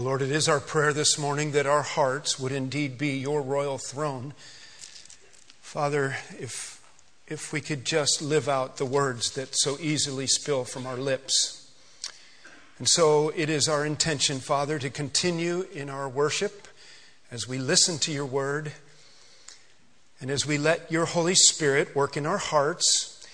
Lord, 0.00 0.22
it 0.22 0.30
is 0.30 0.48
our 0.48 0.60
prayer 0.60 0.92
this 0.92 1.18
morning 1.18 1.50
that 1.52 1.66
our 1.66 1.82
hearts 1.82 2.38
would 2.38 2.52
indeed 2.52 2.98
be 2.98 3.18
your 3.18 3.42
royal 3.42 3.78
throne. 3.78 4.32
Father, 5.60 6.16
if, 6.38 6.80
if 7.26 7.52
we 7.52 7.60
could 7.60 7.84
just 7.84 8.22
live 8.22 8.48
out 8.48 8.76
the 8.76 8.84
words 8.84 9.32
that 9.32 9.56
so 9.56 9.76
easily 9.80 10.28
spill 10.28 10.62
from 10.64 10.86
our 10.86 10.96
lips. 10.96 11.72
And 12.78 12.88
so 12.88 13.30
it 13.30 13.50
is 13.50 13.68
our 13.68 13.84
intention, 13.84 14.38
Father, 14.38 14.78
to 14.78 14.88
continue 14.88 15.66
in 15.72 15.90
our 15.90 16.08
worship 16.08 16.68
as 17.32 17.48
we 17.48 17.58
listen 17.58 17.98
to 17.98 18.12
your 18.12 18.26
word 18.26 18.70
and 20.20 20.30
as 20.30 20.46
we 20.46 20.58
let 20.58 20.92
your 20.92 21.06
Holy 21.06 21.34
Spirit 21.34 21.96
work 21.96 22.16
in 22.16 22.24
our 22.24 22.38
hearts 22.38 23.26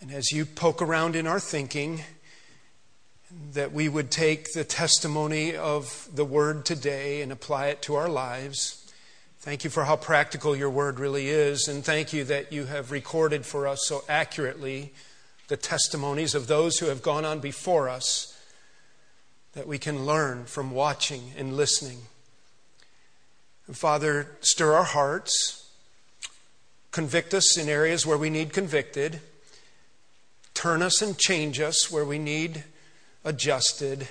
and 0.00 0.10
as 0.10 0.32
you 0.32 0.46
poke 0.46 0.80
around 0.80 1.14
in 1.14 1.26
our 1.26 1.40
thinking 1.40 2.00
that 3.52 3.72
we 3.72 3.88
would 3.88 4.10
take 4.10 4.52
the 4.52 4.64
testimony 4.64 5.56
of 5.56 6.08
the 6.14 6.24
word 6.24 6.64
today 6.64 7.22
and 7.22 7.30
apply 7.32 7.68
it 7.68 7.82
to 7.82 7.94
our 7.94 8.08
lives. 8.08 8.92
Thank 9.38 9.64
you 9.64 9.70
for 9.70 9.84
how 9.84 9.96
practical 9.96 10.56
your 10.56 10.70
word 10.70 10.98
really 10.98 11.28
is, 11.28 11.68
and 11.68 11.84
thank 11.84 12.12
you 12.12 12.24
that 12.24 12.52
you 12.52 12.64
have 12.64 12.90
recorded 12.90 13.44
for 13.44 13.66
us 13.66 13.86
so 13.86 14.02
accurately 14.08 14.92
the 15.48 15.56
testimonies 15.56 16.34
of 16.34 16.46
those 16.46 16.78
who 16.78 16.86
have 16.86 17.02
gone 17.02 17.24
on 17.24 17.40
before 17.40 17.88
us 17.88 18.38
that 19.52 19.66
we 19.66 19.78
can 19.78 20.06
learn 20.06 20.46
from 20.46 20.70
watching 20.70 21.32
and 21.36 21.56
listening. 21.56 21.98
And 23.66 23.76
Father, 23.76 24.28
stir 24.40 24.72
our 24.72 24.84
hearts, 24.84 25.70
convict 26.90 27.34
us 27.34 27.56
in 27.56 27.68
areas 27.68 28.06
where 28.06 28.18
we 28.18 28.30
need 28.30 28.52
convicted, 28.52 29.20
turn 30.54 30.82
us 30.82 31.02
and 31.02 31.18
change 31.18 31.60
us 31.60 31.90
where 31.90 32.04
we 32.04 32.18
need 32.18 32.64
adjusted. 33.24 34.08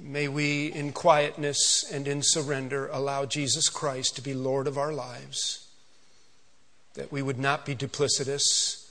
May 0.00 0.26
we, 0.28 0.66
in 0.72 0.92
quietness 0.92 1.84
and 1.90 2.08
in 2.08 2.22
surrender, 2.22 2.88
allow 2.92 3.24
Jesus 3.24 3.68
Christ 3.68 4.16
to 4.16 4.22
be 4.22 4.34
Lord 4.34 4.66
of 4.66 4.78
our 4.78 4.92
lives. 4.92 5.68
That 6.94 7.12
we 7.12 7.22
would 7.22 7.38
not 7.38 7.64
be 7.64 7.74
duplicitous, 7.74 8.90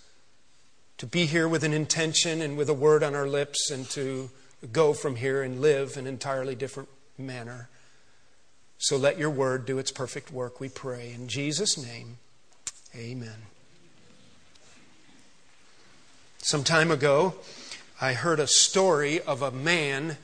to 0.98 1.06
be 1.06 1.26
here 1.26 1.48
with 1.48 1.64
an 1.64 1.74
intention 1.74 2.42
and 2.42 2.58
with 2.58 2.70
a 2.70 2.74
word 2.74 3.04
on 3.04 3.16
our 3.16 3.28
lips, 3.28 3.70
and 3.70 3.90
to 3.90 4.30
go 4.72 4.94
from 4.94 5.16
here 5.16 5.42
and 5.42 5.60
live 5.60 5.98
an 5.98 6.08
entirely 6.08 6.56
different 6.56 6.90
manner. 7.18 7.68
So 8.78 8.98
let 8.98 9.18
your 9.20 9.30
word 9.30 9.66
do 9.66 9.78
its 9.78 9.92
perfect 9.92 10.32
work, 10.32 10.60
we 10.60 10.70
pray. 10.70 11.12
In 11.14 11.28
Jesus' 11.28 11.78
name, 11.78 12.18
amen. 12.96 13.46
Some 16.40 16.64
time 16.64 16.90
ago, 16.90 17.36
I 18.04 18.14
heard 18.14 18.40
a 18.40 18.48
story 18.48 19.22
of 19.22 19.44
a 19.44 19.52
man 19.52 20.18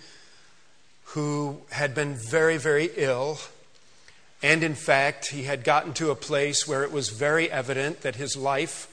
who 1.14 1.62
had 1.70 1.94
been 1.94 2.16
very, 2.16 2.58
very 2.58 2.90
ill. 2.96 3.38
And 4.42 4.64
in 4.64 4.74
fact, 4.74 5.28
he 5.28 5.44
had 5.44 5.64
gotten 5.64 5.94
to 5.94 6.10
a 6.10 6.16
place 6.16 6.68
where 6.68 6.82
it 6.84 6.92
was 6.92 7.10
very 7.10 7.52
evident 7.52 8.02
that 8.02 8.16
his 8.16 8.36
life 8.36 8.92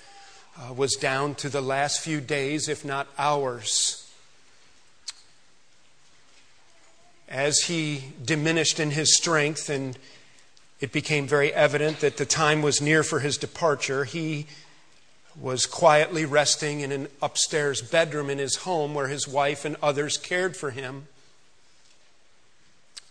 uh, 0.59 0.75
was 0.75 0.97
down 0.97 1.35
to 1.37 1.49
the 1.49 1.63
last 1.63 2.01
few 2.01 2.21
days, 2.21 2.69
if 2.69 2.85
not 2.85 3.07
hours. 3.17 4.07
As 7.27 7.61
he 7.61 8.05
diminished 8.23 8.79
in 8.79 8.91
his 8.91 9.17
strength 9.17 9.71
and 9.71 9.97
it 10.81 10.93
became 10.93 11.27
very 11.27 11.55
evident 11.55 12.01
that 12.01 12.19
the 12.19 12.27
time 12.27 12.61
was 12.61 12.83
near 12.83 13.03
for 13.03 13.21
his 13.21 13.39
departure, 13.39 14.05
he 14.05 14.47
was 15.37 15.67
quietly 15.67 16.25
resting 16.25 16.81
in 16.81 16.93
an 16.93 17.09
upstairs 17.21 17.83
bedroom 17.83 18.31
in 18.31 18.39
his 18.39 18.57
home 18.57 18.95
where 18.95 19.09
his 19.09 19.27
wife 19.27 19.65
and 19.65 19.77
others 19.83 20.17
cared 20.17 20.57
for 20.57 20.71
him. 20.71 21.09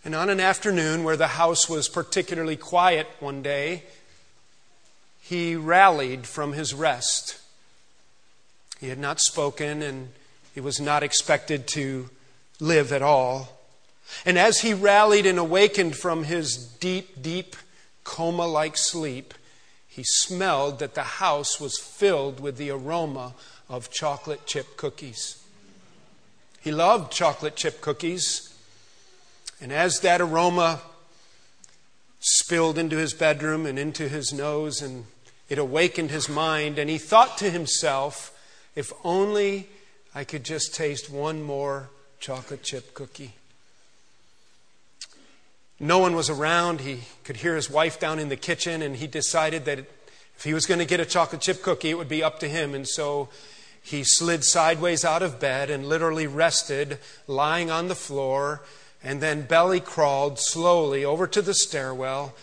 And 0.05 0.15
on 0.15 0.29
an 0.29 0.39
afternoon 0.39 1.03
where 1.03 1.17
the 1.17 1.27
house 1.27 1.69
was 1.69 1.87
particularly 1.87 2.57
quiet 2.57 3.07
one 3.19 3.41
day, 3.41 3.83
he 5.21 5.55
rallied 5.55 6.27
from 6.27 6.53
his 6.53 6.73
rest. 6.73 7.39
He 8.79 8.89
had 8.89 8.99
not 8.99 9.21
spoken 9.21 9.81
and 9.81 10.09
he 10.53 10.59
was 10.59 10.79
not 10.79 11.03
expected 11.03 11.67
to 11.69 12.09
live 12.59 12.91
at 12.91 13.01
all. 13.01 13.59
And 14.25 14.37
as 14.37 14.59
he 14.59 14.73
rallied 14.73 15.25
and 15.25 15.39
awakened 15.39 15.95
from 15.95 16.25
his 16.25 16.57
deep, 16.57 17.21
deep 17.21 17.55
coma 18.03 18.45
like 18.45 18.77
sleep, 18.77 19.33
he 19.93 20.01
smelled 20.03 20.79
that 20.79 20.95
the 20.95 21.03
house 21.03 21.59
was 21.59 21.77
filled 21.77 22.39
with 22.39 22.57
the 22.57 22.71
aroma 22.71 23.35
of 23.69 23.91
chocolate 23.91 24.47
chip 24.47 24.75
cookies. 24.75 25.43
He 26.61 26.71
loved 26.71 27.11
chocolate 27.11 27.55
chip 27.55 27.79
cookies. 27.79 28.55
And 29.61 29.71
as 29.71 29.99
that 29.99 30.19
aroma 30.19 30.81
spilled 32.19 32.79
into 32.79 32.97
his 32.97 33.13
bedroom 33.13 33.67
and 33.67 33.77
into 33.77 34.09
his 34.09 34.33
nose, 34.33 34.81
and 34.81 35.05
it 35.47 35.59
awakened 35.59 36.09
his 36.09 36.27
mind, 36.27 36.79
and 36.79 36.89
he 36.89 36.97
thought 36.97 37.37
to 37.37 37.51
himself, 37.51 38.35
if 38.75 38.91
only 39.03 39.69
I 40.15 40.23
could 40.23 40.43
just 40.43 40.73
taste 40.73 41.07
one 41.11 41.43
more 41.43 41.91
chocolate 42.19 42.63
chip 42.63 42.95
cookie. 42.95 43.35
No 45.83 45.99
one 45.99 46.15
was 46.15 46.29
around. 46.29 46.79
He 46.79 47.01
could 47.25 47.35
hear 47.35 47.57
his 47.57 47.69
wife 47.69 47.99
down 47.99 48.17
in 48.17 48.29
the 48.29 48.37
kitchen, 48.37 48.81
and 48.81 48.95
he 48.95 49.05
decided 49.05 49.65
that 49.65 49.79
if 49.79 50.43
he 50.45 50.53
was 50.53 50.65
going 50.65 50.79
to 50.79 50.85
get 50.85 51.01
a 51.01 51.05
chocolate 51.05 51.41
chip 51.41 51.61
cookie, 51.61 51.89
it 51.89 51.97
would 51.97 52.07
be 52.07 52.23
up 52.23 52.39
to 52.39 52.47
him. 52.47 52.73
And 52.73 52.87
so 52.87 53.27
he 53.81 54.05
slid 54.05 54.45
sideways 54.45 55.03
out 55.03 55.21
of 55.21 55.41
bed 55.41 55.69
and 55.69 55.85
literally 55.85 56.25
rested, 56.25 56.99
lying 57.27 57.69
on 57.69 57.89
the 57.89 57.95
floor, 57.95 58.61
and 59.03 59.19
then 59.19 59.41
belly 59.41 59.81
crawled 59.81 60.39
slowly 60.39 61.03
over 61.03 61.27
to 61.27 61.41
the 61.41 61.53
stairwell 61.53 62.33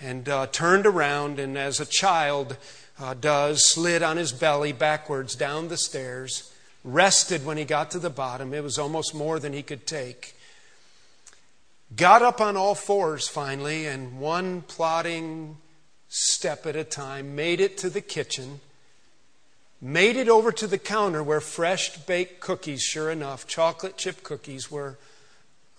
and 0.00 0.28
uh, 0.28 0.46
turned 0.46 0.86
around, 0.86 1.40
and 1.40 1.58
as 1.58 1.80
a 1.80 1.86
child 1.86 2.56
uh, 3.00 3.14
does, 3.14 3.66
slid 3.66 4.04
on 4.04 4.18
his 4.18 4.30
belly 4.30 4.70
backwards 4.70 5.34
down 5.34 5.66
the 5.66 5.76
stairs, 5.76 6.52
rested 6.84 7.44
when 7.44 7.56
he 7.56 7.64
got 7.64 7.90
to 7.90 7.98
the 7.98 8.08
bottom. 8.08 8.54
It 8.54 8.62
was 8.62 8.78
almost 8.78 9.16
more 9.16 9.40
than 9.40 9.52
he 9.52 9.64
could 9.64 9.84
take 9.84 10.36
got 11.96 12.22
up 12.22 12.40
on 12.40 12.56
all 12.56 12.74
fours 12.74 13.28
finally, 13.28 13.86
and 13.86 14.18
one 14.18 14.62
plodding 14.62 15.58
step 16.08 16.66
at 16.66 16.76
a 16.76 16.84
time 16.84 17.34
made 17.34 17.60
it 17.60 17.76
to 17.78 17.90
the 17.90 18.00
kitchen, 18.00 18.60
made 19.80 20.16
it 20.16 20.28
over 20.28 20.52
to 20.52 20.66
the 20.66 20.78
counter 20.78 21.22
where 21.22 21.40
fresh 21.40 21.96
baked 22.06 22.40
cookies, 22.40 22.82
sure 22.82 23.10
enough, 23.10 23.46
chocolate 23.46 23.96
chip 23.96 24.22
cookies, 24.22 24.70
were 24.70 24.98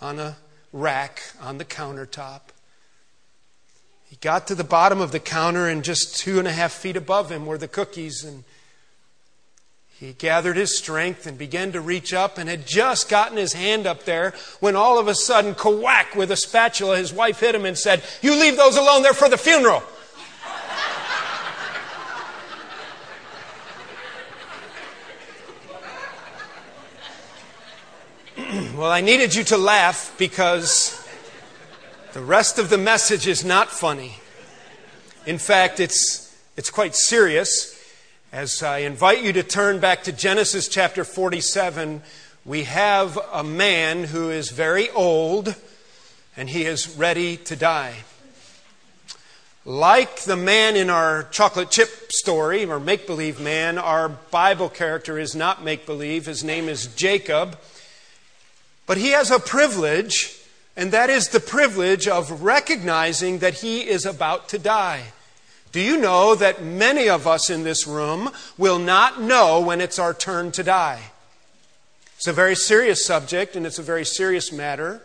on 0.01 0.19
a 0.19 0.37
rack 0.71 1.21
on 1.41 1.57
the 1.57 1.65
countertop. 1.65 2.41
He 4.03 4.17
got 4.17 4.47
to 4.47 4.55
the 4.55 4.63
bottom 4.63 5.01
of 5.01 5.11
the 5.11 5.19
counter, 5.19 5.67
and 5.67 5.83
just 5.83 6.17
two 6.17 6.37
and 6.37 6.47
a 6.47 6.51
half 6.51 6.73
feet 6.73 6.95
above 6.95 7.31
him 7.31 7.45
were 7.45 7.57
the 7.57 7.67
cookies, 7.67 8.23
and 8.23 8.43
he 9.97 10.11
gathered 10.11 10.57
his 10.57 10.77
strength 10.77 11.25
and 11.25 11.37
began 11.37 11.71
to 11.71 11.79
reach 11.79 12.13
up 12.13 12.37
and 12.37 12.49
had 12.49 12.67
just 12.67 13.07
gotten 13.07 13.37
his 13.37 13.53
hand 13.53 13.87
up 13.87 14.03
there 14.03 14.33
when 14.59 14.75
all 14.75 14.99
of 14.99 15.07
a 15.07 15.15
sudden, 15.15 15.55
quack 15.55 16.15
with 16.15 16.31
a 16.31 16.35
spatula, 16.35 16.97
his 16.97 17.13
wife 17.13 17.39
hit 17.39 17.55
him 17.55 17.65
and 17.65 17.77
said, 17.77 18.03
You 18.21 18.37
leave 18.37 18.57
those 18.57 18.75
alone, 18.75 19.03
they're 19.03 19.13
for 19.13 19.29
the 19.29 19.37
funeral. 19.37 19.81
well, 28.77 28.91
I 28.91 28.99
needed 28.99 29.33
you 29.33 29.45
to 29.45 29.57
laugh 29.57 30.13
because 30.17 31.07
the 32.11 32.21
rest 32.21 32.59
of 32.59 32.69
the 32.69 32.77
message 32.77 33.27
is 33.27 33.45
not 33.45 33.69
funny. 33.69 34.17
In 35.25 35.37
fact, 35.37 35.79
it's, 35.79 36.37
it's 36.57 36.69
quite 36.69 36.95
serious. 36.95 37.74
As 38.35 38.61
I 38.61 38.79
invite 38.79 39.23
you 39.23 39.31
to 39.31 39.43
turn 39.43 39.79
back 39.79 40.03
to 40.03 40.11
Genesis 40.11 40.67
chapter 40.67 41.05
47, 41.05 42.01
we 42.43 42.65
have 42.65 43.17
a 43.31 43.45
man 43.45 44.03
who 44.03 44.29
is 44.29 44.49
very 44.49 44.89
old 44.89 45.55
and 46.35 46.49
he 46.49 46.65
is 46.65 46.97
ready 46.97 47.37
to 47.37 47.55
die. 47.55 47.95
Like 49.63 50.23
the 50.23 50.35
man 50.35 50.75
in 50.75 50.89
our 50.89 51.23
chocolate 51.31 51.71
chip 51.71 52.11
story, 52.11 52.65
or 52.65 52.77
make 52.77 53.07
believe 53.07 53.39
man, 53.39 53.77
our 53.77 54.09
Bible 54.09 54.67
character 54.67 55.17
is 55.17 55.33
not 55.33 55.63
make 55.63 55.85
believe. 55.85 56.25
His 56.25 56.43
name 56.43 56.67
is 56.67 56.87
Jacob. 56.87 57.57
But 58.85 58.97
he 58.97 59.11
has 59.11 59.31
a 59.31 59.39
privilege, 59.39 60.37
and 60.75 60.91
that 60.91 61.09
is 61.09 61.29
the 61.29 61.39
privilege 61.39 62.05
of 62.05 62.43
recognizing 62.43 63.39
that 63.39 63.53
he 63.53 63.87
is 63.87 64.05
about 64.05 64.49
to 64.49 64.59
die. 64.59 65.13
Do 65.75 65.81
you 65.81 65.97
know 65.97 66.35
that 66.35 66.63
many 66.63 67.09
of 67.09 67.27
us 67.27 67.49
in 67.49 67.63
this 67.63 67.85
room 67.85 68.29
will 68.57 68.79
not 68.79 69.21
know 69.21 69.59
when 69.59 69.81
it's 69.81 69.99
our 69.99 70.13
turn 70.13 70.53
to 70.53 70.63
die? 70.63 71.01
It's 72.15 72.27
a 72.27 72.31
very 72.31 72.55
serious 72.55 73.05
subject 73.05 73.57
and 73.57 73.65
it's 73.65 73.77
a 73.77 73.83
very 73.83 74.05
serious 74.05 74.53
matter. 74.53 75.01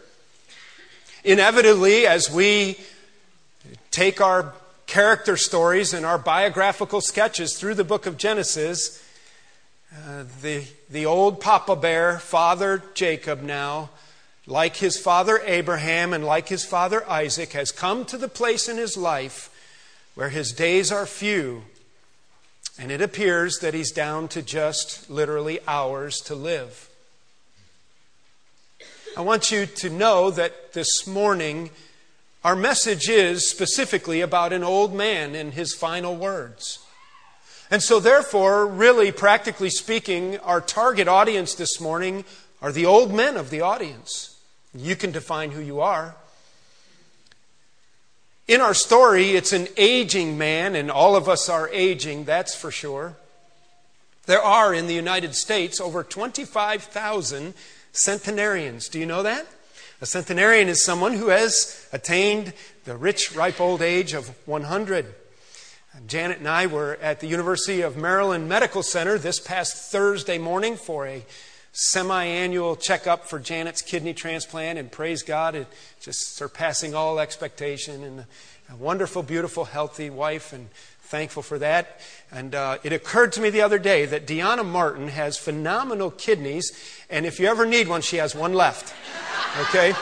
Inevitably, 1.24 2.06
as 2.06 2.30
we 2.30 2.78
take 3.90 4.20
our 4.20 4.54
character 4.86 5.36
stories 5.36 5.92
and 5.92 6.06
our 6.06 6.18
biographical 6.18 7.00
sketches 7.00 7.58
through 7.58 7.74
the 7.74 7.82
book 7.82 8.06
of 8.06 8.16
Genesis, 8.16 9.04
uh, 9.92 10.22
the, 10.40 10.62
the 10.88 11.04
old 11.04 11.40
Papa 11.40 11.74
Bear, 11.74 12.20
Father 12.20 12.80
Jacob 12.94 13.42
now, 13.42 13.90
like 14.46 14.76
his 14.76 14.96
father 14.96 15.42
Abraham 15.44 16.12
and 16.12 16.24
like 16.24 16.46
his 16.46 16.64
father 16.64 17.04
Isaac, 17.10 17.54
has 17.54 17.72
come 17.72 18.04
to 18.04 18.16
the 18.16 18.28
place 18.28 18.68
in 18.68 18.76
his 18.76 18.96
life 18.96 19.49
where 20.20 20.28
his 20.28 20.52
days 20.52 20.92
are 20.92 21.06
few, 21.06 21.62
and 22.78 22.92
it 22.92 23.00
appears 23.00 23.60
that 23.60 23.72
he's 23.72 23.90
down 23.90 24.28
to 24.28 24.42
just 24.42 25.08
literally 25.08 25.58
hours 25.66 26.18
to 26.18 26.34
live. 26.34 26.90
I 29.16 29.22
want 29.22 29.50
you 29.50 29.64
to 29.64 29.88
know 29.88 30.30
that 30.30 30.74
this 30.74 31.06
morning 31.06 31.70
our 32.44 32.54
message 32.54 33.08
is 33.08 33.48
specifically 33.48 34.20
about 34.20 34.52
an 34.52 34.62
old 34.62 34.94
man 34.94 35.34
and 35.34 35.54
his 35.54 35.72
final 35.72 36.14
words. 36.14 36.80
And 37.70 37.82
so, 37.82 37.98
therefore, 37.98 38.66
really, 38.66 39.12
practically 39.12 39.70
speaking, 39.70 40.36
our 40.40 40.60
target 40.60 41.08
audience 41.08 41.54
this 41.54 41.80
morning 41.80 42.26
are 42.60 42.72
the 42.72 42.84
old 42.84 43.10
men 43.10 43.38
of 43.38 43.48
the 43.48 43.62
audience. 43.62 44.38
You 44.74 44.96
can 44.96 45.12
define 45.12 45.52
who 45.52 45.62
you 45.62 45.80
are. 45.80 46.14
In 48.50 48.60
our 48.60 48.74
story, 48.74 49.36
it's 49.36 49.52
an 49.52 49.68
aging 49.76 50.36
man, 50.36 50.74
and 50.74 50.90
all 50.90 51.14
of 51.14 51.28
us 51.28 51.48
are 51.48 51.68
aging, 51.68 52.24
that's 52.24 52.52
for 52.52 52.72
sure. 52.72 53.14
There 54.26 54.42
are 54.42 54.74
in 54.74 54.88
the 54.88 54.92
United 54.92 55.36
States 55.36 55.80
over 55.80 56.02
25,000 56.02 57.54
centenarians. 57.92 58.88
Do 58.88 58.98
you 58.98 59.06
know 59.06 59.22
that? 59.22 59.46
A 60.00 60.06
centenarian 60.06 60.68
is 60.68 60.84
someone 60.84 61.12
who 61.12 61.28
has 61.28 61.86
attained 61.92 62.52
the 62.86 62.96
rich, 62.96 63.36
ripe 63.36 63.60
old 63.60 63.82
age 63.82 64.14
of 64.14 64.30
100. 64.48 65.14
Janet 66.08 66.38
and 66.38 66.48
I 66.48 66.66
were 66.66 66.98
at 67.00 67.20
the 67.20 67.28
University 67.28 67.82
of 67.82 67.96
Maryland 67.96 68.48
Medical 68.48 68.82
Center 68.82 69.16
this 69.16 69.38
past 69.38 69.92
Thursday 69.92 70.38
morning 70.38 70.74
for 70.74 71.06
a 71.06 71.24
semi 71.72 72.24
annual 72.24 72.76
checkup 72.76 73.26
for 73.26 73.38
Janet's 73.38 73.82
kidney 73.82 74.14
transplant, 74.14 74.78
and 74.78 74.90
praise 74.90 75.22
God, 75.22 75.54
it 75.54 75.66
just 76.00 76.36
surpassing 76.36 76.94
all 76.94 77.20
expectation. 77.20 78.02
And 78.02 78.24
a 78.70 78.76
wonderful, 78.76 79.22
beautiful, 79.22 79.64
healthy 79.64 80.10
wife, 80.10 80.52
and 80.52 80.70
thankful 81.02 81.42
for 81.42 81.58
that. 81.58 82.00
And 82.30 82.54
uh, 82.54 82.78
it 82.84 82.92
occurred 82.92 83.32
to 83.32 83.40
me 83.40 83.50
the 83.50 83.62
other 83.62 83.78
day 83.78 84.06
that 84.06 84.26
Deanna 84.26 84.64
Martin 84.64 85.08
has 85.08 85.36
phenomenal 85.36 86.10
kidneys, 86.12 86.72
and 87.10 87.26
if 87.26 87.40
you 87.40 87.48
ever 87.48 87.66
need 87.66 87.88
one, 87.88 88.00
she 88.00 88.18
has 88.18 88.34
one 88.34 88.54
left. 88.54 88.94
Okay? 89.60 89.92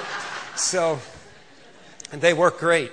So, 0.55 0.99
and 2.13 2.21
they 2.21 2.35
work 2.35 2.59
great. 2.59 2.93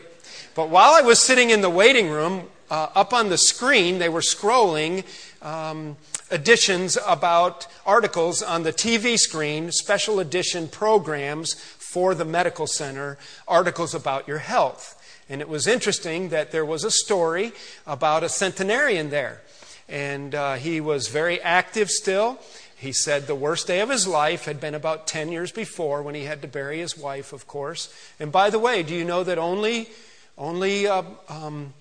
But 0.55 0.69
while 0.69 0.93
I 0.93 1.01
was 1.01 1.19
sitting 1.19 1.49
in 1.49 1.59
the 1.59 1.69
waiting 1.69 2.09
room, 2.09 2.47
uh, 2.69 2.89
up 2.95 3.13
on 3.13 3.29
the 3.29 3.37
screen, 3.37 3.99
they 3.99 4.09
were 4.09 4.21
scrolling 4.21 5.03
um, 5.41 5.97
editions 6.31 6.97
about 7.07 7.67
articles 7.85 8.41
on 8.41 8.63
the 8.63 8.73
TV 8.73 9.17
screen, 9.17 9.71
special 9.71 10.19
edition 10.19 10.67
programs 10.67 11.53
for 11.53 12.15
the 12.15 12.25
medical 12.25 12.67
center, 12.67 13.17
articles 13.47 13.93
about 13.93 14.27
your 14.27 14.39
health. 14.39 14.91
And 15.29 15.41
it 15.41 15.49
was 15.49 15.67
interesting 15.67 16.29
that 16.29 16.51
there 16.51 16.65
was 16.65 16.83
a 16.83 16.91
story 16.91 17.53
about 17.87 18.23
a 18.23 18.29
centenarian 18.29 19.09
there. 19.09 19.41
And 19.87 20.33
uh, 20.33 20.55
he 20.55 20.81
was 20.81 21.07
very 21.07 21.41
active 21.41 21.89
still. 21.89 22.39
He 22.75 22.91
said 22.91 23.25
the 23.25 23.35
worst 23.35 23.67
day 23.67 23.79
of 23.79 23.89
his 23.89 24.07
life 24.07 24.45
had 24.45 24.59
been 24.59 24.75
about 24.75 25.07
10 25.07 25.31
years 25.31 25.51
before 25.51 26.01
when 26.01 26.15
he 26.15 26.25
had 26.25 26.41
to 26.41 26.47
bury 26.47 26.79
his 26.79 26.97
wife, 26.97 27.33
of 27.33 27.47
course. 27.47 27.93
And 28.19 28.31
by 28.31 28.49
the 28.49 28.59
way, 28.59 28.83
do 28.83 28.93
you 28.93 29.05
know 29.05 29.23
that 29.23 29.37
only, 29.37 29.89
only 30.37 30.85
uh, 30.85 31.03
um, 31.29 31.73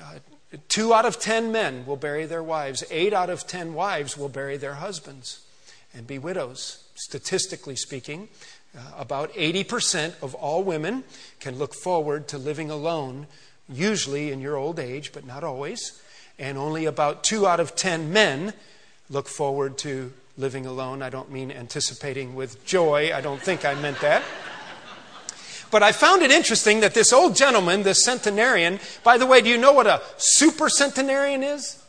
uh, 0.00 0.18
two 0.68 0.92
out 0.92 1.04
of 1.04 1.20
10 1.20 1.52
men 1.52 1.86
will 1.86 1.96
bury 1.96 2.26
their 2.26 2.42
wives, 2.42 2.84
eight 2.90 3.12
out 3.12 3.30
of 3.30 3.46
10 3.46 3.74
wives 3.74 4.16
will 4.16 4.28
bury 4.28 4.56
their 4.56 4.74
husbands 4.74 5.44
and 5.94 6.06
be 6.06 6.18
widows, 6.18 6.84
statistically 6.94 7.76
speaking. 7.76 8.28
Uh, 8.76 8.80
about 8.98 9.32
80% 9.34 10.20
of 10.20 10.34
all 10.34 10.64
women 10.64 11.04
can 11.38 11.56
look 11.56 11.74
forward 11.74 12.26
to 12.28 12.38
living 12.38 12.70
alone, 12.70 13.28
usually 13.68 14.32
in 14.32 14.40
your 14.40 14.56
old 14.56 14.80
age, 14.80 15.12
but 15.12 15.24
not 15.24 15.44
always. 15.44 16.02
And 16.38 16.58
only 16.58 16.84
about 16.84 17.22
two 17.22 17.46
out 17.46 17.60
of 17.60 17.76
10 17.76 18.12
men 18.12 18.52
look 19.08 19.28
forward 19.28 19.78
to 19.78 20.12
living 20.36 20.66
alone. 20.66 21.02
I 21.02 21.10
don't 21.10 21.30
mean 21.30 21.52
anticipating 21.52 22.34
with 22.34 22.64
joy, 22.64 23.12
I 23.14 23.20
don't 23.20 23.40
think 23.40 23.64
I 23.64 23.74
meant 23.74 24.00
that. 24.00 24.24
But 25.74 25.82
I 25.82 25.90
found 25.90 26.22
it 26.22 26.30
interesting 26.30 26.78
that 26.82 26.94
this 26.94 27.12
old 27.12 27.34
gentleman, 27.34 27.82
this 27.82 28.04
centenarian, 28.04 28.78
by 29.02 29.18
the 29.18 29.26
way, 29.26 29.40
do 29.40 29.50
you 29.50 29.58
know 29.58 29.72
what 29.72 29.88
a 29.88 30.02
super 30.18 30.68
centenarian 30.68 31.42
is? 31.42 31.82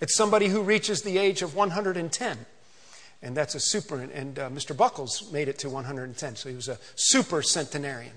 It's 0.00 0.16
somebody 0.16 0.48
who 0.48 0.62
reaches 0.62 1.02
the 1.02 1.16
age 1.16 1.40
of 1.40 1.54
110. 1.54 2.38
And 3.22 3.36
that's 3.36 3.54
a 3.54 3.60
super, 3.60 4.00
and 4.00 4.36
uh, 4.36 4.50
Mr. 4.50 4.76
Buckles 4.76 5.30
made 5.30 5.46
it 5.46 5.60
to 5.60 5.70
110, 5.70 6.34
so 6.34 6.48
he 6.48 6.56
was 6.56 6.66
a 6.66 6.80
super 6.96 7.40
centenarian. 7.40 8.14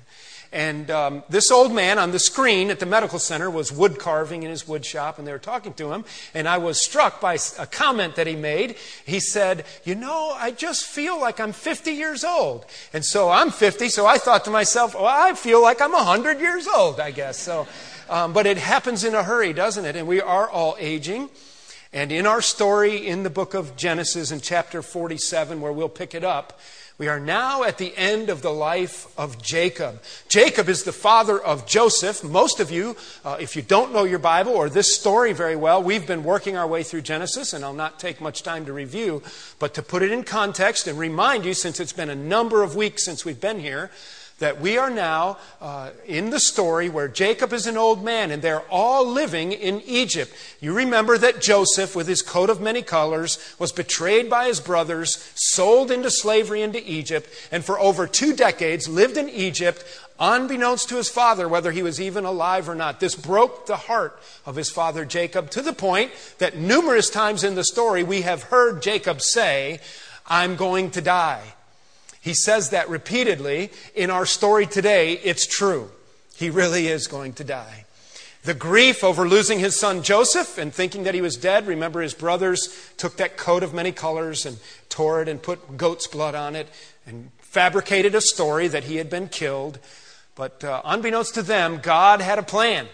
And 0.54 0.92
um, 0.92 1.24
this 1.30 1.50
old 1.50 1.74
man 1.74 1.98
on 1.98 2.12
the 2.12 2.20
screen 2.20 2.70
at 2.70 2.80
the 2.80 2.86
medical 2.86 3.18
center 3.18 3.50
was 3.50 3.72
wood 3.72 3.98
carving 3.98 4.44
in 4.44 4.52
his 4.52 4.68
wood 4.68 4.86
shop, 4.86 5.18
and 5.18 5.28
they 5.28 5.32
were 5.32 5.40
talking 5.40 5.74
to 5.74 5.92
him. 5.92 6.06
And 6.36 6.48
I 6.48 6.60
was 6.60 6.80
struck 6.80 7.20
by 7.20 7.40
a 7.58 7.66
comment 7.66 8.18
that 8.18 8.28
he 8.28 8.36
made. 8.36 8.76
He 9.04 9.20
said, 9.20 9.66
You 9.84 9.96
know, 9.96 10.32
I 10.38 10.52
just 10.52 10.86
feel 10.86 11.20
like 11.20 11.40
I'm 11.40 11.54
50 11.54 11.92
years 11.92 12.24
old. 12.24 12.68
And 12.94 13.04
so 13.04 13.32
I'm 13.32 13.50
50, 13.50 13.90
so 13.90 14.06
I 14.06 14.20
thought 14.20 14.46
to 14.46 14.52
myself, 14.52 14.94
Well, 14.94 15.08
I 15.08 15.34
feel 15.34 15.60
like 15.60 15.82
I'm 15.82 15.92
100 15.92 16.40
years 16.40 16.68
old, 16.68 17.00
I 17.00 17.10
guess. 17.10 17.40
So, 17.40 17.68
um, 18.08 18.32
but 18.32 18.46
it 18.46 18.58
happens 18.58 19.04
in 19.04 19.16
a 19.16 19.24
hurry, 19.24 19.54
doesn't 19.54 19.86
it? 19.86 19.96
And 19.96 20.08
we 20.08 20.22
are 20.22 20.48
all 20.48 20.76
aging. 20.78 21.32
And 21.92 22.12
in 22.12 22.28
our 22.28 22.42
story 22.42 23.08
in 23.08 23.24
the 23.24 23.30
book 23.32 23.56
of 23.56 23.76
Genesis, 23.76 24.32
in 24.32 24.40
chapter 24.40 24.84
47, 24.84 25.62
where 25.62 25.72
we'll 25.72 25.90
pick 25.90 26.14
it 26.14 26.24
up, 26.24 26.60
we 27.04 27.10
are 27.10 27.20
now 27.20 27.64
at 27.64 27.78
the 27.80 27.94
end 27.98 28.30
of 28.30 28.42
the 28.42 28.54
life 28.54 29.08
of 29.20 29.42
Jacob. 29.42 30.02
Jacob 30.30 30.70
is 30.70 30.84
the 30.84 30.94
father 30.94 31.38
of 31.38 31.68
Joseph. 31.68 32.24
Most 32.24 32.62
of 32.62 32.72
you, 32.72 32.96
uh, 33.26 33.36
if 33.42 33.58
you 33.58 33.62
don't 33.62 33.92
know 33.92 34.06
your 34.06 34.20
Bible 34.20 34.54
or 34.54 34.70
this 34.70 34.96
story 34.96 35.34
very 35.34 35.58
well, 35.58 35.84
we've 35.84 36.08
been 36.08 36.24
working 36.24 36.56
our 36.56 36.66
way 36.66 36.82
through 36.82 37.02
Genesis, 37.02 37.52
and 37.52 37.66
I'll 37.66 37.74
not 37.74 38.00
take 38.00 38.22
much 38.22 38.42
time 38.42 38.66
to 38.68 38.72
review, 38.72 39.22
but 39.60 39.74
to 39.74 39.82
put 39.82 40.02
it 40.02 40.14
in 40.14 40.24
context 40.24 40.88
and 40.88 40.98
remind 40.98 41.44
you, 41.44 41.54
since 41.54 41.82
it's 41.82 41.92
been 41.92 42.10
a 42.10 42.16
number 42.16 42.64
of 42.64 42.78
weeks 42.78 43.04
since 43.04 43.26
we've 43.26 43.42
been 43.42 43.60
here, 43.60 43.92
that 44.44 44.60
we 44.60 44.78
are 44.78 44.90
now 44.90 45.38
uh, 45.62 45.92
in 46.06 46.30
the 46.30 46.40
story 46.40 46.90
where 46.90 47.08
Jacob 47.08 47.54
is 47.54 47.66
an 47.66 47.78
old 47.78 48.04
man 48.04 48.30
and 48.30 48.42
they're 48.42 48.70
all 48.70 49.06
living 49.06 49.54
in 49.54 49.80
Egypt. 49.86 50.34
You 50.60 50.74
remember 50.74 51.18
that 51.18 51.40
Joseph, 51.40 51.96
with 51.96 52.10
his 52.10 52.22
coat 52.22 52.50
of 52.50 52.60
many 52.60 52.82
colors, 52.82 53.56
was 53.58 53.72
betrayed 53.72 54.30
by 54.30 54.48
his 54.48 54.60
brothers, 54.60 55.32
sold 55.34 55.92
into 55.92 56.12
slavery 56.12 56.62
into 56.62 56.84
Egypt, 56.86 57.30
and 57.54 57.64
for 57.64 57.80
over 57.80 58.06
two 58.06 58.36
decades 58.36 58.90
lived 58.90 59.16
in 59.16 59.30
Egypt 59.30 59.86
unbeknownst 60.20 60.90
to 60.90 60.98
his 60.98 61.08
father 61.08 61.48
whether 61.48 61.72
he 61.72 61.82
was 61.82 62.02
even 62.02 62.26
alive 62.26 62.68
or 62.68 62.76
not. 62.76 63.00
This 63.00 63.16
broke 63.16 63.66
the 63.66 63.78
heart 63.78 64.22
of 64.46 64.58
his 64.58 64.70
father 64.70 65.06
Jacob 65.06 65.52
to 65.52 65.62
the 65.62 65.72
point 65.72 66.12
that 66.40 66.58
numerous 66.58 67.10
times 67.10 67.46
in 67.46 67.56
the 67.56 67.64
story 67.64 68.04
we 68.04 68.24
have 68.24 68.44
heard 68.44 68.82
Jacob 68.82 69.22
say, 69.22 69.80
I'm 70.28 70.58
going 70.58 70.92
to 70.92 71.02
die. 71.02 71.54
He 72.24 72.34
says 72.34 72.70
that 72.70 72.88
repeatedly. 72.88 73.70
In 73.94 74.10
our 74.10 74.26
story 74.26 74.66
today, 74.66 75.20
it's 75.26 75.46
true. 75.46 75.92
He 76.38 76.50
really 76.50 76.88
is 76.88 77.08
going 77.08 77.34
to 77.34 77.44
die. 77.44 77.84
The 78.44 78.54
grief 78.54 79.04
over 79.04 79.28
losing 79.28 79.60
his 79.60 79.78
son 79.78 80.04
Joseph 80.04 80.58
and 80.58 80.74
thinking 80.74 81.04
that 81.04 81.14
he 81.14 81.22
was 81.22 81.36
dead. 81.36 81.68
Remember, 81.68 82.00
his 82.02 82.14
brothers 82.14 82.92
took 82.96 83.18
that 83.18 83.36
coat 83.36 83.62
of 83.62 83.74
many 83.74 83.92
colors 83.92 84.46
and 84.46 84.58
tore 84.88 85.22
it 85.22 85.28
and 85.28 85.42
put 85.42 85.76
goat's 85.76 86.08
blood 86.08 86.34
on 86.34 86.56
it 86.56 86.70
and 87.06 87.30
fabricated 87.40 88.16
a 88.16 88.22
story 88.22 88.70
that 88.70 88.86
he 88.86 88.96
had 88.96 89.10
been 89.10 89.28
killed. 89.28 89.80
But 90.36 90.64
uh, 90.64 90.82
unbeknownst 90.86 91.34
to 91.36 91.42
them, 91.42 91.80
God 91.84 92.22
had 92.22 92.40
a 92.40 92.44
plan. 92.44 92.88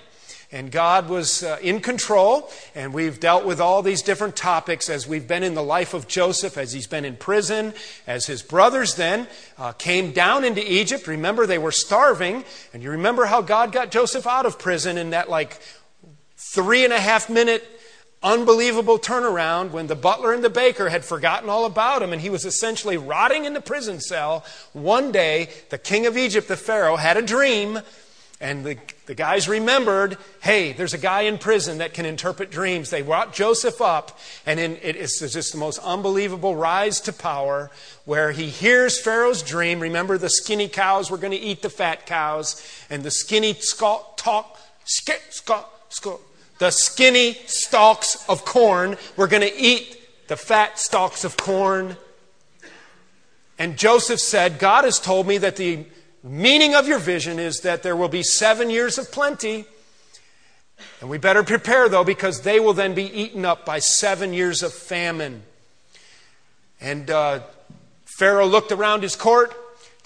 And 0.52 0.72
God 0.72 1.10
was 1.10 1.44
uh, 1.44 1.60
in 1.62 1.80
control, 1.80 2.50
and 2.74 2.92
we've 2.92 3.20
dealt 3.20 3.46
with 3.46 3.62
all 3.62 3.84
these 3.84 4.02
different 4.02 4.36
topics 4.36 4.90
as 4.90 5.08
we've 5.08 5.28
been 5.28 5.44
in 5.44 5.54
the 5.54 5.62
life 5.62 5.94
of 5.94 6.08
Joseph, 6.08 6.58
as 6.58 6.74
he's 6.74 6.88
been 6.88 7.06
in 7.06 7.18
prison, 7.18 7.72
as 8.08 8.26
his 8.26 8.42
brothers 8.42 8.96
then 8.96 9.28
uh, 9.60 9.74
came 9.74 10.12
down 10.12 10.44
into 10.44 10.62
Egypt. 10.72 11.06
Remember, 11.06 11.46
they 11.46 11.60
were 11.60 11.72
starving, 11.72 12.44
and 12.74 12.82
you 12.82 12.90
remember 12.90 13.26
how 13.26 13.44
God 13.44 13.72
got 13.72 13.92
Joseph 13.92 14.26
out 14.26 14.48
of 14.48 14.58
prison 14.58 14.98
in 14.98 15.12
that 15.12 15.30
like 15.30 15.60
three 16.36 16.84
and 16.84 16.94
a 16.94 17.00
half 17.00 17.30
minute 17.30 17.64
unbelievable 18.22 19.00
turnaround 19.00 19.72
when 19.72 19.88
the 19.88 19.96
butler 19.96 20.34
and 20.34 20.44
the 20.44 20.50
baker 20.50 20.90
had 20.90 21.06
forgotten 21.06 21.50
all 21.50 21.66
about 21.66 22.02
him 22.02 22.12
and 22.12 22.22
he 22.22 22.30
was 22.30 22.44
essentially 22.44 22.98
rotting 22.98 23.46
in 23.46 23.54
the 23.54 23.62
prison 23.62 24.00
cell. 24.02 24.44
One 24.74 25.12
day, 25.12 25.50
the 25.70 25.78
king 25.78 26.06
of 26.06 26.18
Egypt, 26.18 26.48
the 26.48 26.58
Pharaoh, 26.58 26.98
had 26.98 27.16
a 27.16 27.22
dream 27.22 27.80
and 28.42 28.64
the, 28.64 28.78
the 29.06 29.16
guys 29.16 29.50
remembered 29.50 30.18
hey, 30.42 30.72
there's 30.72 30.94
a 30.94 31.00
guy 31.00 31.22
in 31.22 31.38
prison 31.38 31.80
that 31.80 31.94
can 31.94 32.06
interpret 32.06 32.50
dreams. 32.50 32.90
They 32.90 33.02
brought 33.02 33.34
Joseph 33.34 33.82
up, 33.82 34.18
and 34.46 34.60
in, 34.60 34.78
it 34.82 34.96
is 34.96 35.20
just 35.20 35.52
the 35.52 35.58
most 35.58 35.80
unbelievable 35.80 36.56
rise 36.56 37.02
to 37.02 37.14
power 37.14 37.70
where 38.06 38.32
he 38.32 38.50
hears 38.50 39.00
Pharaoh's 39.00 39.44
dream. 39.44 39.80
Remember, 39.80 40.18
the 40.18 40.30
skinny 40.30 40.70
cows 40.70 41.12
were 41.12 41.18
going 41.18 41.34
to 41.34 41.38
eat 41.38 41.62
the 41.62 41.70
fat 41.70 42.06
cows, 42.06 42.66
and 42.90 43.04
the 43.04 43.12
skinny 43.12 43.54
stalk, 43.54 44.16
talk, 44.18 44.58
sk, 44.86 45.12
sk, 45.30 45.52
sk, 45.90 46.08
the 46.60 46.72
skinny 46.72 47.34
stalks 47.46 48.28
of 48.30 48.46
corn 48.46 48.98
were 49.18 49.28
going 49.28 49.42
to 49.42 49.56
eat 49.56 49.98
the 50.28 50.38
fat 50.38 50.80
stalks 50.80 51.24
of 51.24 51.36
corn. 51.36 51.98
And 53.58 53.78
Joseph 53.78 54.20
said, 54.20 54.60
God 54.60 54.86
has 54.86 55.00
told 55.00 55.28
me 55.28 55.38
that 55.40 55.58
the 55.58 55.86
meaning 56.24 56.76
of 56.76 56.88
your 56.88 57.00
vision 57.00 57.40
is 57.40 57.62
that 57.62 57.84
there 57.84 57.96
will 57.96 58.10
be 58.10 58.24
seven 58.24 58.70
years 58.70 58.98
of 58.98 59.12
plenty. 59.12 59.66
And 61.02 61.10
we 61.10 61.18
better 61.18 61.44
prepare, 61.44 61.90
though, 61.90 62.04
because 62.04 62.42
they 62.42 62.60
will 62.60 62.74
then 62.74 62.94
be 62.94 63.04
eaten 63.04 63.46
up 63.46 63.66
by 63.66 63.80
seven 63.80 64.34
years 64.34 64.64
of 64.64 64.74
famine. 64.74 65.44
And 66.82 67.10
uh, 67.10 67.42
Pharaoh 68.06 68.48
looked 68.48 68.72
around 68.72 69.04
his 69.04 69.16
court 69.16 69.54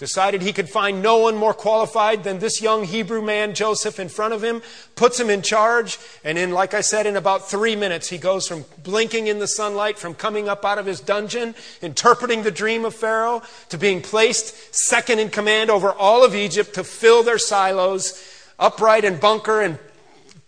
decided 0.03 0.41
he 0.41 0.51
could 0.51 0.67
find 0.67 1.01
no 1.01 1.19
one 1.19 1.33
more 1.33 1.53
qualified 1.53 2.25
than 2.25 2.39
this 2.39 2.61
young 2.61 2.83
Hebrew 2.83 3.21
man, 3.21 3.55
Joseph, 3.55 4.01
in 4.01 4.09
front 4.09 4.33
of 4.33 4.43
him, 4.43 4.61
puts 4.97 5.17
him 5.17 5.29
in 5.29 5.41
charge, 5.41 5.97
and 6.25 6.37
in, 6.37 6.51
like 6.51 6.73
I 6.73 6.81
said, 6.81 7.07
in 7.07 7.15
about 7.15 7.49
three 7.49 7.77
minutes, 7.77 8.09
he 8.09 8.17
goes 8.17 8.45
from 8.45 8.65
blinking 8.83 9.27
in 9.27 9.39
the 9.39 9.47
sunlight, 9.47 9.97
from 9.97 10.13
coming 10.13 10.49
up 10.49 10.65
out 10.65 10.77
of 10.77 10.85
his 10.85 10.99
dungeon, 10.99 11.55
interpreting 11.81 12.43
the 12.43 12.51
dream 12.51 12.83
of 12.83 12.93
Pharaoh, 12.93 13.43
to 13.69 13.77
being 13.77 14.01
placed 14.01 14.75
second 14.75 15.19
in 15.19 15.29
command 15.29 15.69
over 15.69 15.93
all 15.93 16.25
of 16.25 16.35
Egypt 16.35 16.73
to 16.73 16.83
fill 16.83 17.23
their 17.23 17.37
silos, 17.37 18.21
upright 18.59 19.05
and 19.05 19.21
bunker, 19.21 19.61
and 19.61 19.79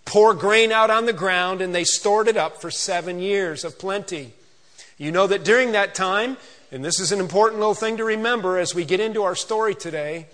pour 0.04 0.34
grain 0.34 0.74
out 0.74 0.90
on 0.90 1.06
the 1.06 1.14
ground, 1.14 1.62
and 1.62 1.74
they 1.74 1.86
stored 1.86 2.28
it 2.28 2.36
up 2.36 2.60
for 2.60 2.70
seven 2.70 3.20
years 3.20 3.64
of 3.64 3.80
plenty. 3.80 4.34
You 4.98 5.14
know 5.14 5.28
that 5.28 5.46
during 5.46 5.72
that 5.72 5.96
time, 5.96 6.36
and 6.72 6.84
this 6.84 7.00
is 7.00 7.12
an 7.12 7.20
important 7.20 7.60
little 7.60 7.74
thing 7.74 7.98
to 7.98 8.04
remember 8.04 8.58
as 8.58 8.74
we 8.74 8.86
get 8.86 9.00
into 9.00 9.24
our 9.24 9.36
story 9.36 9.76
today 9.76 10.28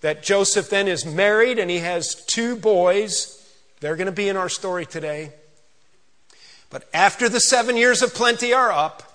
that 0.00 0.22
Joseph 0.22 0.70
then 0.70 0.88
is 0.88 1.06
married 1.06 1.58
and 1.58 1.70
he 1.70 1.78
has 1.78 2.14
two 2.26 2.56
boys. 2.56 3.40
They're 3.80 3.96
going 3.96 4.06
to 4.06 4.12
be 4.12 4.28
in 4.28 4.36
our 4.36 4.48
story 4.48 4.86
today. 4.86 5.32
But 6.70 6.88
after 6.92 7.28
the 7.28 7.40
seven 7.40 7.76
years 7.76 8.02
of 8.02 8.14
plenty 8.14 8.52
are 8.52 8.72
up, 8.72 9.14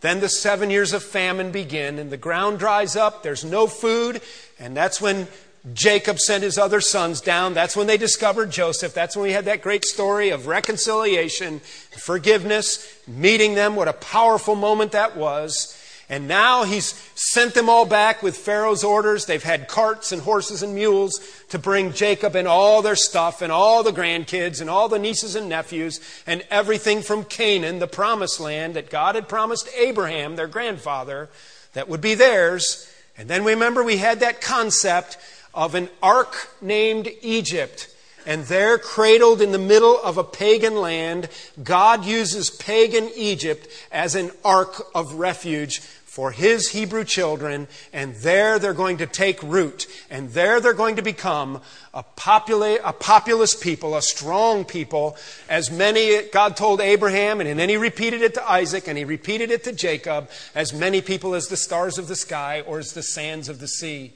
then 0.00 0.20
the 0.20 0.28
seven 0.28 0.70
years 0.70 0.92
of 0.92 1.02
famine 1.02 1.50
begin, 1.50 1.98
and 1.98 2.10
the 2.10 2.16
ground 2.16 2.58
dries 2.58 2.94
up. 2.94 3.22
There's 3.22 3.44
no 3.44 3.66
food, 3.66 4.20
and 4.58 4.76
that's 4.76 5.00
when 5.00 5.28
Jacob 5.72 6.18
sent 6.18 6.42
his 6.42 6.58
other 6.58 6.80
sons 6.80 7.22
down. 7.22 7.54
That's 7.54 7.76
when 7.76 7.86
they 7.86 7.96
discovered 7.96 8.50
Joseph. 8.50 8.92
That's 8.92 9.16
when 9.16 9.22
we 9.22 9.32
had 9.32 9.46
that 9.46 9.62
great 9.62 9.84
story 9.84 10.28
of 10.28 10.46
reconciliation, 10.46 11.60
forgiveness, 11.60 13.00
meeting 13.06 13.54
them. 13.54 13.76
What 13.76 13.88
a 13.88 13.94
powerful 13.94 14.54
moment 14.54 14.92
that 14.92 15.16
was. 15.16 15.80
And 16.08 16.28
now 16.28 16.64
he's 16.64 16.92
sent 17.14 17.54
them 17.54 17.68
all 17.68 17.86
back 17.86 18.22
with 18.22 18.36
Pharaoh's 18.36 18.84
orders. 18.84 19.24
They've 19.24 19.42
had 19.42 19.68
carts 19.68 20.12
and 20.12 20.20
horses 20.20 20.62
and 20.62 20.74
mules 20.74 21.18
to 21.48 21.58
bring 21.58 21.92
Jacob 21.92 22.36
and 22.36 22.46
all 22.46 22.82
their 22.82 22.96
stuff 22.96 23.40
and 23.40 23.50
all 23.50 23.82
the 23.82 23.90
grandkids 23.90 24.60
and 24.60 24.68
all 24.68 24.88
the 24.88 24.98
nieces 24.98 25.34
and 25.34 25.48
nephews 25.48 26.00
and 26.26 26.44
everything 26.50 27.00
from 27.00 27.24
Canaan, 27.24 27.78
the 27.78 27.86
promised 27.86 28.38
land 28.38 28.74
that 28.74 28.90
God 28.90 29.14
had 29.14 29.28
promised 29.28 29.68
Abraham, 29.76 30.36
their 30.36 30.46
grandfather, 30.46 31.30
that 31.72 31.88
would 31.88 32.02
be 32.02 32.14
theirs. 32.14 32.90
And 33.16 33.28
then 33.28 33.44
remember, 33.44 33.82
we 33.82 33.96
had 33.96 34.20
that 34.20 34.40
concept 34.42 35.16
of 35.54 35.74
an 35.74 35.88
ark 36.02 36.50
named 36.60 37.08
Egypt. 37.22 37.93
And 38.26 38.44
there, 38.44 38.78
cradled 38.78 39.42
in 39.42 39.52
the 39.52 39.58
middle 39.58 40.00
of 40.00 40.18
a 40.18 40.24
pagan 40.24 40.76
land, 40.76 41.28
God 41.62 42.04
uses 42.04 42.50
pagan 42.50 43.10
Egypt 43.14 43.68
as 43.92 44.14
an 44.14 44.30
ark 44.44 44.86
of 44.94 45.14
refuge 45.14 45.80
for 46.14 46.30
his 46.30 46.68
Hebrew 46.68 47.02
children, 47.02 47.66
and 47.92 48.14
there 48.14 48.60
they're 48.60 48.72
going 48.72 48.98
to 48.98 49.06
take 49.06 49.42
root, 49.42 49.88
and 50.08 50.30
there 50.30 50.60
they're 50.60 50.72
going 50.72 50.94
to 50.94 51.02
become 51.02 51.60
a, 51.92 52.04
popula- 52.16 52.78
a 52.84 52.92
populous 52.92 53.56
people, 53.56 53.96
a 53.96 54.00
strong 54.00 54.64
people, 54.64 55.16
as 55.48 55.72
many, 55.72 56.22
God 56.28 56.56
told 56.56 56.80
Abraham, 56.80 57.40
and 57.40 57.58
then 57.58 57.68
he 57.68 57.76
repeated 57.76 58.22
it 58.22 58.34
to 58.34 58.48
Isaac, 58.48 58.86
and 58.86 58.96
he 58.96 59.04
repeated 59.04 59.50
it 59.50 59.64
to 59.64 59.72
Jacob, 59.72 60.30
as 60.54 60.72
many 60.72 61.00
people 61.00 61.34
as 61.34 61.48
the 61.48 61.56
stars 61.56 61.98
of 61.98 62.06
the 62.06 62.14
sky 62.14 62.60
or 62.60 62.78
as 62.78 62.92
the 62.92 63.02
sands 63.02 63.48
of 63.48 63.58
the 63.58 63.66
sea. 63.66 64.12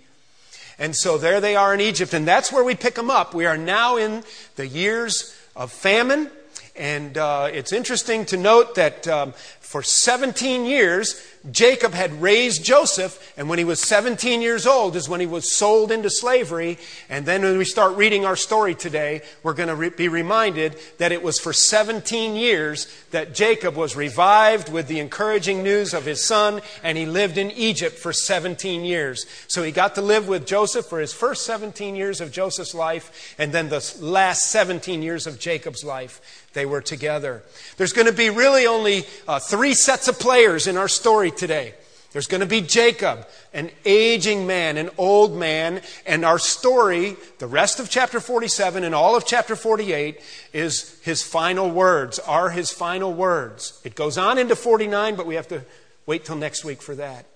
And 0.78 0.94
so 0.94 1.18
there 1.18 1.40
they 1.40 1.56
are 1.56 1.74
in 1.74 1.80
Egypt, 1.80 2.14
and 2.14 2.26
that's 2.26 2.52
where 2.52 2.62
we 2.62 2.74
pick 2.74 2.94
them 2.94 3.10
up. 3.10 3.34
We 3.34 3.46
are 3.46 3.58
now 3.58 3.96
in 3.96 4.22
the 4.54 4.66
years 4.66 5.36
of 5.56 5.72
famine, 5.72 6.30
and 6.76 7.18
uh, 7.18 7.48
it's 7.52 7.72
interesting 7.72 8.24
to 8.26 8.36
note 8.36 8.76
that 8.76 9.08
um, 9.08 9.32
for 9.60 9.82
17 9.82 10.64
years, 10.64 11.20
Jacob 11.50 11.92
had 11.92 12.20
raised 12.20 12.64
Joseph, 12.64 13.32
and 13.36 13.48
when 13.48 13.58
he 13.58 13.64
was 13.64 13.80
17 13.80 14.42
years 14.42 14.66
old 14.66 14.96
is 14.96 15.08
when 15.08 15.20
he 15.20 15.26
was 15.26 15.52
sold 15.52 15.90
into 15.92 16.10
slavery. 16.10 16.78
And 17.08 17.24
then 17.26 17.42
when 17.42 17.58
we 17.58 17.64
start 17.64 17.96
reading 17.96 18.24
our 18.24 18.36
story 18.36 18.74
today, 18.74 19.22
we're 19.42 19.54
going 19.54 19.68
to 19.68 19.74
re- 19.74 19.90
be 19.90 20.08
reminded 20.08 20.76
that 20.98 21.12
it 21.12 21.22
was 21.22 21.38
for 21.38 21.52
17 21.52 22.36
years 22.36 22.86
that 23.10 23.34
Jacob 23.34 23.76
was 23.76 23.96
revived 23.96 24.70
with 24.70 24.88
the 24.88 25.00
encouraging 25.00 25.62
news 25.62 25.94
of 25.94 26.04
his 26.04 26.22
son, 26.22 26.60
and 26.82 26.98
he 26.98 27.06
lived 27.06 27.38
in 27.38 27.50
Egypt 27.52 27.96
for 27.96 28.12
17 28.12 28.84
years. 28.84 29.26
So 29.46 29.62
he 29.62 29.72
got 29.72 29.94
to 29.94 30.02
live 30.02 30.28
with 30.28 30.46
Joseph 30.46 30.86
for 30.86 31.00
his 31.00 31.12
first 31.12 31.44
17 31.46 31.96
years 31.96 32.20
of 32.20 32.32
Joseph's 32.32 32.74
life, 32.74 33.34
and 33.38 33.52
then 33.52 33.68
the 33.68 33.96
last 34.00 34.50
17 34.50 35.02
years 35.02 35.26
of 35.26 35.38
Jacob's 35.38 35.84
life. 35.84 36.44
They 36.54 36.64
were 36.66 36.80
together. 36.80 37.42
There's 37.76 37.92
going 37.92 38.06
to 38.06 38.12
be 38.12 38.30
really 38.30 38.66
only 38.66 39.04
uh, 39.28 39.38
three 39.38 39.74
sets 39.74 40.08
of 40.08 40.18
players 40.18 40.66
in 40.66 40.76
our 40.76 40.88
story 40.88 41.30
today. 41.38 41.74
There's 42.12 42.26
going 42.26 42.40
to 42.40 42.46
be 42.46 42.62
Jacob, 42.62 43.26
an 43.52 43.70
aging 43.84 44.46
man, 44.46 44.76
an 44.78 44.90
old 44.96 45.36
man, 45.36 45.82
and 46.06 46.24
our 46.24 46.38
story, 46.38 47.16
the 47.38 47.46
rest 47.46 47.80
of 47.80 47.90
chapter 47.90 48.18
47 48.18 48.82
and 48.82 48.94
all 48.94 49.14
of 49.14 49.26
chapter 49.26 49.54
48, 49.54 50.20
is 50.52 50.98
his 51.02 51.22
final 51.22 51.70
words, 51.70 52.18
are 52.18 52.50
his 52.50 52.70
final 52.70 53.12
words. 53.12 53.80
It 53.84 53.94
goes 53.94 54.16
on 54.16 54.38
into 54.38 54.56
49, 54.56 55.16
but 55.16 55.26
we 55.26 55.34
have 55.34 55.48
to 55.48 55.64
wait 56.06 56.24
till 56.24 56.36
next 56.36 56.64
week 56.64 56.80
for 56.80 56.94
that. 56.94 57.26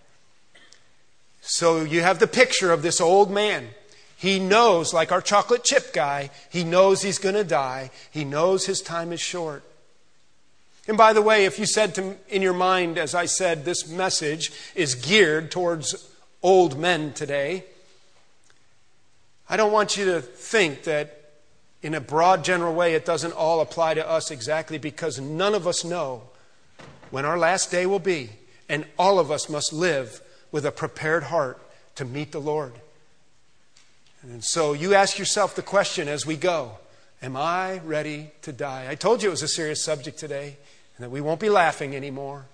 So 1.42 1.84
you 1.84 2.00
have 2.00 2.18
the 2.18 2.26
picture 2.26 2.72
of 2.72 2.82
this 2.82 3.00
old 3.00 3.30
man 3.30 3.68
he 4.22 4.38
knows, 4.38 4.94
like 4.94 5.10
our 5.10 5.20
chocolate 5.20 5.64
chip 5.64 5.92
guy, 5.92 6.30
he 6.48 6.62
knows 6.62 7.02
he's 7.02 7.18
going 7.18 7.34
to 7.34 7.42
die. 7.42 7.90
He 8.12 8.24
knows 8.24 8.66
his 8.66 8.80
time 8.80 9.10
is 9.10 9.20
short. 9.20 9.64
And 10.88 10.96
by 10.96 11.12
the 11.12 11.22
way, 11.22 11.44
if 11.44 11.58
you 11.58 11.66
said 11.66 11.94
to, 11.94 12.16
in 12.28 12.42
your 12.42 12.54
mind, 12.54 12.98
as 12.98 13.14
I 13.14 13.26
said, 13.26 13.64
this 13.64 13.88
message 13.88 14.52
is 14.74 14.94
geared 14.94 15.50
towards 15.50 16.10
old 16.42 16.78
men 16.78 17.12
today, 17.12 17.64
I 19.48 19.56
don't 19.56 19.72
want 19.72 19.96
you 19.96 20.06
to 20.06 20.20
think 20.20 20.84
that 20.84 21.30
in 21.82 21.94
a 21.94 22.00
broad 22.00 22.44
general 22.44 22.74
way 22.74 22.94
it 22.94 23.04
doesn't 23.04 23.32
all 23.32 23.60
apply 23.60 23.94
to 23.94 24.08
us 24.08 24.30
exactly 24.30 24.78
because 24.78 25.20
none 25.20 25.54
of 25.54 25.66
us 25.66 25.84
know 25.84 26.22
when 27.10 27.24
our 27.24 27.38
last 27.38 27.70
day 27.70 27.84
will 27.84 27.98
be, 27.98 28.30
and 28.68 28.86
all 28.98 29.18
of 29.18 29.30
us 29.30 29.48
must 29.48 29.72
live 29.72 30.20
with 30.50 30.64
a 30.64 30.72
prepared 30.72 31.24
heart 31.24 31.60
to 31.94 32.04
meet 32.04 32.32
the 32.32 32.40
Lord. 32.40 32.72
And 34.22 34.42
so 34.42 34.72
you 34.72 34.94
ask 34.94 35.18
yourself 35.18 35.54
the 35.54 35.62
question 35.62 36.08
as 36.08 36.24
we 36.24 36.36
go 36.36 36.78
Am 37.22 37.36
I 37.36 37.78
ready 37.84 38.32
to 38.42 38.52
die? 38.52 38.86
I 38.88 38.96
told 38.96 39.22
you 39.22 39.28
it 39.28 39.32
was 39.32 39.42
a 39.42 39.48
serious 39.48 39.84
subject 39.84 40.18
today 40.18 40.56
and 40.96 41.04
that 41.04 41.10
we 41.10 41.20
won't 41.20 41.40
be 41.40 41.50
laughing 41.50 41.94
anymore. 41.96 42.46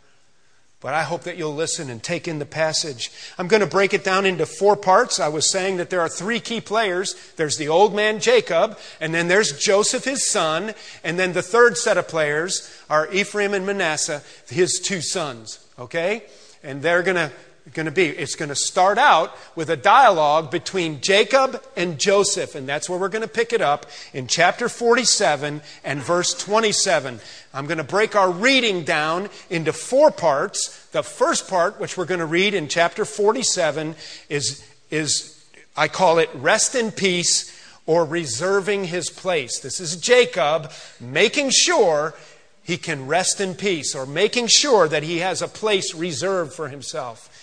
But 0.81 0.95
I 0.95 1.03
hope 1.03 1.23
that 1.23 1.37
you'll 1.37 1.55
listen 1.55 1.91
and 1.91 2.01
take 2.01 2.29
in 2.29 2.39
the 2.39 2.47
passage. 2.47 3.11
I'm 3.37 3.49
going 3.49 3.63
to 3.63 3.67
break 3.67 3.93
it 3.93 4.05
down 4.05 4.25
into 4.25 4.47
four 4.47 4.77
parts. 4.77 5.19
I 5.19 5.27
was 5.27 5.51
saying 5.51 5.79
that 5.79 5.91
there 5.91 6.01
are 6.01 6.09
three 6.09 6.39
key 6.39 6.61
players. 6.61 7.17
There's 7.35 7.57
the 7.57 7.67
old 7.67 7.97
man 7.97 8.21
Jacob, 8.21 8.79
and 9.01 9.13
then 9.13 9.27
there's 9.27 9.59
Joseph, 9.59 10.05
his 10.05 10.29
son, 10.29 10.75
and 11.03 11.19
then 11.19 11.33
the 11.33 11.43
third 11.43 11.77
set 11.77 11.99
of 11.99 12.07
players 12.07 12.73
are 12.89 13.13
Ephraim 13.13 13.55
and 13.55 13.67
Manasseh, 13.67 14.23
his 14.49 14.79
two 14.79 15.01
sons. 15.01 15.67
Okay? 15.81 16.23
And 16.63 16.81
they're 16.81 17.03
going 17.03 17.17
to 17.17 17.33
going 17.75 17.87
to 17.87 17.93
be? 17.93 18.07
It's 18.07 18.35
going 18.35 18.49
to 18.49 18.55
start 18.55 18.99
out 18.99 19.37
with 19.57 19.71
a 19.71 19.77
dialogue 19.77 20.51
between 20.51 21.01
Jacob 21.01 21.63
and 21.77 21.99
Joseph, 21.99 22.55
and 22.55 22.69
that's 22.69 22.89
where 22.89 22.99
we're 22.99 23.09
going 23.09 23.23
to 23.23 23.29
pick 23.29 23.53
it 23.53 23.61
up 23.61 23.87
in 24.13 24.27
chapter 24.27 24.69
47 24.69 25.61
and 25.85 26.01
verse 26.01 26.35
27. 26.35 27.21
I'm 27.53 27.67
going 27.67 27.79
to 27.79 27.85
break 27.85 28.17
our 28.17 28.31
reading 28.31 28.85
down 28.85 29.29
into 29.51 29.73
four 29.73 30.11
parts. 30.11 30.87
The 30.89 31.03
first 31.03 31.49
part, 31.49 31.81
which 31.81 31.97
we're 31.97 32.05
going 32.05 32.21
to 32.21 32.27
read 32.27 32.55
in 32.55 32.69
chapter 32.69 33.05
47, 33.05 33.95
is, 34.29 34.67
is 34.91 35.45
I 35.77 35.89
call 35.89 36.19
it 36.19 36.31
rest 36.35 36.75
in 36.75 36.93
peace 36.93 37.55
or 37.87 38.05
reserving 38.05 38.85
his 38.85 39.11
place. 39.11 39.61
This 39.61 39.81
is 39.81 39.97
Jacob 39.97 40.73
making 41.01 41.51
sure 41.51 42.15
he 42.63 42.77
can 42.77 43.07
rest 43.07 43.41
in 43.41 43.55
peace 43.55 43.95
or 43.95 44.05
making 44.05 44.47
sure 44.49 44.87
that 44.89 45.03
he 45.03 45.19
has 45.19 45.41
a 45.41 45.49
place 45.49 45.95
reserved 45.95 46.53
for 46.53 46.69
himself 46.69 47.35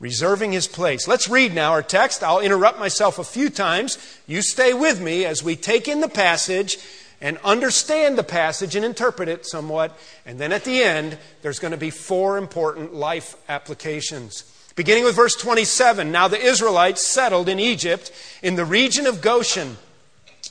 reserving 0.00 0.52
his 0.52 0.68
place. 0.68 1.08
Let's 1.08 1.28
read 1.28 1.54
now 1.54 1.72
our 1.72 1.82
text. 1.82 2.22
I'll 2.22 2.40
interrupt 2.40 2.78
myself 2.78 3.18
a 3.18 3.24
few 3.24 3.50
times. 3.50 3.98
You 4.26 4.42
stay 4.42 4.72
with 4.72 5.00
me 5.00 5.24
as 5.24 5.42
we 5.42 5.56
take 5.56 5.88
in 5.88 6.00
the 6.00 6.08
passage 6.08 6.78
and 7.20 7.36
understand 7.38 8.16
the 8.16 8.24
passage 8.24 8.76
and 8.76 8.84
interpret 8.84 9.28
it 9.28 9.44
somewhat. 9.44 9.98
And 10.24 10.38
then 10.38 10.52
at 10.52 10.64
the 10.64 10.82
end, 10.82 11.18
there's 11.42 11.58
going 11.58 11.72
to 11.72 11.76
be 11.76 11.90
four 11.90 12.38
important 12.38 12.94
life 12.94 13.36
applications. 13.48 14.44
Beginning 14.76 15.02
with 15.02 15.16
verse 15.16 15.34
27 15.34 16.12
Now 16.12 16.28
the 16.28 16.40
Israelites 16.40 17.04
settled 17.04 17.48
in 17.48 17.58
Egypt 17.58 18.12
in 18.42 18.54
the 18.54 18.64
region 18.64 19.06
of 19.06 19.20
Goshen. 19.20 19.76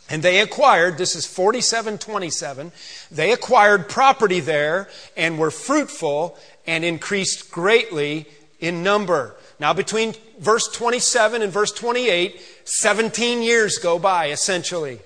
And 0.10 0.22
they 0.22 0.40
acquired, 0.42 0.98
this 0.98 1.16
is 1.16 1.26
4727, 1.26 2.72
they 3.10 3.32
acquired 3.32 3.90
property 3.90 4.40
there 4.40 4.90
and 5.16 5.38
were 5.38 5.52
fruitful 5.52 6.38
and 6.66 6.84
increased 6.84 7.52
greatly 7.52 8.26
in 8.60 8.84
number. 8.84 9.36
Now, 9.60 9.74
between 9.74 10.14
verse 10.40 10.68
27 10.68 11.42
and 11.42 11.52
verse 11.52 11.72
28, 11.72 12.40
17 12.66 13.42
years 13.42 13.78
go 13.78 13.98
by, 14.00 14.30
essentially. 14.30 15.00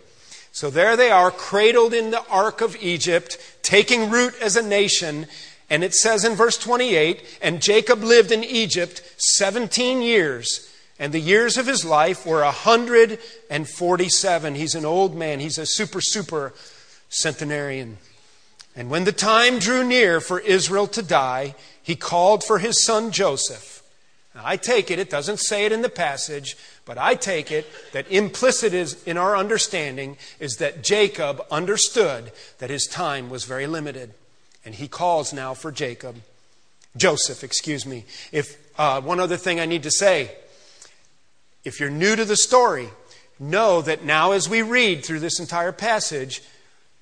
So 0.51 0.70
there 0.70 0.96
they 0.98 1.10
are, 1.12 1.31
cradled 1.31 1.93
in 1.93 2.12
the 2.12 2.25
ark 2.27 2.60
of 2.62 2.75
Egypt, 2.81 3.38
taking 3.62 4.10
root 4.10 4.34
as 4.41 4.58
a 4.58 4.62
nation. 4.62 5.27
And 5.70 5.81
it 5.84 5.93
says 5.93 6.25
in 6.25 6.36
verse 6.36 6.58
28 6.58 7.24
And 7.41 7.62
Jacob 7.62 8.03
lived 8.03 8.34
in 8.34 8.43
Egypt 8.43 9.01
17 9.17 10.01
years, 10.01 10.70
and 11.00 11.13
the 11.13 11.20
years 11.20 11.58
of 11.58 11.67
his 11.67 11.86
life 11.86 12.25
were 12.25 12.41
147. 12.41 14.55
He's 14.55 14.75
an 14.75 14.86
old 14.86 15.15
man, 15.15 15.39
he's 15.39 15.58
a 15.58 15.65
super, 15.65 16.01
super 16.01 16.53
centenarian. 17.08 17.98
And 18.75 18.89
when 18.89 19.05
the 19.05 19.12
time 19.12 19.60
drew 19.60 19.86
near 19.86 20.22
for 20.22 20.39
Israel 20.39 20.88
to 20.88 21.01
die, 21.01 21.55
he 21.83 21.95
called 21.95 22.43
for 22.43 22.59
his 22.59 22.83
son 22.83 23.11
Joseph. 23.11 23.81
Now, 24.33 24.43
I 24.45 24.55
take 24.55 24.89
it, 24.89 25.00
it 25.00 25.09
doesn't 25.09 25.39
say 25.39 25.65
it 25.65 25.71
in 25.71 25.81
the 25.81 25.89
passage, 25.89 26.55
but 26.85 26.97
I 26.97 27.15
take 27.15 27.51
it 27.51 27.67
that 27.91 28.09
implicit 28.09 28.73
is 28.73 29.03
in 29.03 29.17
our 29.17 29.35
understanding 29.35 30.17
is 30.39 30.57
that 30.57 30.83
Jacob 30.83 31.45
understood 31.51 32.31
that 32.59 32.69
his 32.69 32.88
time 32.88 33.29
was 33.29 33.43
very 33.43 33.67
limited. 33.67 34.13
And 34.63 34.75
he 34.75 34.88
calls 34.88 35.33
now 35.33 35.53
for 35.53 35.71
Jacob. 35.71 36.17
Joseph, 36.95 37.43
excuse 37.43 37.85
me. 37.85 38.05
If 38.31 38.57
uh, 38.77 39.01
one 39.01 39.19
other 39.19 39.38
thing 39.38 39.59
I 39.59 39.65
need 39.65 39.83
to 39.83 39.91
say, 39.91 40.31
if 41.63 41.79
you're 41.79 41.89
new 41.89 42.15
to 42.15 42.25
the 42.25 42.35
story, 42.35 42.89
know 43.39 43.81
that 43.81 44.03
now 44.03 44.31
as 44.31 44.47
we 44.47 44.61
read 44.61 45.03
through 45.03 45.19
this 45.19 45.39
entire 45.39 45.71
passage, 45.71 46.41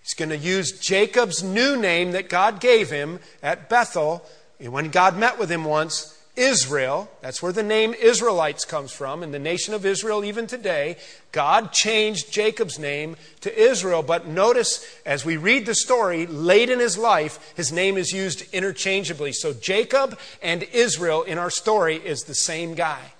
he's 0.01 0.13
going 0.13 0.29
to 0.29 0.38
use 0.38 0.79
Jacob's 0.79 1.43
new 1.43 1.75
name 1.75 2.12
that 2.13 2.29
God 2.29 2.59
gave 2.59 2.89
him 2.89 3.19
at 3.43 3.69
Bethel 3.69 4.25
when 4.60 4.89
God 4.89 5.18
met 5.18 5.39
with 5.39 5.50
him 5.51 5.63
once, 5.63 6.16
Israel, 6.36 7.10
that's 7.22 7.42
where 7.42 7.51
the 7.51 7.63
name 7.63 7.94
Israelites 7.94 8.63
comes 8.63 8.92
from, 8.92 9.24
and 9.24 9.34
the 9.34 9.39
nation 9.39 9.74
of 9.74 9.86
Israel 9.86 10.24
even 10.24 10.48
today, 10.48 10.96
God 11.32 11.74
changed 11.74 12.32
Jacob's 12.32 12.80
name 12.80 13.18
to 13.42 13.58
Israel. 13.58 14.04
But 14.04 14.28
notice 14.28 14.86
as 15.06 15.25
we 15.25 15.36
read 15.36 15.66
the 15.66 15.75
story, 15.75 16.25
late 16.28 16.70
in 16.70 16.80
his 16.80 16.98
life, 16.98 17.54
his 17.56 17.72
name 17.72 17.98
is 17.98 18.13
used 18.13 18.44
interchangeably. 18.54 19.34
So 19.34 19.54
Jacob 19.54 20.18
and 20.42 20.63
Israel 20.63 21.24
in 21.24 21.38
our 21.38 21.50
story 21.50 21.96
is 21.96 22.24
the 22.24 22.36
same 22.36 22.74
guy. 22.74 23.12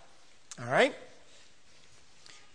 All 0.62 0.72
right? 0.72 0.96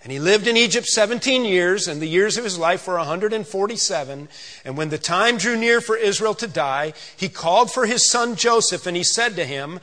And 0.05 0.13
he 0.13 0.21
lived 0.21 0.47
in 0.47 0.59
Egypt 0.59 0.87
17 0.87 1.47
years, 1.47 1.89
and 1.89 2.01
the 2.01 2.07
years 2.07 2.37
of 2.37 2.45
his 2.45 2.59
life 2.59 2.87
were 2.87 2.99
147. 2.99 4.29
And 4.63 4.77
when 4.77 4.91
the 4.91 4.99
time 4.99 5.39
drew 5.39 5.57
near 5.57 5.81
for 5.81 5.97
Israel 5.97 6.35
to 6.35 6.47
die, 6.47 6.93
he 7.17 7.31
called 7.31 7.73
for 7.73 7.87
his 7.87 8.11
son 8.11 8.37
Joseph, 8.37 8.87
and 8.87 8.99
he 8.99 9.03
said 9.03 9.35
to 9.37 9.47
him, 9.47 9.81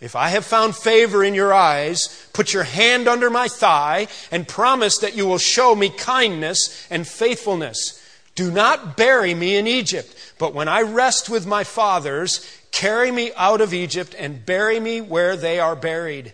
If 0.00 0.16
I 0.16 0.30
have 0.30 0.44
found 0.44 0.74
favor 0.74 1.22
in 1.22 1.34
your 1.34 1.54
eyes, 1.54 2.28
put 2.32 2.52
your 2.52 2.64
hand 2.64 3.06
under 3.06 3.30
my 3.30 3.46
thigh, 3.46 4.08
and 4.32 4.48
promise 4.48 4.98
that 4.98 5.16
you 5.16 5.24
will 5.24 5.38
show 5.38 5.76
me 5.76 5.88
kindness 5.88 6.88
and 6.90 7.06
faithfulness. 7.06 8.04
Do 8.34 8.50
not 8.50 8.96
bury 8.96 9.34
me 9.34 9.54
in 9.54 9.68
Egypt, 9.68 10.34
but 10.38 10.52
when 10.52 10.66
I 10.66 10.82
rest 10.82 11.30
with 11.30 11.46
my 11.46 11.62
fathers, 11.62 12.44
carry 12.72 13.12
me 13.12 13.30
out 13.36 13.60
of 13.60 13.72
Egypt 13.72 14.16
and 14.18 14.44
bury 14.44 14.80
me 14.80 15.00
where 15.00 15.36
they 15.36 15.60
are 15.60 15.76
buried. 15.76 16.32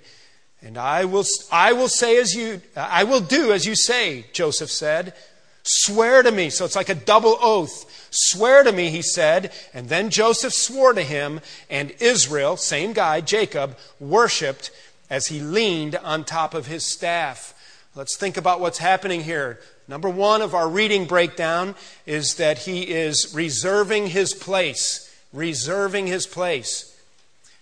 And 0.67 0.77
I 0.77 1.05
will, 1.05 1.25
I 1.53 1.75
will 1.75 1.87
say 1.87 2.19
as 2.19 2.35
you, 2.35 2.61
I 2.75 3.05
will 3.05 3.21
do 3.21 3.53
as 3.53 3.67
you 3.67 3.77
say, 3.77 4.27
Joseph 4.33 4.69
said. 4.69 5.15
Swear 5.63 6.25
to 6.25 6.33
me. 6.33 6.51
So 6.51 6.65
it's 6.65 6.75
like 6.75 6.89
a 6.89 6.95
double 6.97 7.39
oath. 7.41 8.09
Swear 8.11 8.65
to 8.65 8.73
me, 8.73 8.91
he 8.91 9.01
said. 9.01 9.53
And 9.73 9.89
then 9.89 10.11
Joseph 10.11 10.53
swore 10.53 10.93
to 10.93 11.03
him, 11.03 11.41
and 11.71 11.95
Israel, 12.01 12.57
same 12.57 12.95
guy, 12.95 13.21
Jacob, 13.21 13.79
worshiped 14.01 14.73
as 15.09 15.29
he 15.29 15.39
leaned 15.39 15.95
on 15.95 16.25
top 16.25 16.53
of 16.53 16.67
his 16.67 16.85
staff. 16.85 17.55
Let's 17.95 18.17
think 18.17 18.37
about 18.37 18.59
what's 18.59 18.79
happening 18.79 19.23
here. 19.23 19.61
Number 19.87 20.09
one 20.09 20.43
of 20.43 20.53
our 20.53 20.69
reading 20.69 21.05
breakdown 21.05 21.77
is 22.07 22.35
that 22.35 22.59
he 22.59 22.83
is 22.83 23.33
reserving 23.33 24.09
his 24.09 24.35
place. 24.35 25.17
Reserving 25.33 26.09
his 26.09 26.27
place. 26.27 26.96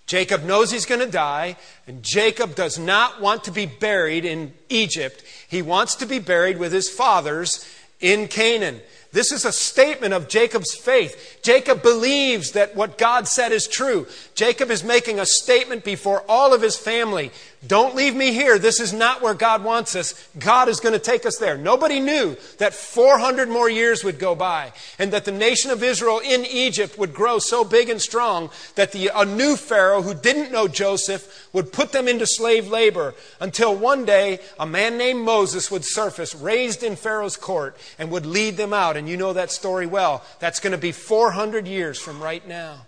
Jacob 0.06 0.44
knows 0.44 0.70
he's 0.70 0.84
going 0.86 1.00
to 1.00 1.10
die, 1.10 1.56
and 1.86 2.02
Jacob 2.02 2.54
does 2.54 2.78
not 2.78 3.20
want 3.20 3.44
to 3.44 3.50
be 3.50 3.66
buried 3.66 4.24
in 4.24 4.52
Egypt. 4.68 5.22
He 5.48 5.62
wants 5.62 5.94
to 5.96 6.06
be 6.06 6.18
buried 6.18 6.58
with 6.58 6.72
his 6.72 6.90
fathers 6.90 7.66
in 8.00 8.28
Canaan. 8.28 8.80
This 9.14 9.30
is 9.30 9.44
a 9.44 9.52
statement 9.52 10.12
of 10.12 10.26
Jacob's 10.26 10.74
faith. 10.74 11.38
Jacob 11.40 11.82
believes 11.82 12.50
that 12.50 12.74
what 12.74 12.98
God 12.98 13.28
said 13.28 13.52
is 13.52 13.68
true. 13.68 14.08
Jacob 14.34 14.72
is 14.72 14.82
making 14.82 15.20
a 15.20 15.24
statement 15.24 15.84
before 15.84 16.24
all 16.28 16.52
of 16.52 16.60
his 16.60 16.76
family. 16.76 17.30
Don't 17.64 17.94
leave 17.94 18.14
me 18.14 18.32
here. 18.32 18.58
This 18.58 18.80
is 18.80 18.92
not 18.92 19.22
where 19.22 19.32
God 19.32 19.62
wants 19.62 19.94
us. 19.94 20.28
God 20.38 20.68
is 20.68 20.80
going 20.80 20.92
to 20.94 20.98
take 20.98 21.24
us 21.24 21.38
there. 21.38 21.56
Nobody 21.56 22.00
knew 22.00 22.36
that 22.58 22.74
400 22.74 23.48
more 23.48 23.70
years 23.70 24.02
would 24.02 24.18
go 24.18 24.34
by 24.34 24.72
and 24.98 25.12
that 25.12 25.24
the 25.24 25.32
nation 25.32 25.70
of 25.70 25.82
Israel 25.82 26.18
in 26.18 26.44
Egypt 26.44 26.98
would 26.98 27.14
grow 27.14 27.38
so 27.38 27.64
big 27.64 27.88
and 27.88 28.02
strong 28.02 28.50
that 28.74 28.90
the, 28.92 29.10
a 29.14 29.24
new 29.24 29.56
Pharaoh 29.56 30.02
who 30.02 30.12
didn't 30.12 30.52
know 30.52 30.66
Joseph 30.66 31.48
would 31.52 31.72
put 31.72 31.92
them 31.92 32.08
into 32.08 32.26
slave 32.26 32.68
labor 32.68 33.14
until 33.40 33.74
one 33.74 34.04
day 34.04 34.40
a 34.58 34.66
man 34.66 34.98
named 34.98 35.24
Moses 35.24 35.70
would 35.70 35.84
surface, 35.84 36.34
raised 36.34 36.82
in 36.82 36.96
Pharaoh's 36.96 37.36
court, 37.36 37.76
and 37.98 38.10
would 38.10 38.26
lead 38.26 38.56
them 38.56 38.72
out. 38.72 38.96
You 39.08 39.16
know 39.16 39.32
that 39.32 39.50
story 39.50 39.86
well. 39.86 40.24
That's 40.40 40.60
going 40.60 40.72
to 40.72 40.78
be 40.78 40.92
400 40.92 41.66
years 41.66 41.98
from 41.98 42.22
right 42.22 42.46
now. 42.46 42.86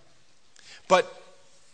But 0.88 1.12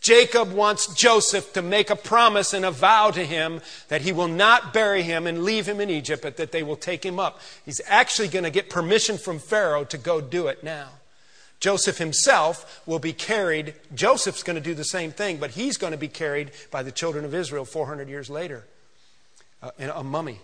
Jacob 0.03 0.51
wants 0.51 0.93
Joseph 0.93 1.53
to 1.53 1.61
make 1.61 1.89
a 1.89 1.95
promise 1.95 2.53
and 2.53 2.65
a 2.65 2.71
vow 2.71 3.09
to 3.11 3.25
him 3.25 3.61
that 3.87 4.01
he 4.01 4.11
will 4.11 4.27
not 4.27 4.73
bury 4.73 5.01
him 5.01 5.25
and 5.27 5.43
leave 5.43 5.65
him 5.65 5.79
in 5.79 5.89
Egypt, 5.89 6.21
but 6.21 6.35
that 6.37 6.51
they 6.51 6.61
will 6.61 6.75
take 6.75 7.05
him 7.05 7.19
up. 7.19 7.39
He's 7.65 7.79
actually 7.87 8.27
going 8.27 8.43
to 8.43 8.49
get 8.49 8.69
permission 8.69 9.17
from 9.17 9.39
Pharaoh 9.39 9.85
to 9.85 9.97
go 9.97 10.19
do 10.19 10.47
it 10.47 10.61
now. 10.61 10.89
Joseph 11.61 11.97
himself 11.97 12.81
will 12.85 12.99
be 12.99 13.13
carried. 13.13 13.75
Joseph's 13.95 14.43
going 14.43 14.57
to 14.57 14.61
do 14.61 14.73
the 14.73 14.83
same 14.83 15.11
thing, 15.11 15.37
but 15.37 15.51
he's 15.51 15.77
going 15.77 15.91
to 15.91 15.97
be 15.97 16.09
carried 16.09 16.51
by 16.69 16.83
the 16.83 16.91
children 16.91 17.23
of 17.23 17.33
Israel 17.33 17.63
400 17.63 18.09
years 18.09 18.29
later 18.29 18.65
uh, 19.61 19.71
in 19.79 19.89
a 19.89 20.03
mummy 20.03 20.39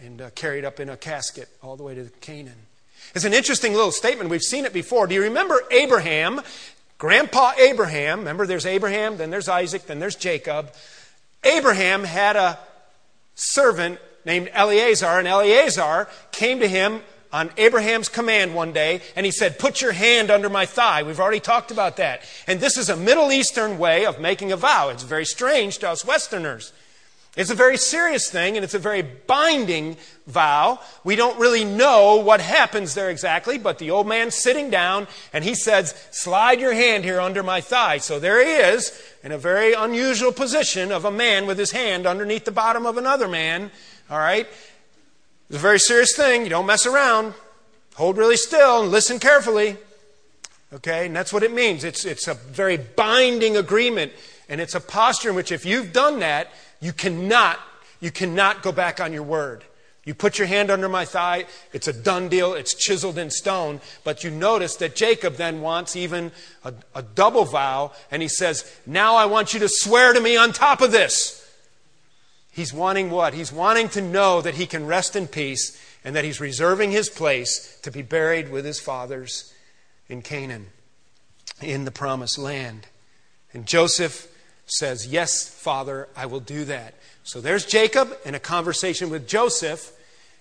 and 0.00 0.22
uh, 0.22 0.30
carried 0.30 0.64
up 0.64 0.80
in 0.80 0.88
a 0.88 0.96
casket 0.96 1.50
all 1.62 1.76
the 1.76 1.82
way 1.82 1.94
to 1.94 2.08
Canaan. 2.22 2.66
It's 3.14 3.24
an 3.24 3.34
interesting 3.34 3.72
little 3.72 3.92
statement. 3.92 4.30
We've 4.30 4.42
seen 4.42 4.64
it 4.64 4.72
before. 4.72 5.06
Do 5.06 5.14
you 5.14 5.22
remember 5.22 5.62
Abraham? 5.70 6.40
Grandpa 6.98 7.52
Abraham, 7.58 8.20
remember 8.20 8.46
there's 8.46 8.64
Abraham, 8.64 9.18
then 9.18 9.28
there's 9.30 9.48
Isaac, 9.48 9.86
then 9.86 9.98
there's 9.98 10.16
Jacob. 10.16 10.72
Abraham 11.44 12.04
had 12.04 12.36
a 12.36 12.58
servant 13.34 13.98
named 14.24 14.50
Eleazar, 14.52 15.18
and 15.18 15.28
Eleazar 15.28 16.08
came 16.32 16.60
to 16.60 16.68
him 16.68 17.02
on 17.32 17.50
Abraham's 17.58 18.08
command 18.08 18.54
one 18.54 18.72
day, 18.72 19.02
and 19.14 19.26
he 19.26 19.32
said, 19.32 19.58
Put 19.58 19.82
your 19.82 19.92
hand 19.92 20.30
under 20.30 20.48
my 20.48 20.64
thigh. 20.64 21.02
We've 21.02 21.20
already 21.20 21.40
talked 21.40 21.70
about 21.70 21.98
that. 21.98 22.22
And 22.46 22.60
this 22.60 22.78
is 22.78 22.88
a 22.88 22.96
Middle 22.96 23.30
Eastern 23.30 23.76
way 23.76 24.06
of 24.06 24.18
making 24.18 24.52
a 24.52 24.56
vow. 24.56 24.88
It's 24.88 25.02
very 25.02 25.26
strange 25.26 25.78
to 25.78 25.90
us 25.90 26.04
Westerners. 26.04 26.72
It's 27.36 27.50
a 27.50 27.54
very 27.54 27.76
serious 27.76 28.30
thing 28.30 28.56
and 28.56 28.64
it's 28.64 28.72
a 28.72 28.78
very 28.78 29.02
binding 29.02 29.98
vow. 30.26 30.80
We 31.04 31.16
don't 31.16 31.38
really 31.38 31.66
know 31.66 32.16
what 32.16 32.40
happens 32.40 32.94
there 32.94 33.10
exactly, 33.10 33.58
but 33.58 33.78
the 33.78 33.90
old 33.90 34.08
man's 34.08 34.34
sitting 34.34 34.70
down 34.70 35.06
and 35.34 35.44
he 35.44 35.54
says, 35.54 35.94
Slide 36.10 36.60
your 36.60 36.72
hand 36.72 37.04
here 37.04 37.20
under 37.20 37.42
my 37.42 37.60
thigh. 37.60 37.98
So 37.98 38.18
there 38.18 38.42
he 38.42 38.50
is 38.50 38.98
in 39.22 39.32
a 39.32 39.38
very 39.38 39.74
unusual 39.74 40.32
position 40.32 40.90
of 40.90 41.04
a 41.04 41.10
man 41.10 41.46
with 41.46 41.58
his 41.58 41.72
hand 41.72 42.06
underneath 42.06 42.46
the 42.46 42.52
bottom 42.52 42.86
of 42.86 42.96
another 42.96 43.28
man. 43.28 43.70
All 44.10 44.18
right? 44.18 44.46
It's 45.48 45.58
a 45.58 45.60
very 45.60 45.78
serious 45.78 46.16
thing. 46.16 46.42
You 46.44 46.50
don't 46.50 46.66
mess 46.66 46.86
around. 46.86 47.34
Hold 47.96 48.16
really 48.16 48.38
still 48.38 48.82
and 48.82 48.90
listen 48.90 49.18
carefully. 49.18 49.76
Okay? 50.72 51.06
And 51.06 51.14
that's 51.14 51.34
what 51.34 51.42
it 51.42 51.52
means. 51.52 51.84
It's, 51.84 52.06
it's 52.06 52.28
a 52.28 52.34
very 52.34 52.78
binding 52.78 53.58
agreement. 53.58 54.12
And 54.48 54.60
it's 54.60 54.74
a 54.74 54.80
posture 54.80 55.30
in 55.30 55.34
which 55.34 55.52
if 55.52 55.66
you've 55.66 55.92
done 55.92 56.20
that, 56.20 56.48
you 56.80 56.92
cannot, 56.92 57.58
you 58.00 58.10
cannot 58.10 58.62
go 58.62 58.72
back 58.72 59.00
on 59.00 59.12
your 59.12 59.22
word. 59.22 59.64
You 60.06 60.14
put 60.14 60.38
your 60.38 60.46
hand 60.46 60.70
under 60.70 60.88
my 60.88 61.04
thigh, 61.04 61.46
it's 61.72 61.88
a 61.88 61.92
done 61.92 62.28
deal, 62.28 62.54
it's 62.54 62.74
chiseled 62.74 63.18
in 63.18 63.28
stone. 63.28 63.80
But 64.04 64.22
you 64.22 64.30
notice 64.30 64.76
that 64.76 64.94
Jacob 64.94 65.34
then 65.34 65.60
wants 65.60 65.96
even 65.96 66.30
a, 66.62 66.72
a, 66.94 67.02
double 67.02 67.44
vow, 67.44 67.90
and 68.08 68.22
he 68.22 68.28
says, 68.28 68.72
Now 68.86 69.16
I 69.16 69.26
want 69.26 69.52
you 69.52 69.58
to 69.60 69.68
swear 69.68 70.12
to 70.12 70.20
me 70.20 70.36
on 70.36 70.52
top 70.52 70.80
of 70.80 70.92
this. 70.92 71.42
He's 72.52 72.72
wanting 72.72 73.10
what? 73.10 73.34
He's 73.34 73.52
wanting 73.52 73.88
to 73.90 74.00
know 74.00 74.40
that 74.40 74.54
he 74.54 74.66
can 74.66 74.86
rest 74.86 75.16
in 75.16 75.26
peace 75.26 75.76
and 76.04 76.14
that 76.14 76.24
he's 76.24 76.40
reserving 76.40 76.92
his 76.92 77.10
place 77.10 77.76
to 77.82 77.90
be 77.90 78.00
buried 78.00 78.48
with 78.48 78.64
his 78.64 78.78
fathers 78.78 79.52
in 80.08 80.22
Canaan, 80.22 80.68
in 81.60 81.84
the 81.84 81.90
promised 81.90 82.38
land. 82.38 82.86
And 83.52 83.66
Joseph 83.66 84.32
says, 84.66 85.06
Yes, 85.06 85.48
Father, 85.48 86.08
I 86.16 86.26
will 86.26 86.40
do 86.40 86.64
that. 86.66 86.94
So 87.24 87.40
there's 87.40 87.64
Jacob 87.64 88.16
in 88.24 88.34
a 88.34 88.40
conversation 88.40 89.10
with 89.10 89.26
Joseph. 89.26 89.92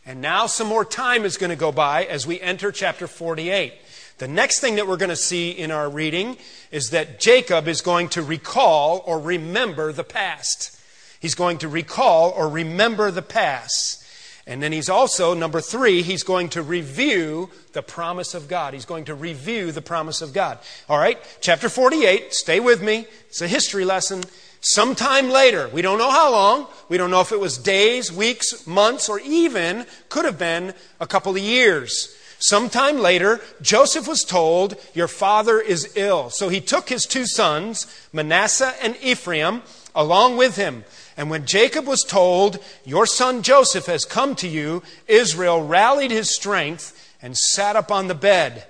And 0.05 0.21
now 0.21 0.45
some 0.45 0.67
more 0.67 0.85
time 0.85 1.25
is 1.25 1.37
going 1.37 1.49
to 1.49 1.55
go 1.55 1.71
by 1.71 2.03
as 2.03 2.27
we 2.27 2.39
enter 2.39 2.71
chapter 2.71 3.07
48. 3.07 3.73
The 4.17 4.27
next 4.27 4.59
thing 4.59 4.75
that 4.75 4.87
we're 4.87 4.97
going 4.97 5.09
to 5.09 5.15
see 5.15 5.49
in 5.49 5.71
our 5.71 5.89
reading 5.89 6.37
is 6.71 6.91
that 6.91 7.19
Jacob 7.19 7.67
is 7.67 7.81
going 7.81 8.09
to 8.09 8.21
recall 8.21 9.03
or 9.05 9.19
remember 9.19 9.91
the 9.91 10.03
past. 10.03 10.79
He's 11.19 11.35
going 11.35 11.57
to 11.59 11.67
recall 11.67 12.29
or 12.29 12.47
remember 12.47 13.09
the 13.09 13.23
past. 13.23 14.04
And 14.47 14.61
then 14.61 14.71
he's 14.71 14.89
also, 14.89 15.33
number 15.33 15.59
three, 15.59 16.03
he's 16.03 16.21
going 16.21 16.49
to 16.49 16.61
review 16.61 17.49
the 17.73 17.81
promise 17.81 18.35
of 18.35 18.47
God. 18.47 18.75
He's 18.75 18.85
going 18.85 19.05
to 19.05 19.15
review 19.15 19.71
the 19.71 19.81
promise 19.81 20.21
of 20.21 20.33
God. 20.33 20.59
All 20.87 20.99
right, 20.99 21.17
chapter 21.41 21.67
48, 21.67 22.31
stay 22.33 22.59
with 22.59 22.81
me. 22.83 23.07
It's 23.27 23.41
a 23.41 23.47
history 23.47 23.85
lesson. 23.85 24.23
Sometime 24.61 25.29
later, 25.29 25.67
we 25.69 25.81
don't 25.81 25.97
know 25.97 26.11
how 26.11 26.31
long, 26.31 26.67
we 26.89 26.97
don't 26.97 27.11
know 27.11 27.21
if 27.21 27.31
it 27.31 27.39
was 27.39 27.57
days, 27.57 28.11
weeks, 28.11 28.67
months, 28.67 29.09
or 29.09 29.19
even 29.19 29.85
could 30.09 30.25
have 30.25 30.37
been 30.37 30.73
a 30.99 31.07
couple 31.07 31.31
of 31.31 31.41
years. 31.41 32.15
Sometime 32.39 32.99
later, 32.99 33.41
Joseph 33.61 34.07
was 34.07 34.23
told, 34.23 34.75
Your 34.93 35.07
father 35.07 35.59
is 35.59 35.95
ill. 35.95 36.29
So 36.29 36.49
he 36.49 36.61
took 36.61 36.89
his 36.89 37.05
two 37.05 37.25
sons, 37.25 37.87
Manasseh 38.13 38.73
and 38.83 38.95
Ephraim, 39.01 39.63
along 39.95 40.37
with 40.37 40.55
him. 40.55 40.83
And 41.17 41.29
when 41.29 41.45
Jacob 41.45 41.85
was 41.85 42.03
told, 42.03 42.59
Your 42.83 43.05
son 43.05 43.41
Joseph 43.41 43.85
has 43.85 44.05
come 44.05 44.35
to 44.35 44.47
you, 44.47 44.83
Israel 45.07 45.65
rallied 45.65 46.11
his 46.11 46.33
strength 46.33 46.91
and 47.21 47.37
sat 47.37 47.75
up 47.75 47.91
on 47.91 48.07
the 48.07 48.15
bed. 48.15 48.65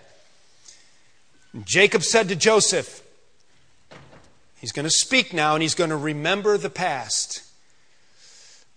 Jacob 1.64 2.04
said 2.04 2.30
to 2.30 2.36
Joseph, 2.36 3.02
He's 4.60 4.72
going 4.72 4.86
to 4.86 4.90
speak 4.90 5.34
now 5.34 5.54
and 5.54 5.62
he's 5.62 5.76
going 5.76 5.90
to 5.90 5.98
remember 5.98 6.58
the 6.58 6.70
past. 6.70 7.44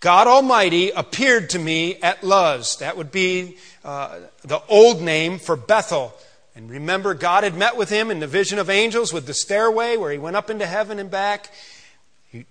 God 0.01 0.27
Almighty 0.27 0.91
appeared 0.91 1.51
to 1.51 1.59
me 1.59 1.97
at 1.97 2.23
Luz. 2.23 2.77
That 2.77 2.97
would 2.97 3.11
be 3.11 3.57
uh, 3.85 4.21
the 4.43 4.61
old 4.69 5.03
name 5.03 5.39
for 5.39 5.57
Bethel. 5.57 6.15
And 6.55 6.71
remember, 6.71 7.15
God 7.15 7.43
had 7.43 7.57
met 7.57 7.77
with 7.77 7.89
him 7.89 8.11
in 8.11 8.21
the 8.21 8.27
vision 8.27 8.59
of 8.59 8.71
angels 8.71 9.13
with 9.13 9.27
the 9.27 9.35
stairway 9.35 9.97
where 9.97 10.13
he 10.13 10.19
went 10.19 10.37
up 10.37 10.51
into 10.51 10.67
heaven 10.67 10.99
and 10.99 11.11
back. 11.11 11.51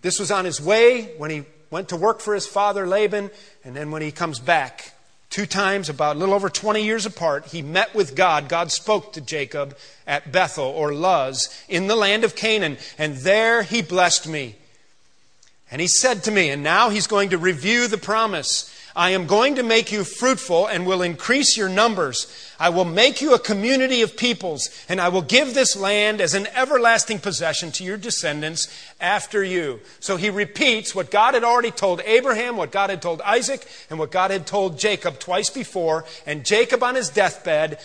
This 0.01 0.19
was 0.19 0.31
on 0.31 0.45
his 0.45 0.61
way 0.61 1.15
when 1.17 1.31
he 1.31 1.43
went 1.69 1.89
to 1.89 1.95
work 1.95 2.19
for 2.21 2.33
his 2.33 2.47
father 2.47 2.87
Laban, 2.87 3.29
and 3.63 3.75
then 3.75 3.91
when 3.91 4.01
he 4.01 4.11
comes 4.11 4.39
back. 4.39 4.93
Two 5.29 5.45
times, 5.45 5.89
about 5.89 6.15
a 6.15 6.19
little 6.19 6.33
over 6.33 6.49
20 6.49 6.83
years 6.83 7.05
apart, 7.05 7.47
he 7.47 7.61
met 7.61 7.93
with 7.93 8.15
God. 8.15 8.47
God 8.47 8.71
spoke 8.71 9.13
to 9.13 9.21
Jacob 9.21 9.77
at 10.05 10.31
Bethel 10.31 10.65
or 10.65 10.93
Luz 10.93 11.49
in 11.67 11.87
the 11.87 11.97
land 11.97 12.23
of 12.23 12.35
Canaan, 12.35 12.77
and 12.97 13.17
there 13.17 13.63
he 13.63 13.81
blessed 13.81 14.27
me. 14.27 14.55
And 15.69 15.81
he 15.81 15.87
said 15.87 16.23
to 16.23 16.31
me, 16.31 16.49
and 16.49 16.63
now 16.63 16.89
he's 16.89 17.07
going 17.07 17.29
to 17.29 17.37
review 17.37 17.87
the 17.87 17.97
promise. 17.97 18.73
I 18.95 19.11
am 19.11 19.27
going 19.27 19.55
to 19.55 19.63
make 19.63 19.91
you 19.91 20.03
fruitful 20.03 20.65
and 20.65 20.87
will 20.87 21.03
increase 21.03 21.55
your 21.55 21.69
numbers. 21.69 22.25
I 22.59 22.69
will 22.69 22.85
make 22.85 23.21
you 23.21 23.35
a 23.35 23.39
community 23.39 24.01
of 24.01 24.17
peoples, 24.17 24.71
and 24.89 24.99
I 24.99 25.09
will 25.09 25.21
give 25.21 25.53
this 25.53 25.75
land 25.75 26.19
as 26.19 26.33
an 26.33 26.47
everlasting 26.55 27.19
possession 27.19 27.71
to 27.73 27.83
your 27.83 27.97
descendants 27.97 28.67
after 28.99 29.43
you. 29.43 29.81
So 29.99 30.17
he 30.17 30.31
repeats 30.31 30.95
what 30.95 31.11
God 31.11 31.35
had 31.35 31.43
already 31.43 31.69
told 31.69 32.01
Abraham, 32.05 32.57
what 32.57 32.71
God 32.71 32.89
had 32.89 33.03
told 33.03 33.21
Isaac, 33.21 33.67
and 33.91 33.99
what 33.99 34.09
God 34.09 34.31
had 34.31 34.47
told 34.47 34.79
Jacob 34.79 35.19
twice 35.19 35.51
before. 35.51 36.05
And 36.25 36.43
Jacob, 36.43 36.81
on 36.81 36.95
his 36.95 37.09
deathbed, 37.09 37.77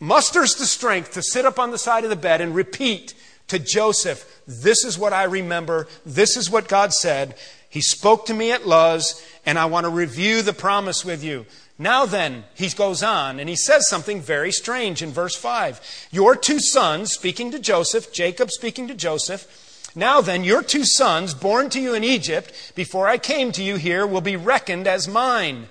musters 0.00 0.56
the 0.56 0.66
strength 0.66 1.12
to 1.12 1.22
sit 1.22 1.44
up 1.44 1.60
on 1.60 1.70
the 1.70 1.78
side 1.78 2.02
of 2.02 2.10
the 2.10 2.16
bed 2.16 2.40
and 2.40 2.56
repeat 2.56 3.14
to 3.54 3.64
Joseph, 3.64 4.42
This 4.46 4.84
is 4.84 4.98
what 4.98 5.12
I 5.12 5.24
remember. 5.24 5.88
This 6.04 6.36
is 6.36 6.50
what 6.50 6.68
God 6.68 6.92
said. 6.92 7.34
He 7.70 7.80
spoke 7.80 8.26
to 8.26 8.34
me 8.34 8.52
at 8.52 8.66
Luz, 8.66 9.24
and 9.46 9.58
I 9.58 9.64
want 9.64 9.84
to 9.84 9.90
review 9.90 10.42
the 10.42 10.52
promise 10.52 11.04
with 11.04 11.24
you. 11.24 11.46
Now 11.78 12.06
then, 12.06 12.44
he 12.54 12.68
goes 12.68 13.02
on 13.02 13.40
and 13.40 13.48
he 13.48 13.56
says 13.56 13.88
something 13.88 14.20
very 14.20 14.52
strange 14.52 15.02
in 15.02 15.10
verse 15.10 15.34
5. 15.34 16.08
Your 16.12 16.36
two 16.36 16.60
sons, 16.60 17.12
speaking 17.12 17.50
to 17.50 17.58
Joseph, 17.58 18.12
Jacob 18.12 18.50
speaking 18.50 18.86
to 18.88 18.94
Joseph, 18.94 19.82
now 19.96 20.20
then, 20.20 20.42
your 20.42 20.62
two 20.62 20.84
sons, 20.84 21.34
born 21.34 21.70
to 21.70 21.80
you 21.80 21.94
in 21.94 22.02
Egypt, 22.02 22.72
before 22.74 23.06
I 23.06 23.16
came 23.16 23.52
to 23.52 23.62
you 23.62 23.76
here, 23.76 24.04
will 24.04 24.20
be 24.20 24.34
reckoned 24.34 24.88
as 24.88 25.06
mine. 25.06 25.68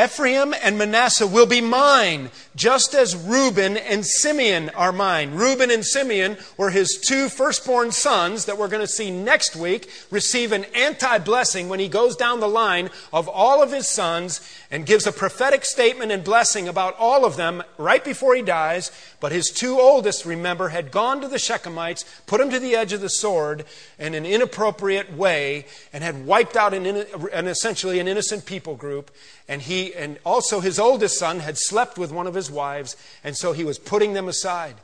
Ephraim 0.00 0.54
and 0.62 0.78
Manasseh 0.78 1.26
will 1.26 1.46
be 1.46 1.60
mine, 1.60 2.30
just 2.54 2.94
as 2.94 3.16
Reuben 3.16 3.76
and 3.76 4.06
Simeon 4.06 4.70
are 4.76 4.92
mine. 4.92 5.32
Reuben 5.32 5.72
and 5.72 5.84
Simeon 5.84 6.36
were 6.56 6.70
his 6.70 6.98
two 6.98 7.28
firstborn 7.28 7.90
sons 7.90 8.44
that 8.44 8.56
we're 8.56 8.68
going 8.68 8.86
to 8.86 8.92
see 8.92 9.10
next 9.10 9.56
week 9.56 9.90
receive 10.12 10.52
an 10.52 10.66
anti 10.66 11.18
blessing 11.18 11.68
when 11.68 11.80
he 11.80 11.88
goes 11.88 12.14
down 12.14 12.38
the 12.38 12.46
line 12.46 12.90
of 13.12 13.28
all 13.28 13.60
of 13.60 13.72
his 13.72 13.88
sons 13.88 14.40
and 14.70 14.86
gives 14.86 15.04
a 15.04 15.12
prophetic 15.12 15.64
statement 15.64 16.12
and 16.12 16.22
blessing 16.22 16.68
about 16.68 16.94
all 16.96 17.24
of 17.24 17.36
them 17.36 17.64
right 17.76 18.04
before 18.04 18.36
he 18.36 18.42
dies. 18.42 18.92
But 19.18 19.32
his 19.32 19.50
two 19.50 19.80
oldest, 19.80 20.24
remember, 20.24 20.68
had 20.68 20.92
gone 20.92 21.20
to 21.22 21.28
the 21.28 21.38
Shechemites, 21.38 22.04
put 22.26 22.38
them 22.38 22.50
to 22.50 22.60
the 22.60 22.76
edge 22.76 22.92
of 22.92 23.00
the 23.00 23.08
sword 23.08 23.64
in 23.98 24.14
an 24.14 24.24
inappropriate 24.24 25.12
way, 25.12 25.66
and 25.92 26.04
had 26.04 26.24
wiped 26.24 26.56
out 26.56 26.72
an, 26.72 26.86
an 26.86 27.48
essentially 27.48 27.98
an 27.98 28.06
innocent 28.06 28.46
people 28.46 28.76
group. 28.76 29.10
And 29.48 29.62
and 29.94 30.18
also 30.24 30.60
his 30.60 30.78
oldest 30.78 31.18
son 31.18 31.40
had 31.40 31.58
slept 31.58 31.98
with 31.98 32.12
one 32.12 32.26
of 32.26 32.34
his 32.34 32.50
wives, 32.50 32.96
and 33.22 33.36
so 33.36 33.52
he 33.52 33.64
was 33.64 33.78
putting 33.78 34.12
them 34.12 34.28
aside. 34.28 34.76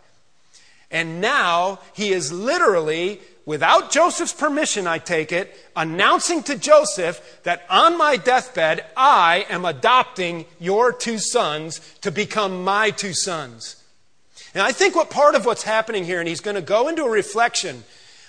And 0.91 1.21
now 1.21 1.81
he 1.93 2.13
is 2.13 2.33
literally 2.33 3.21
without 3.47 3.91
Joseph's 3.91 4.33
permission, 4.33 4.87
I 4.87 4.99
take 4.99 5.33
it, 5.33 5.55
announcing 5.77 6.43
to 6.45 6.57
Joseph 6.57 7.41
that 7.43 7.65
on 7.69 7.99
my 7.99 8.17
deathbed, 8.17 8.85
I 8.97 9.47
am 9.51 9.65
adopting 9.65 10.47
your 10.59 10.93
two 10.93 11.19
sons 11.19 11.81
to 12.01 12.11
become 12.11 12.65
my 12.65 12.91
two 12.91 13.13
sons. 13.13 13.83
And 14.55 14.63
I 14.63 14.73
think 14.73 14.95
what 14.95 15.11
part 15.11 15.35
of 15.35 15.45
what's 15.45 15.65
happening 15.65 16.05
here, 16.05 16.21
and 16.21 16.29
he's 16.29 16.41
going 16.41 16.55
to 16.55 16.63
go 16.63 16.89
into 16.89 17.05
a 17.05 17.11
reflection 17.11 17.85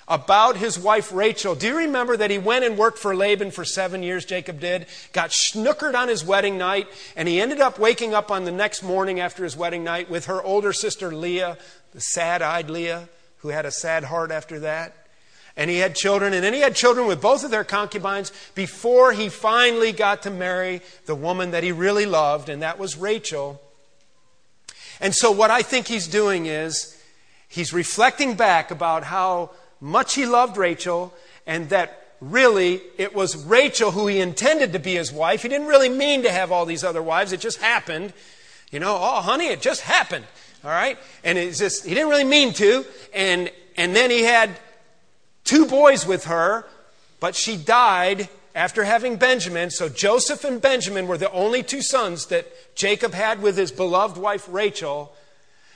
about 0.07 0.57
his 0.57 0.77
wife 0.77 1.11
Rachel. 1.11 1.55
Do 1.55 1.67
you 1.67 1.77
remember 1.77 2.15
that 2.17 2.31
he 2.31 2.37
went 2.37 2.65
and 2.65 2.77
worked 2.77 2.99
for 2.99 3.15
Laban 3.15 3.51
for 3.51 3.65
seven 3.65 4.03
years, 4.03 4.25
Jacob 4.25 4.59
did? 4.59 4.85
Got 5.13 5.31
snookered 5.31 5.95
on 5.95 6.07
his 6.07 6.23
wedding 6.23 6.57
night, 6.57 6.87
and 7.15 7.27
he 7.27 7.41
ended 7.41 7.59
up 7.59 7.79
waking 7.79 8.13
up 8.13 8.31
on 8.31 8.43
the 8.43 8.51
next 8.51 8.83
morning 8.83 9.19
after 9.19 9.43
his 9.43 9.57
wedding 9.57 9.83
night 9.83 10.09
with 10.09 10.25
her 10.25 10.41
older 10.43 10.73
sister 10.73 11.13
Leah, 11.13 11.57
the 11.93 12.01
sad 12.01 12.41
eyed 12.41 12.69
Leah, 12.69 13.09
who 13.39 13.49
had 13.49 13.65
a 13.65 13.71
sad 13.71 14.03
heart 14.03 14.31
after 14.31 14.59
that 14.59 14.95
and 15.57 15.69
he 15.69 15.77
had 15.77 15.95
children, 15.95 16.33
and 16.33 16.43
then 16.43 16.53
he 16.53 16.59
had 16.59 16.75
children 16.75 17.07
with 17.07 17.21
both 17.21 17.43
of 17.43 17.51
their 17.51 17.63
concubines 17.63 18.31
before 18.55 19.13
he 19.13 19.29
finally 19.29 19.91
got 19.91 20.23
to 20.23 20.29
marry 20.29 20.81
the 21.05 21.15
woman 21.15 21.51
that 21.51 21.63
he 21.63 21.71
really 21.71 22.05
loved, 22.05 22.49
and 22.49 22.61
that 22.61 22.77
was 22.77 22.97
Rachel. 22.97 23.61
And 24.99 25.15
so, 25.15 25.31
what 25.31 25.51
I 25.51 25.61
think 25.61 25.87
he's 25.87 26.07
doing 26.07 26.45
is 26.45 27.01
he's 27.47 27.71
reflecting 27.71 28.35
back 28.35 28.69
about 28.71 29.03
how 29.03 29.51
much 29.79 30.15
he 30.15 30.25
loved 30.25 30.57
Rachel, 30.57 31.13
and 31.45 31.69
that 31.69 32.05
really 32.21 32.81
it 32.97 33.13
was 33.13 33.35
Rachel 33.45 33.91
who 33.91 34.07
he 34.07 34.19
intended 34.19 34.73
to 34.73 34.79
be 34.79 34.95
his 34.95 35.11
wife. 35.11 35.43
He 35.43 35.49
didn't 35.49 35.67
really 35.67 35.89
mean 35.89 36.23
to 36.23 36.31
have 36.31 36.51
all 36.51 36.65
these 36.65 36.83
other 36.83 37.01
wives, 37.01 37.31
it 37.31 37.39
just 37.39 37.59
happened. 37.59 38.13
You 38.71 38.79
know, 38.79 38.97
oh, 38.99 39.21
honey, 39.21 39.47
it 39.47 39.61
just 39.61 39.81
happened. 39.81 40.25
All 40.63 40.71
right? 40.71 40.97
And 41.23 41.37
it's 41.37 41.59
just, 41.59 41.85
he 41.85 41.93
didn't 41.93 42.09
really 42.09 42.23
mean 42.23 42.53
to. 42.53 42.85
And, 43.13 43.51
and 43.77 43.95
then 43.95 44.09
he 44.09 44.23
had 44.23 44.49
two 45.43 45.67
boys 45.67 46.07
with 46.07 46.25
her, 46.25 46.65
but 47.19 47.35
she 47.35 47.55
died 47.55 48.27
after 48.55 48.83
having 48.83 49.17
Benjamin. 49.17 49.69
So 49.69 49.89
Joseph 49.89 50.43
and 50.43 50.59
Benjamin 50.61 51.07
were 51.07 51.17
the 51.17 51.31
only 51.31 51.61
two 51.61 51.81
sons 51.81 52.27
that 52.27 52.75
Jacob 52.75 53.13
had 53.13 53.41
with 53.41 53.57
his 53.57 53.71
beloved 53.71 54.17
wife 54.17 54.47
Rachel. 54.49 55.13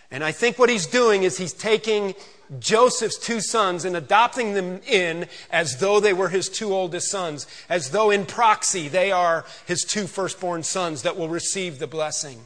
And 0.09 0.23
I 0.23 0.31
think 0.31 0.57
what 0.57 0.69
he's 0.69 0.87
doing 0.87 1.23
is 1.23 1.37
he's 1.37 1.53
taking 1.53 2.15
Joseph's 2.57 3.17
two 3.17 3.41
sons 3.41 3.85
and 3.85 3.95
adopting 3.95 4.53
them 4.53 4.81
in 4.87 5.27
as 5.51 5.77
though 5.77 5.99
they 5.99 6.13
were 6.13 6.29
his 6.29 6.49
two 6.49 6.73
oldest 6.73 7.11
sons, 7.11 7.45
as 7.69 7.91
though 7.91 8.09
in 8.09 8.25
proxy 8.25 8.87
they 8.87 9.11
are 9.11 9.45
his 9.67 9.83
two 9.83 10.07
firstborn 10.07 10.63
sons 10.63 11.03
that 11.03 11.17
will 11.17 11.29
receive 11.29 11.77
the 11.77 11.87
blessing. 11.87 12.39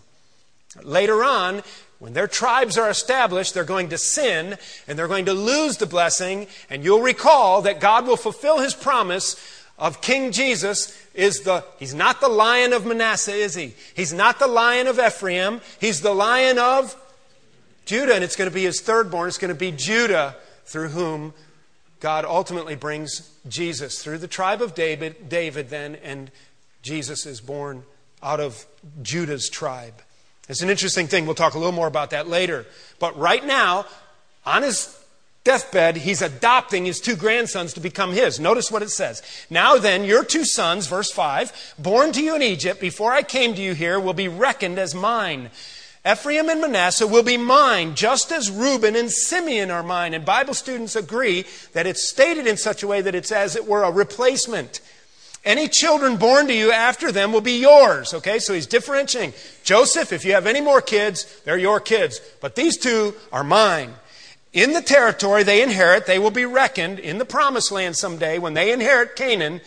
Later 0.81 1.23
on, 1.23 1.63
when 1.99 2.13
their 2.13 2.27
tribes 2.27 2.77
are 2.77 2.89
established, 2.89 3.53
they're 3.53 3.63
going 3.63 3.89
to 3.89 3.97
sin 3.97 4.57
and 4.87 4.99
they're 4.99 5.07
going 5.07 5.25
to 5.25 5.33
lose 5.33 5.77
the 5.77 5.85
blessing. 5.85 6.47
And 6.69 6.83
you'll 6.83 7.01
recall 7.01 7.61
that 7.61 7.79
God 7.79 8.05
will 8.05 8.17
fulfill 8.17 8.59
his 8.59 8.73
promise 8.73 9.35
of 9.79 10.01
King 10.01 10.31
Jesus 10.31 10.99
is 11.13 11.41
the 11.41 11.63
he's 11.79 11.93
not 11.95 12.21
the 12.21 12.27
lion 12.27 12.73
of 12.73 12.85
Manasseh, 12.85 13.33
is 13.33 13.55
he? 13.55 13.73
He's 13.95 14.13
not 14.13 14.39
the 14.39 14.47
lion 14.47 14.87
of 14.87 14.99
Ephraim. 14.99 15.61
He's 15.79 16.01
the 16.01 16.13
lion 16.13 16.59
of 16.59 16.95
Judah, 17.85 18.15
and 18.15 18.23
it's 18.23 18.35
going 18.35 18.49
to 18.49 18.53
be 18.53 18.63
his 18.63 18.81
third 18.81 19.11
born. 19.11 19.27
It's 19.27 19.37
going 19.37 19.53
to 19.53 19.55
be 19.55 19.71
Judah 19.71 20.35
through 20.65 20.89
whom 20.89 21.33
God 21.99 22.25
ultimately 22.25 22.75
brings 22.75 23.31
Jesus 23.47 24.03
through 24.03 24.17
the 24.17 24.27
tribe 24.27 24.61
of 24.61 24.75
David, 24.75 25.29
David 25.29 25.69
then, 25.69 25.95
and 25.95 26.31
Jesus 26.81 27.25
is 27.25 27.39
born 27.41 27.83
out 28.21 28.39
of 28.39 28.65
Judah's 29.01 29.49
tribe. 29.49 30.01
It's 30.49 30.61
an 30.61 30.69
interesting 30.69 31.07
thing. 31.07 31.25
We'll 31.25 31.35
talk 31.35 31.53
a 31.53 31.57
little 31.57 31.73
more 31.73 31.87
about 31.87 32.09
that 32.09 32.27
later. 32.27 32.65
But 32.99 33.17
right 33.17 33.45
now, 33.45 33.85
on 34.45 34.63
his 34.63 34.99
deathbed, 35.43 35.97
he's 35.97 36.21
adopting 36.21 36.85
his 36.85 36.99
two 36.99 37.15
grandsons 37.15 37.73
to 37.73 37.79
become 37.79 38.11
his. 38.11 38.39
Notice 38.39 38.69
what 38.69 38.81
it 38.81 38.89
says. 38.89 39.21
Now 39.49 39.77
then, 39.77 40.03
your 40.03 40.23
two 40.23 40.45
sons, 40.45 40.87
verse 40.87 41.11
5, 41.11 41.75
born 41.79 42.11
to 42.13 42.21
you 42.21 42.35
in 42.35 42.41
Egypt 42.41 42.81
before 42.81 43.13
I 43.13 43.23
came 43.23 43.55
to 43.55 43.61
you 43.61 43.73
here, 43.73 43.99
will 43.99 44.13
be 44.13 44.27
reckoned 44.27 44.79
as 44.79 44.93
mine. 44.93 45.49
Ephraim 46.05 46.49
and 46.49 46.59
Manasseh 46.59 47.07
will 47.07 47.23
be 47.23 47.37
mine, 47.37 47.95
just 47.95 48.31
as 48.31 48.51
Reuben 48.51 48.95
and 48.95 49.09
Simeon 49.09 49.71
are 49.71 49.83
mine. 49.83 50.13
And 50.13 50.25
Bible 50.25 50.53
students 50.53 50.97
agree 50.97 51.45
that 51.71 51.87
it's 51.87 52.09
stated 52.09 52.45
in 52.45 52.57
such 52.57 52.83
a 52.83 52.87
way 52.87 52.99
that 53.01 53.15
it's 53.15 53.31
as 53.31 53.55
it 53.55 53.65
were 53.65 53.83
a 53.83 53.91
replacement. 53.91 54.81
Any 55.45 55.69
children 55.69 56.17
born 56.17 56.47
to 56.47 56.53
you 56.53 56.71
after 56.71 57.11
them 57.11 57.31
will 57.31 57.41
be 57.41 57.59
yours. 57.59 58.13
Okay, 58.13 58.39
so 58.39 58.53
he's 58.53 58.67
differentiating. 58.67 59.33
Joseph, 59.63 60.11
if 60.11 60.25
you 60.25 60.33
have 60.33 60.47
any 60.47 60.59
more 60.59 60.81
kids, 60.81 61.41
they're 61.45 61.57
your 61.57 61.79
kids. 61.79 62.19
But 62.41 62.55
these 62.55 62.77
two 62.77 63.13
are 63.31 63.43
mine. 63.43 63.93
In 64.51 64.73
the 64.73 64.81
territory 64.81 65.43
they 65.43 65.63
inherit, 65.63 66.05
they 66.05 66.19
will 66.19 66.31
be 66.31 66.45
reckoned 66.45 66.99
in 66.99 67.17
the 67.17 67.25
promised 67.25 67.71
land 67.71 67.95
someday. 67.95 68.39
When 68.39 68.53
they 68.53 68.71
inherit 68.71 69.15
Canaan, 69.15 69.61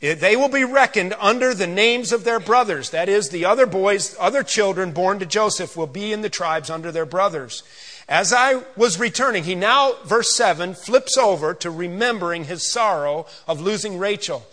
Eh, 0.00 0.14
they 0.14 0.36
will 0.36 0.48
be 0.48 0.64
reckoned 0.64 1.14
under 1.18 1.54
the 1.54 1.66
names 1.66 2.12
of 2.12 2.24
their 2.24 2.40
brothers. 2.40 2.90
That 2.90 3.08
is, 3.08 3.30
the 3.30 3.44
other 3.44 3.66
boys, 3.66 4.16
other 4.18 4.42
children 4.42 4.92
born 4.92 5.18
to 5.18 5.26
Joseph 5.26 5.76
will 5.76 5.86
be 5.86 6.12
in 6.12 6.22
the 6.22 6.30
tribes 6.30 6.70
under 6.70 6.92
their 6.92 7.06
brothers. 7.06 7.62
As 8.08 8.32
I 8.32 8.62
was 8.76 8.98
returning, 8.98 9.44
he 9.44 9.54
now, 9.54 9.96
verse 10.04 10.34
7, 10.34 10.74
flips 10.74 11.18
over 11.18 11.52
to 11.54 11.70
remembering 11.70 12.44
his 12.44 12.66
sorrow 12.66 13.26
of 13.46 13.60
losing 13.60 13.98
Rachel. 13.98 14.46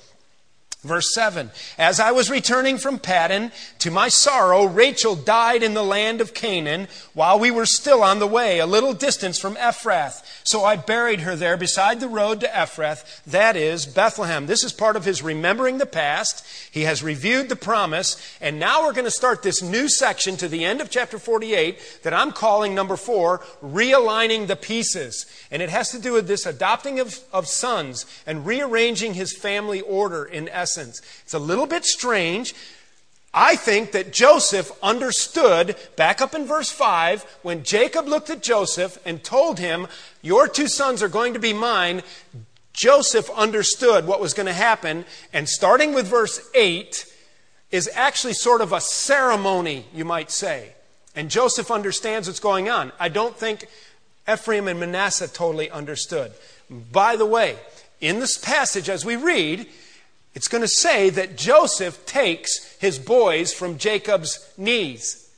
Verse 0.85 1.13
7 1.15 1.49
As 1.79 1.99
I 1.99 2.11
was 2.11 2.29
returning 2.29 2.77
from 2.77 2.99
Paddan, 2.99 3.51
to 3.79 3.89
my 3.89 4.07
sorrow, 4.07 4.65
Rachel 4.65 5.15
died 5.15 5.63
in 5.63 5.73
the 5.73 5.83
land 5.83 6.21
of 6.21 6.35
Canaan 6.35 6.87
while 7.13 7.39
we 7.39 7.49
were 7.49 7.65
still 7.65 8.03
on 8.03 8.19
the 8.19 8.27
way, 8.27 8.59
a 8.59 8.67
little 8.67 8.93
distance 8.93 9.39
from 9.39 9.55
Ephrath. 9.55 10.23
So 10.43 10.63
I 10.63 10.75
buried 10.75 11.21
her 11.21 11.35
there 11.35 11.57
beside 11.57 11.99
the 11.99 12.07
road 12.07 12.39
to 12.41 12.47
Ephrath, 12.47 13.23
that 13.25 13.55
is, 13.55 13.87
Bethlehem. 13.87 14.45
This 14.45 14.63
is 14.63 14.71
part 14.71 14.95
of 14.95 15.05
his 15.05 15.23
remembering 15.23 15.79
the 15.79 15.87
past. 15.87 16.45
He 16.69 16.83
has 16.83 17.01
reviewed 17.01 17.49
the 17.49 17.55
promise, 17.55 18.15
and 18.39 18.59
now 18.59 18.83
we're 18.83 18.93
going 18.93 19.05
to 19.05 19.11
start 19.11 19.41
this 19.41 19.63
new 19.63 19.89
section 19.89 20.37
to 20.37 20.47
the 20.47 20.63
end 20.63 20.81
of 20.81 20.91
chapter 20.91 21.17
48 21.17 22.01
that 22.03 22.13
I'm 22.13 22.31
calling 22.31 22.75
number 22.75 22.95
four, 22.95 23.39
realigning 23.63 24.45
the 24.45 24.55
pieces. 24.55 25.25
And 25.49 25.63
it 25.63 25.69
has 25.69 25.89
to 25.91 25.99
do 25.99 26.13
with 26.13 26.27
this 26.27 26.45
adopting 26.45 26.99
of, 26.99 27.19
of 27.33 27.47
sons 27.47 28.05
and 28.27 28.45
rearranging 28.45 29.15
his 29.15 29.35
family 29.35 29.81
order 29.81 30.25
in 30.25 30.47
essence. 30.49 30.74
It's 30.77 31.33
a 31.33 31.39
little 31.39 31.65
bit 31.65 31.85
strange 31.85 32.53
I 33.37 33.57
think 33.57 33.91
that 33.91 34.13
Joseph 34.13 34.71
understood, 34.81 35.75
back 35.97 36.21
up 36.21 36.33
in 36.33 36.45
verse 36.45 36.71
5, 36.71 37.39
when 37.41 37.63
Jacob 37.63 38.07
looked 38.07 38.29
at 38.29 38.41
Joseph 38.41 38.97
and 39.05 39.21
told 39.21 39.59
him, 39.59 39.87
Your 40.21 40.47
two 40.47 40.69
sons 40.69 41.03
are 41.03 41.09
going 41.09 41.33
to 41.33 41.39
be 41.39 41.51
mine, 41.51 42.01
Joseph 42.71 43.29
understood 43.31 44.07
what 44.07 44.21
was 44.21 44.33
going 44.33 44.45
to 44.45 44.53
happen. 44.53 45.03
And 45.33 45.49
starting 45.49 45.93
with 45.93 46.07
verse 46.07 46.49
8 46.55 47.13
is 47.71 47.89
actually 47.93 48.33
sort 48.33 48.61
of 48.61 48.71
a 48.71 48.79
ceremony, 48.79 49.85
you 49.93 50.05
might 50.05 50.31
say. 50.31 50.71
And 51.13 51.29
Joseph 51.29 51.69
understands 51.69 52.29
what's 52.29 52.39
going 52.39 52.69
on. 52.69 52.93
I 53.01 53.09
don't 53.09 53.35
think 53.35 53.67
Ephraim 54.31 54.69
and 54.69 54.79
Manasseh 54.79 55.27
totally 55.27 55.69
understood. 55.69 56.31
By 56.69 57.17
the 57.17 57.25
way, 57.25 57.57
in 57.99 58.19
this 58.19 58.37
passage, 58.37 58.89
as 58.89 59.03
we 59.03 59.17
read, 59.17 59.67
it's 60.35 60.49
going 60.49 60.61
to 60.61 60.67
say 60.67 61.09
that 61.11 61.37
Joseph 61.37 62.05
takes 62.05 62.75
his 62.75 62.99
boys 62.99 63.53
from 63.53 63.77
Jacob's 63.77 64.51
knees. 64.57 65.31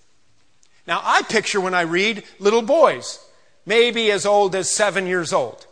Now, 0.88 1.02
I 1.04 1.22
picture 1.22 1.62
when 1.62 1.76
I 1.76 1.82
read 1.82 2.24
little 2.40 2.64
boys, 2.64 3.24
maybe 3.66 4.10
as 4.10 4.26
old 4.26 4.56
as 4.56 4.72
seven 4.72 5.06
years 5.06 5.32
old, 5.32 5.68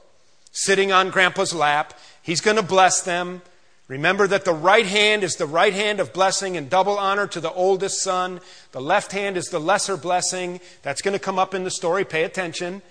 sitting 0.52 0.92
on 0.92 1.10
grandpa's 1.10 1.56
lap. 1.56 2.00
He's 2.22 2.42
going 2.42 2.58
to 2.58 2.64
bless 2.64 3.02
them. 3.02 3.42
Remember 3.88 4.28
that 4.28 4.46
the 4.46 4.54
right 4.54 4.86
hand 4.86 5.24
is 5.24 5.36
the 5.36 5.46
right 5.48 5.74
hand 5.74 6.00
of 6.00 6.14
blessing 6.14 6.56
and 6.56 6.70
double 6.70 6.98
honor 6.98 7.28
to 7.28 7.40
the 7.40 7.52
oldest 7.52 8.02
son. 8.02 8.42
The 8.74 8.82
left 8.82 9.12
hand 9.12 9.38
is 9.38 9.48
the 9.48 9.60
lesser 9.60 9.98
blessing. 9.98 10.60
That's 10.84 11.02
going 11.02 11.14
to 11.14 11.20
come 11.20 11.40
up 11.40 11.54
in 11.54 11.64
the 11.64 11.72
story. 11.72 12.04
Pay 12.04 12.24
attention. 12.24 12.82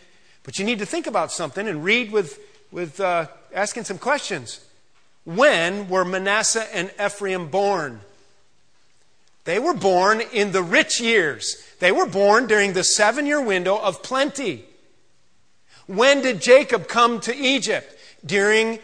But 0.42 0.58
you 0.58 0.64
need 0.64 0.78
to 0.80 0.86
think 0.86 1.06
about 1.06 1.30
something 1.30 1.68
and 1.68 1.84
read 1.84 2.10
with, 2.10 2.40
with 2.70 3.00
uh, 3.00 3.26
asking 3.52 3.84
some 3.84 3.98
questions. 3.98 4.64
When 5.24 5.88
were 5.88 6.04
Manasseh 6.04 6.66
and 6.74 6.90
Ephraim 7.02 7.48
born? 7.48 8.00
They 9.44 9.58
were 9.58 9.74
born 9.74 10.20
in 10.20 10.52
the 10.52 10.62
rich 10.62 11.00
years. 11.00 11.62
They 11.80 11.92
were 11.92 12.06
born 12.06 12.46
during 12.46 12.72
the 12.72 12.84
seven 12.84 13.26
year 13.26 13.40
window 13.40 13.76
of 13.76 14.02
plenty. 14.02 14.64
When 15.86 16.22
did 16.22 16.40
Jacob 16.40 16.88
come 16.88 17.20
to 17.20 17.34
Egypt? 17.34 17.90
During 18.24 18.78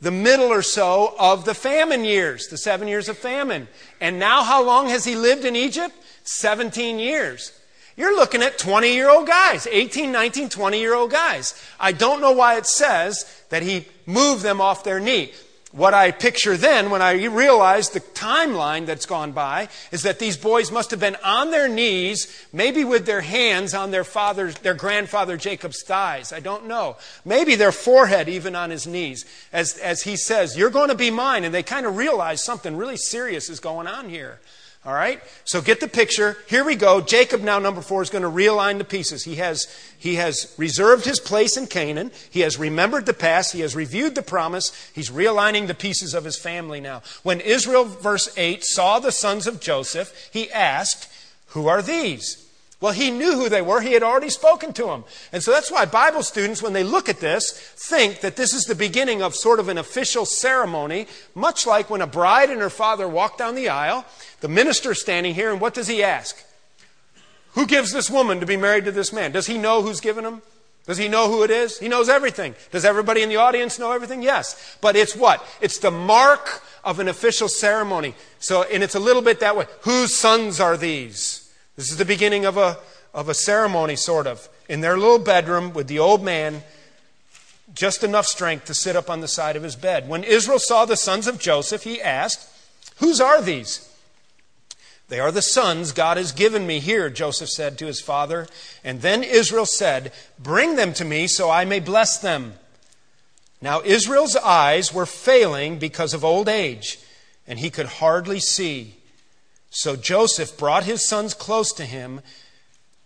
the 0.00 0.10
middle 0.10 0.46
or 0.46 0.62
so 0.62 1.14
of 1.18 1.44
the 1.44 1.54
famine 1.54 2.04
years, 2.04 2.48
the 2.48 2.56
seven 2.56 2.88
years 2.88 3.08
of 3.08 3.18
famine. 3.18 3.68
And 4.00 4.18
now, 4.18 4.42
how 4.42 4.62
long 4.62 4.88
has 4.88 5.04
he 5.04 5.16
lived 5.16 5.44
in 5.44 5.56
Egypt? 5.56 5.94
17 6.24 6.98
years. 6.98 7.52
You're 7.96 8.16
looking 8.16 8.42
at 8.42 8.58
20 8.58 8.92
year 8.92 9.10
old 9.10 9.26
guys, 9.26 9.66
18, 9.66 10.12
19, 10.12 10.48
20 10.50 10.80
year 10.80 10.94
old 10.94 11.10
guys. 11.10 11.62
I 11.80 11.92
don't 11.92 12.20
know 12.20 12.32
why 12.32 12.56
it 12.56 12.66
says 12.66 13.24
that 13.48 13.62
he 13.62 13.86
moved 14.04 14.42
them 14.42 14.60
off 14.60 14.84
their 14.84 15.00
knee 15.00 15.32
what 15.76 15.92
I 15.92 16.10
picture 16.10 16.56
then, 16.56 16.88
when 16.88 17.02
I 17.02 17.24
realize 17.26 17.90
the 17.90 18.00
timeline 18.00 18.86
that's 18.86 19.04
gone 19.04 19.32
by, 19.32 19.68
is 19.92 20.04
that 20.04 20.18
these 20.18 20.38
boys 20.38 20.72
must 20.72 20.90
have 20.90 21.00
been 21.00 21.16
on 21.22 21.50
their 21.50 21.68
knees, 21.68 22.46
maybe 22.50 22.82
with 22.82 23.04
their 23.04 23.20
hands 23.20 23.74
on 23.74 23.90
their 23.90 24.02
father's, 24.02 24.54
their 24.56 24.74
grandfather 24.74 25.36
Jacob's 25.36 25.82
thighs. 25.82 26.32
I 26.32 26.40
don't 26.40 26.66
know. 26.66 26.96
Maybe 27.26 27.56
their 27.56 27.72
forehead 27.72 28.26
even 28.26 28.56
on 28.56 28.70
his 28.70 28.86
knees, 28.86 29.26
as, 29.52 29.76
as 29.76 30.02
he 30.02 30.16
says, 30.16 30.56
You're 30.56 30.70
going 30.70 30.88
to 30.88 30.94
be 30.94 31.10
mine. 31.10 31.44
And 31.44 31.54
they 31.54 31.62
kind 31.62 31.84
of 31.84 31.98
realize 31.98 32.42
something 32.42 32.74
really 32.76 32.96
serious 32.96 33.50
is 33.50 33.60
going 33.60 33.86
on 33.86 34.08
here. 34.08 34.40
All 34.86 34.94
right? 34.94 35.20
So 35.44 35.60
get 35.60 35.80
the 35.80 35.88
picture. 35.88 36.36
Here 36.48 36.64
we 36.64 36.76
go. 36.76 37.00
Jacob 37.00 37.42
now, 37.42 37.58
number 37.58 37.80
four, 37.80 38.02
is 38.02 38.10
going 38.10 38.22
to 38.22 38.30
realign 38.30 38.78
the 38.78 38.84
pieces. 38.84 39.24
He 39.24 39.34
has, 39.34 39.66
he 39.98 40.14
has 40.14 40.54
reserved 40.56 41.04
his 41.04 41.18
place 41.18 41.56
in 41.56 41.66
Canaan. 41.66 42.12
He 42.30 42.40
has 42.40 42.56
remembered 42.56 43.04
the 43.04 43.12
past. 43.12 43.52
He 43.52 43.60
has 43.62 43.74
reviewed 43.74 44.14
the 44.14 44.22
promise. 44.22 44.72
He's 44.94 45.10
realigning 45.10 45.66
the 45.66 45.74
pieces 45.74 46.14
of 46.14 46.22
his 46.22 46.38
family 46.38 46.80
now. 46.80 47.02
When 47.24 47.40
Israel, 47.40 47.84
verse 47.84 48.32
8, 48.36 48.64
saw 48.64 49.00
the 49.00 49.10
sons 49.10 49.48
of 49.48 49.60
Joseph, 49.60 50.30
he 50.32 50.52
asked, 50.52 51.12
Who 51.48 51.66
are 51.66 51.82
these? 51.82 52.45
Well, 52.86 52.94
he 52.94 53.10
knew 53.10 53.32
who 53.32 53.48
they 53.48 53.62
were. 53.62 53.80
He 53.80 53.94
had 53.94 54.04
already 54.04 54.30
spoken 54.30 54.72
to 54.74 54.84
them. 54.84 55.02
And 55.32 55.42
so 55.42 55.50
that's 55.50 55.72
why 55.72 55.86
Bible 55.86 56.22
students, 56.22 56.62
when 56.62 56.72
they 56.72 56.84
look 56.84 57.08
at 57.08 57.18
this, 57.18 57.50
think 57.50 58.20
that 58.20 58.36
this 58.36 58.54
is 58.54 58.62
the 58.62 58.76
beginning 58.76 59.22
of 59.22 59.34
sort 59.34 59.58
of 59.58 59.68
an 59.68 59.76
official 59.76 60.24
ceremony, 60.24 61.08
much 61.34 61.66
like 61.66 61.90
when 61.90 62.00
a 62.00 62.06
bride 62.06 62.48
and 62.48 62.60
her 62.60 62.70
father 62.70 63.08
walk 63.08 63.38
down 63.38 63.56
the 63.56 63.70
aisle. 63.70 64.04
The 64.40 64.46
minister 64.46 64.94
standing 64.94 65.34
here, 65.34 65.50
and 65.50 65.60
what 65.60 65.74
does 65.74 65.88
he 65.88 66.00
ask? 66.04 66.40
Who 67.54 67.66
gives 67.66 67.90
this 67.90 68.08
woman 68.08 68.38
to 68.38 68.46
be 68.46 68.56
married 68.56 68.84
to 68.84 68.92
this 68.92 69.12
man? 69.12 69.32
Does 69.32 69.48
he 69.48 69.58
know 69.58 69.82
who's 69.82 70.00
given 70.00 70.24
him? 70.24 70.40
Does 70.86 70.98
he 70.98 71.08
know 71.08 71.28
who 71.28 71.42
it 71.42 71.50
is? 71.50 71.80
He 71.80 71.88
knows 71.88 72.08
everything. 72.08 72.54
Does 72.70 72.84
everybody 72.84 73.20
in 73.20 73.28
the 73.28 73.38
audience 73.38 73.80
know 73.80 73.90
everything? 73.90 74.22
Yes. 74.22 74.78
But 74.80 74.94
it's 74.94 75.16
what? 75.16 75.44
It's 75.60 75.80
the 75.80 75.90
mark 75.90 76.62
of 76.84 77.00
an 77.00 77.08
official 77.08 77.48
ceremony. 77.48 78.14
So, 78.38 78.62
and 78.62 78.84
it's 78.84 78.94
a 78.94 79.00
little 79.00 79.22
bit 79.22 79.40
that 79.40 79.56
way. 79.56 79.66
Whose 79.80 80.14
sons 80.14 80.60
are 80.60 80.76
these? 80.76 81.45
This 81.76 81.90
is 81.90 81.98
the 81.98 82.04
beginning 82.04 82.44
of 82.46 82.56
a, 82.56 82.78
of 83.14 83.28
a 83.28 83.34
ceremony, 83.34 83.96
sort 83.96 84.26
of, 84.26 84.48
in 84.68 84.80
their 84.80 84.96
little 84.96 85.18
bedroom 85.18 85.72
with 85.72 85.86
the 85.88 85.98
old 85.98 86.24
man, 86.24 86.62
just 87.74 88.02
enough 88.02 88.26
strength 88.26 88.64
to 88.66 88.74
sit 88.74 88.96
up 88.96 89.10
on 89.10 89.20
the 89.20 89.28
side 89.28 89.56
of 89.56 89.62
his 89.62 89.76
bed. 89.76 90.08
When 90.08 90.24
Israel 90.24 90.58
saw 90.58 90.84
the 90.84 90.96
sons 90.96 91.26
of 91.26 91.38
Joseph, 91.38 91.84
he 91.84 92.00
asked, 92.00 92.48
Whose 92.98 93.20
are 93.20 93.42
these? 93.42 93.92
They 95.08 95.20
are 95.20 95.30
the 95.30 95.42
sons 95.42 95.92
God 95.92 96.16
has 96.16 96.32
given 96.32 96.66
me 96.66 96.80
here, 96.80 97.10
Joseph 97.10 97.50
said 97.50 97.78
to 97.78 97.86
his 97.86 98.00
father. 98.00 98.48
And 98.82 99.02
then 99.02 99.22
Israel 99.22 99.66
said, 99.66 100.12
Bring 100.38 100.76
them 100.76 100.92
to 100.94 101.04
me 101.04 101.28
so 101.28 101.50
I 101.50 101.64
may 101.64 101.78
bless 101.78 102.18
them. 102.18 102.54
Now 103.60 103.82
Israel's 103.84 104.36
eyes 104.36 104.92
were 104.92 105.06
failing 105.06 105.78
because 105.78 106.12
of 106.12 106.24
old 106.24 106.48
age, 106.48 106.98
and 107.46 107.58
he 107.58 107.70
could 107.70 107.86
hardly 107.86 108.40
see. 108.40 108.95
So 109.70 109.96
Joseph 109.96 110.56
brought 110.56 110.84
his 110.84 111.06
sons 111.06 111.34
close 111.34 111.72
to 111.74 111.84
him, 111.84 112.20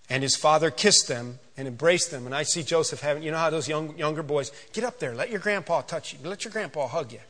and 0.08 0.22
his 0.22 0.36
father 0.36 0.70
kissed 0.70 1.08
them 1.08 1.38
and 1.56 1.66
embraced 1.66 2.10
them. 2.10 2.26
And 2.26 2.34
I 2.34 2.42
see 2.42 2.62
Joseph 2.62 3.00
having, 3.00 3.22
you 3.22 3.30
know 3.30 3.38
how 3.38 3.50
those 3.50 3.68
young, 3.68 3.96
younger 3.98 4.22
boys, 4.22 4.52
get 4.72 4.84
up 4.84 4.98
there, 4.98 5.14
let 5.14 5.30
your 5.30 5.40
grandpa 5.40 5.82
touch 5.82 6.12
you, 6.12 6.18
let 6.28 6.44
your 6.44 6.52
grandpa 6.52 6.86
hug 6.86 7.12
you. 7.12 7.20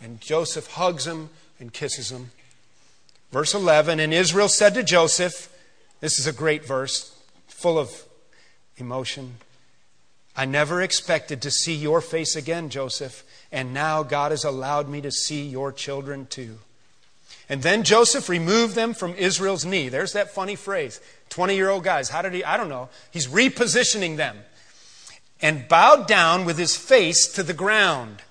And 0.00 0.20
Joseph 0.20 0.66
hugs 0.66 1.06
him 1.06 1.30
and 1.60 1.72
kisses 1.72 2.10
him. 2.10 2.30
Verse 3.30 3.54
11 3.54 4.00
And 4.00 4.12
Israel 4.12 4.48
said 4.48 4.74
to 4.74 4.82
Joseph, 4.82 5.48
this 6.02 6.18
is 6.18 6.26
a 6.26 6.32
great 6.32 6.66
verse, 6.66 7.16
full 7.46 7.78
of 7.78 8.04
emotion. 8.76 9.36
I 10.34 10.46
never 10.46 10.82
expected 10.82 11.40
to 11.42 11.50
see 11.50 11.74
your 11.74 12.00
face 12.00 12.34
again, 12.34 12.70
Joseph, 12.70 13.22
and 13.52 13.72
now 13.72 14.02
God 14.02 14.32
has 14.32 14.42
allowed 14.42 14.88
me 14.88 15.00
to 15.02 15.12
see 15.12 15.46
your 15.46 15.70
children 15.70 16.26
too. 16.26 16.58
And 17.52 17.62
then 17.62 17.82
Joseph 17.82 18.30
removed 18.30 18.74
them 18.74 18.94
from 18.94 19.12
Israel's 19.12 19.66
knee. 19.66 19.90
There's 19.90 20.14
that 20.14 20.30
funny 20.30 20.56
phrase. 20.56 21.02
20 21.28 21.54
year 21.54 21.68
old 21.68 21.84
guys. 21.84 22.08
How 22.08 22.22
did 22.22 22.32
he? 22.32 22.42
I 22.42 22.56
don't 22.56 22.70
know. 22.70 22.88
He's 23.10 23.26
repositioning 23.26 24.16
them. 24.16 24.38
And 25.42 25.68
bowed 25.68 26.06
down 26.08 26.46
with 26.46 26.56
his 26.56 26.74
face 26.76 27.28
to 27.34 27.42
the 27.42 27.52
ground. 27.52 28.22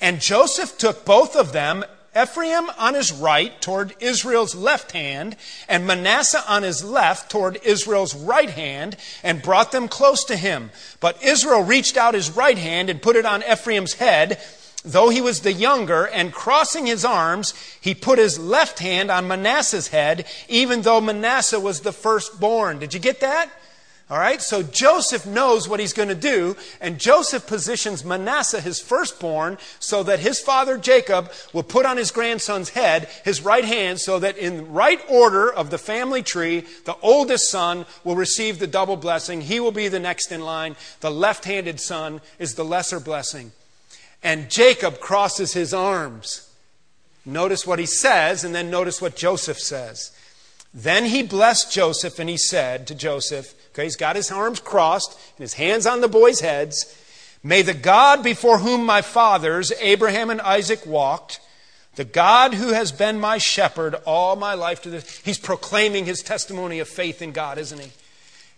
And 0.00 0.20
Joseph 0.20 0.78
took 0.78 1.04
both 1.04 1.34
of 1.34 1.50
them 1.50 1.84
Ephraim 2.16 2.70
on 2.78 2.94
his 2.94 3.12
right 3.12 3.60
toward 3.60 3.94
Israel's 4.00 4.54
left 4.54 4.92
hand, 4.92 5.36
and 5.68 5.86
Manasseh 5.86 6.42
on 6.48 6.62
his 6.62 6.84
left 6.84 7.30
toward 7.30 7.58
Israel's 7.64 8.14
right 8.14 8.50
hand, 8.50 8.96
and 9.22 9.42
brought 9.42 9.72
them 9.72 9.88
close 9.88 10.24
to 10.24 10.36
him. 10.36 10.70
But 11.00 11.22
Israel 11.24 11.62
reached 11.62 11.96
out 11.96 12.14
his 12.14 12.30
right 12.30 12.58
hand 12.58 12.88
and 12.88 13.02
put 13.02 13.16
it 13.16 13.26
on 13.26 13.42
Ephraim's 13.42 13.94
head, 13.94 14.40
though 14.88 15.08
he 15.10 15.20
was 15.20 15.40
the 15.40 15.52
younger, 15.52 16.04
and 16.06 16.32
crossing 16.32 16.86
his 16.86 17.04
arms, 17.04 17.54
he 17.80 17.94
put 17.94 18.18
his 18.18 18.38
left 18.38 18.78
hand 18.78 19.10
on 19.10 19.28
Manasseh's 19.28 19.88
head, 19.88 20.26
even 20.48 20.82
though 20.82 21.00
Manasseh 21.00 21.60
was 21.60 21.80
the 21.80 21.92
firstborn. 21.92 22.78
Did 22.78 22.94
you 22.94 23.00
get 23.00 23.20
that? 23.20 23.50
All 24.10 24.18
right, 24.18 24.40
so 24.40 24.62
Joseph 24.62 25.26
knows 25.26 25.68
what 25.68 25.80
he's 25.80 25.92
going 25.92 26.08
to 26.08 26.14
do, 26.14 26.56
and 26.80 26.98
Joseph 26.98 27.46
positions 27.46 28.06
Manasseh, 28.06 28.62
his 28.62 28.80
firstborn, 28.80 29.58
so 29.80 30.02
that 30.02 30.20
his 30.20 30.40
father 30.40 30.78
Jacob 30.78 31.30
will 31.52 31.62
put 31.62 31.84
on 31.84 31.98
his 31.98 32.10
grandson's 32.10 32.70
head 32.70 33.10
his 33.26 33.42
right 33.42 33.66
hand, 33.66 34.00
so 34.00 34.18
that 34.18 34.38
in 34.38 34.72
right 34.72 35.02
order 35.10 35.52
of 35.52 35.68
the 35.68 35.76
family 35.76 36.22
tree, 36.22 36.64
the 36.86 36.96
oldest 37.02 37.50
son 37.50 37.84
will 38.02 38.16
receive 38.16 38.58
the 38.58 38.66
double 38.66 38.96
blessing. 38.96 39.42
He 39.42 39.60
will 39.60 39.72
be 39.72 39.88
the 39.88 40.00
next 40.00 40.32
in 40.32 40.40
line. 40.40 40.76
The 41.00 41.10
left 41.10 41.44
handed 41.44 41.78
son 41.78 42.22
is 42.38 42.54
the 42.54 42.64
lesser 42.64 43.00
blessing. 43.00 43.52
And 44.22 44.50
Jacob 44.50 45.00
crosses 45.00 45.52
his 45.52 45.72
arms. 45.72 46.50
Notice 47.24 47.66
what 47.66 47.78
he 47.78 47.86
says, 47.86 48.44
and 48.44 48.54
then 48.54 48.70
notice 48.70 49.00
what 49.00 49.16
Joseph 49.16 49.58
says. 49.58 50.12
Then 50.72 51.06
he 51.06 51.22
blessed 51.22 51.72
Joseph, 51.72 52.18
and 52.18 52.28
he 52.28 52.36
said 52.36 52.86
to 52.86 52.94
Joseph, 52.94 53.54
Okay, 53.70 53.84
he's 53.84 53.96
got 53.96 54.16
his 54.16 54.30
arms 54.30 54.60
crossed 54.60 55.12
and 55.12 55.42
his 55.44 55.54
hands 55.54 55.86
on 55.86 56.00
the 56.00 56.08
boys' 56.08 56.40
heads. 56.40 56.96
May 57.42 57.62
the 57.62 57.74
God 57.74 58.22
before 58.24 58.58
whom 58.58 58.84
my 58.84 59.02
fathers, 59.02 59.72
Abraham 59.80 60.30
and 60.30 60.40
Isaac, 60.40 60.84
walked, 60.84 61.40
the 61.94 62.04
God 62.04 62.54
who 62.54 62.72
has 62.72 62.92
been 62.92 63.20
my 63.20 63.38
shepherd 63.38 63.94
all 64.06 64.36
my 64.36 64.54
life 64.54 64.82
to 64.82 64.90
this, 64.90 65.18
he's 65.18 65.38
proclaiming 65.38 66.06
his 66.06 66.22
testimony 66.22 66.78
of 66.78 66.88
faith 66.88 67.22
in 67.22 67.32
God, 67.32 67.58
isn't 67.58 67.80
he? 67.80 67.90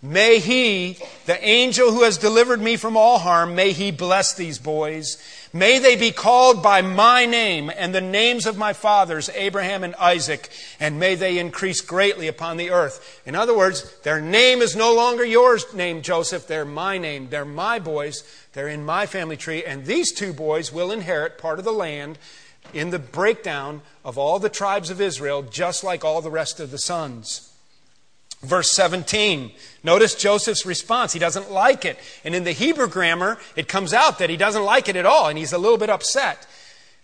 May 0.02 0.38
he, 0.38 0.96
the 1.26 1.46
angel 1.46 1.92
who 1.92 2.04
has 2.04 2.16
delivered 2.16 2.62
me 2.62 2.76
from 2.76 2.96
all 2.96 3.18
harm, 3.18 3.54
may 3.54 3.72
he 3.72 3.90
bless 3.90 4.32
these 4.32 4.58
boys. 4.58 5.18
May 5.52 5.78
they 5.78 5.94
be 5.94 6.10
called 6.10 6.62
by 6.62 6.80
my 6.80 7.26
name 7.26 7.70
and 7.76 7.94
the 7.94 8.00
names 8.00 8.46
of 8.46 8.56
my 8.56 8.72
fathers, 8.72 9.28
Abraham 9.34 9.84
and 9.84 9.94
Isaac, 9.96 10.48
and 10.78 10.98
may 10.98 11.16
they 11.16 11.38
increase 11.38 11.82
greatly 11.82 12.28
upon 12.28 12.56
the 12.56 12.70
earth. 12.70 13.20
In 13.26 13.34
other 13.34 13.54
words, 13.54 13.94
their 13.98 14.22
name 14.22 14.62
is 14.62 14.74
no 14.74 14.94
longer 14.94 15.24
yours 15.24 15.74
name, 15.74 16.00
Joseph. 16.00 16.46
They're 16.46 16.64
my 16.64 16.96
name. 16.96 17.28
They're 17.28 17.44
my 17.44 17.78
boys. 17.78 18.24
They're 18.54 18.68
in 18.68 18.86
my 18.86 19.04
family 19.04 19.36
tree. 19.36 19.64
And 19.64 19.84
these 19.84 20.12
two 20.12 20.32
boys 20.32 20.72
will 20.72 20.90
inherit 20.92 21.36
part 21.36 21.58
of 21.58 21.66
the 21.66 21.72
land 21.72 22.16
in 22.72 22.88
the 22.88 22.98
breakdown 22.98 23.82
of 24.02 24.16
all 24.16 24.38
the 24.38 24.48
tribes 24.48 24.88
of 24.88 24.98
Israel, 24.98 25.42
just 25.42 25.84
like 25.84 26.06
all 26.06 26.22
the 26.22 26.30
rest 26.30 26.58
of 26.58 26.70
the 26.70 26.78
sons. 26.78 27.49
Verse 28.42 28.70
17. 28.72 29.52
Notice 29.84 30.14
Joseph's 30.14 30.64
response. 30.64 31.12
He 31.12 31.18
doesn't 31.18 31.50
like 31.50 31.84
it. 31.84 31.98
And 32.24 32.34
in 32.34 32.44
the 32.44 32.52
Hebrew 32.52 32.88
grammar, 32.88 33.38
it 33.54 33.68
comes 33.68 33.92
out 33.92 34.18
that 34.18 34.30
he 34.30 34.36
doesn't 34.36 34.64
like 34.64 34.88
it 34.88 34.96
at 34.96 35.06
all, 35.06 35.28
and 35.28 35.38
he's 35.38 35.52
a 35.52 35.58
little 35.58 35.78
bit 35.78 35.90
upset. 35.90 36.46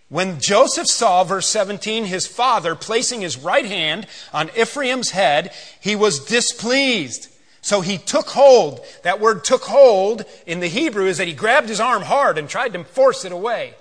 When 0.09 0.39
Joseph 0.39 0.87
saw, 0.87 1.23
verse 1.23 1.47
17, 1.47 2.05
his 2.05 2.25
father 2.25 2.75
placing 2.75 3.21
his 3.21 3.37
right 3.37 3.65
hand 3.65 4.07
on 4.33 4.49
Ephraim's 4.57 5.11
head, 5.11 5.53
he 5.79 5.95
was 5.95 6.23
displeased. 6.25 7.27
So 7.61 7.81
he 7.81 7.97
took 7.97 8.29
hold. 8.29 8.79
That 9.03 9.19
word 9.19 9.43
took 9.43 9.63
hold 9.63 10.23
in 10.45 10.61
the 10.61 10.67
Hebrew 10.67 11.05
is 11.05 11.17
that 11.17 11.27
he 11.27 11.33
grabbed 11.33 11.67
his 11.67 11.81
arm 11.81 12.03
hard 12.03 12.37
and 12.37 12.47
tried 12.47 12.73
to 12.73 12.83
force 12.83 13.25
it 13.25 13.31
away 13.31 13.75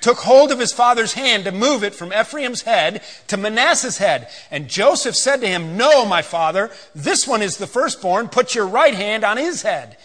took 0.00 0.18
hold 0.18 0.52
of 0.52 0.58
his 0.58 0.72
father's 0.72 1.14
hand 1.14 1.44
to 1.44 1.52
move 1.52 1.82
it 1.82 1.94
from 1.94 2.12
Ephraim's 2.12 2.62
head 2.62 3.02
to 3.28 3.36
Manasseh's 3.36 3.98
head. 3.98 4.28
And 4.50 4.68
Joseph 4.68 5.16
said 5.16 5.40
to 5.40 5.48
him, 5.48 5.76
No, 5.76 6.04
my 6.04 6.22
father, 6.22 6.70
this 6.94 7.26
one 7.26 7.42
is 7.42 7.56
the 7.56 7.66
firstborn. 7.66 8.28
Put 8.28 8.54
your 8.54 8.66
right 8.66 8.94
hand 8.94 9.24
on 9.24 9.36
his 9.36 9.62
head. 9.62 9.96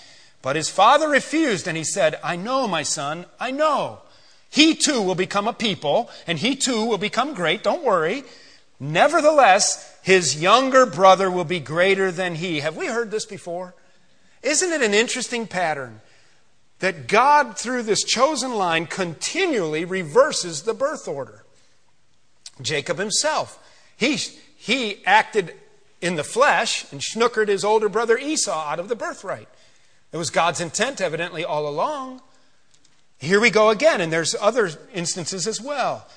But 0.42 0.56
his 0.56 0.70
father 0.70 1.08
refused, 1.08 1.68
and 1.68 1.78
he 1.78 1.84
said, 1.84 2.20
I 2.24 2.36
know, 2.36 2.68
my 2.68 2.84
son, 2.84 3.26
I 3.40 3.52
know. 3.52 4.00
He 4.50 4.76
too 4.76 5.02
will 5.02 5.16
become 5.16 5.48
a 5.48 5.54
people, 5.54 6.10
and 6.28 6.40
he 6.40 6.56
too 6.56 6.86
will 6.86 6.98
become 6.98 7.34
great. 7.34 7.64
Don't 7.64 7.84
worry. 7.84 8.24
Nevertheless, 8.80 9.96
his 10.02 10.42
younger 10.42 10.88
brother 10.88 11.30
will 11.30 11.46
be 11.46 11.60
greater 11.60 12.12
than 12.12 12.36
he. 12.36 12.62
Have 12.62 12.76
we 12.76 12.88
heard 12.88 13.12
this 13.12 13.26
before? 13.26 13.76
Isn't 14.42 14.72
it 14.72 14.82
an 14.82 14.96
interesting 14.96 15.46
pattern? 15.46 16.02
That 16.82 17.08
God, 17.08 17.58
through 17.58 17.84
this 17.84 18.04
chosen 18.04 18.56
line, 18.56 18.88
continually 18.88 19.86
reverses 19.86 20.64
the 20.64 20.74
birth 20.74 21.08
order. 21.08 21.44
Jacob 22.62 22.98
himself, 22.98 23.58
he, 23.96 24.16
he 24.16 25.06
acted 25.06 25.54
in 26.02 26.16
the 26.16 26.24
flesh 26.24 26.92
and 26.92 27.00
snookered 27.00 27.48
his 27.48 27.64
older 27.64 27.88
brother 27.88 28.18
Esau 28.18 28.68
out 28.68 28.80
of 28.80 28.90
the 28.90 28.96
birthright. 28.96 29.48
It 30.12 30.18
was 30.18 30.32
God's 30.32 30.60
intent, 30.60 31.00
evidently, 31.00 31.46
all 31.46 31.68
along. 31.68 32.22
Here 33.20 33.40
we 33.40 33.52
go 33.52 33.70
again, 33.70 34.02
and 34.02 34.12
there's 34.12 34.36
other 34.42 34.72
instances 34.94 35.46
as 35.46 35.62
well. 35.62 36.08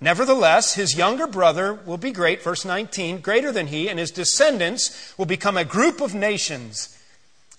Nevertheless, 0.00 0.74
his 0.74 0.96
younger 0.96 1.26
brother 1.26 1.74
will 1.74 1.98
be 1.98 2.10
great, 2.10 2.42
verse 2.42 2.64
19, 2.64 3.20
greater 3.20 3.52
than 3.52 3.66
he, 3.66 3.88
and 3.88 3.98
his 3.98 4.10
descendants 4.10 5.14
will 5.18 5.26
become 5.26 5.58
a 5.58 5.64
group 5.64 6.00
of 6.00 6.14
nations. 6.14 6.98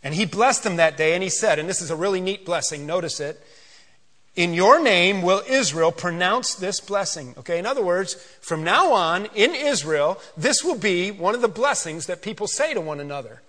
And 0.04 0.14
he 0.14 0.26
blessed 0.26 0.64
them 0.64 0.76
that 0.76 0.98
day, 0.98 1.14
and 1.14 1.24
he 1.24 1.30
said, 1.30 1.60
and 1.60 1.70
this 1.70 1.82
is 1.82 1.90
a 1.90 1.96
really 1.96 2.20
neat 2.20 2.46
blessing, 2.46 2.86
notice 2.86 3.20
it. 3.20 3.42
In 4.36 4.54
your 4.54 4.82
name 4.82 5.22
will 5.22 5.44
Israel 5.48 5.92
pronounce 5.92 6.56
this 6.56 6.80
blessing. 6.80 7.36
Okay, 7.38 7.60
in 7.60 7.66
other 7.66 7.84
words, 7.84 8.16
from 8.42 8.64
now 8.64 8.92
on, 8.92 9.28
in 9.36 9.54
Israel, 9.54 10.20
this 10.36 10.64
will 10.64 10.78
be 10.78 11.12
one 11.12 11.36
of 11.36 11.42
the 11.42 11.48
blessings 11.48 12.08
that 12.08 12.22
people 12.22 12.48
say 12.48 12.74
to 12.74 12.82
one 12.82 13.00
another. 13.00 13.42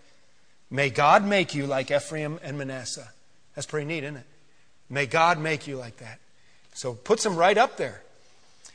May 0.71 0.91
God 0.91 1.25
make 1.25 1.55
you 1.55 1.67
like 1.67 1.91
Ephraim 1.91 2.39
and 2.43 2.59
Manasseh. 2.59 3.11
That's 3.55 3.67
pretty 3.67 3.87
neat, 3.87 4.05
isn't 4.05 4.19
it? 4.19 4.27
May 4.91 5.07
God 5.07 5.39
make 5.39 5.67
you 5.67 5.77
like 5.77 5.97
that. 5.99 6.19
So 6.75 6.95
puts 6.95 7.23
them 7.25 7.37
right 7.37 7.57
up 7.57 7.77
there. 7.77 8.03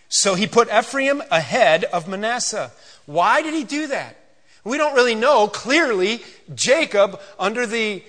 So 0.08 0.34
he 0.34 0.48
put 0.48 0.74
Ephraim 0.74 1.22
ahead 1.30 1.84
of 1.86 2.08
Manasseh. 2.08 2.72
Why 3.06 3.42
did 3.44 3.54
he 3.54 3.64
do 3.64 3.88
that? 3.88 4.18
We 4.64 4.78
don't 4.78 4.96
really 4.96 5.16
know. 5.16 5.48
Clearly, 5.48 6.22
Jacob, 6.54 7.20
under 7.38 7.66
the 7.66 8.04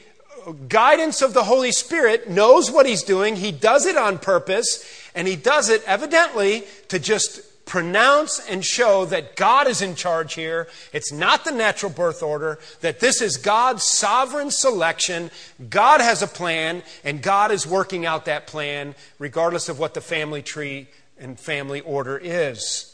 guidance 0.68 1.22
of 1.22 1.34
the 1.34 1.44
Holy 1.44 1.72
Spirit, 1.72 2.28
knows 2.28 2.70
what 2.70 2.86
he's 2.86 3.02
doing. 3.02 3.36
He 3.36 3.52
does 3.52 3.86
it 3.86 3.96
on 3.96 4.18
purpose, 4.18 4.84
and 5.14 5.28
he 5.28 5.36
does 5.36 5.68
it 5.68 5.82
evidently 5.86 6.64
to 6.88 6.98
just 6.98 7.42
pronounce 7.66 8.40
and 8.48 8.64
show 8.64 9.04
that 9.04 9.36
God 9.36 9.68
is 9.68 9.80
in 9.80 9.94
charge 9.94 10.34
here. 10.34 10.66
It's 10.92 11.12
not 11.12 11.44
the 11.44 11.52
natural 11.52 11.92
birth 11.92 12.20
order, 12.20 12.58
that 12.80 12.98
this 12.98 13.22
is 13.22 13.36
God's 13.36 13.84
sovereign 13.84 14.50
selection. 14.50 15.30
God 15.68 16.00
has 16.00 16.20
a 16.20 16.26
plan, 16.26 16.82
and 17.04 17.22
God 17.22 17.52
is 17.52 17.68
working 17.68 18.04
out 18.06 18.24
that 18.24 18.48
plan, 18.48 18.96
regardless 19.20 19.68
of 19.68 19.78
what 19.78 19.94
the 19.94 20.00
family 20.00 20.42
tree 20.42 20.88
and 21.16 21.38
family 21.38 21.80
order 21.82 22.18
is. 22.18 22.89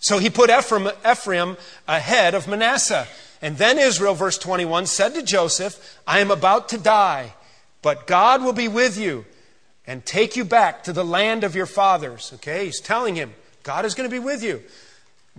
So 0.00 0.18
he 0.18 0.30
put 0.30 0.50
Ephraim, 0.50 0.90
Ephraim 1.08 1.56
ahead 1.86 2.34
of 2.34 2.48
Manasseh. 2.48 3.06
And 3.40 3.56
then 3.56 3.78
Israel, 3.78 4.14
verse 4.14 4.38
21, 4.38 4.86
said 4.86 5.14
to 5.14 5.22
Joseph, 5.22 5.98
I 6.06 6.20
am 6.20 6.30
about 6.30 6.68
to 6.70 6.78
die, 6.78 7.34
but 7.82 8.06
God 8.06 8.42
will 8.42 8.52
be 8.52 8.68
with 8.68 8.98
you 8.98 9.24
and 9.86 10.04
take 10.04 10.36
you 10.36 10.44
back 10.44 10.84
to 10.84 10.92
the 10.92 11.04
land 11.04 11.44
of 11.44 11.54
your 11.54 11.66
fathers. 11.66 12.32
Okay, 12.36 12.66
he's 12.66 12.80
telling 12.80 13.14
him, 13.14 13.34
God 13.62 13.84
is 13.84 13.94
going 13.94 14.08
to 14.08 14.14
be 14.14 14.24
with 14.24 14.42
you. 14.42 14.62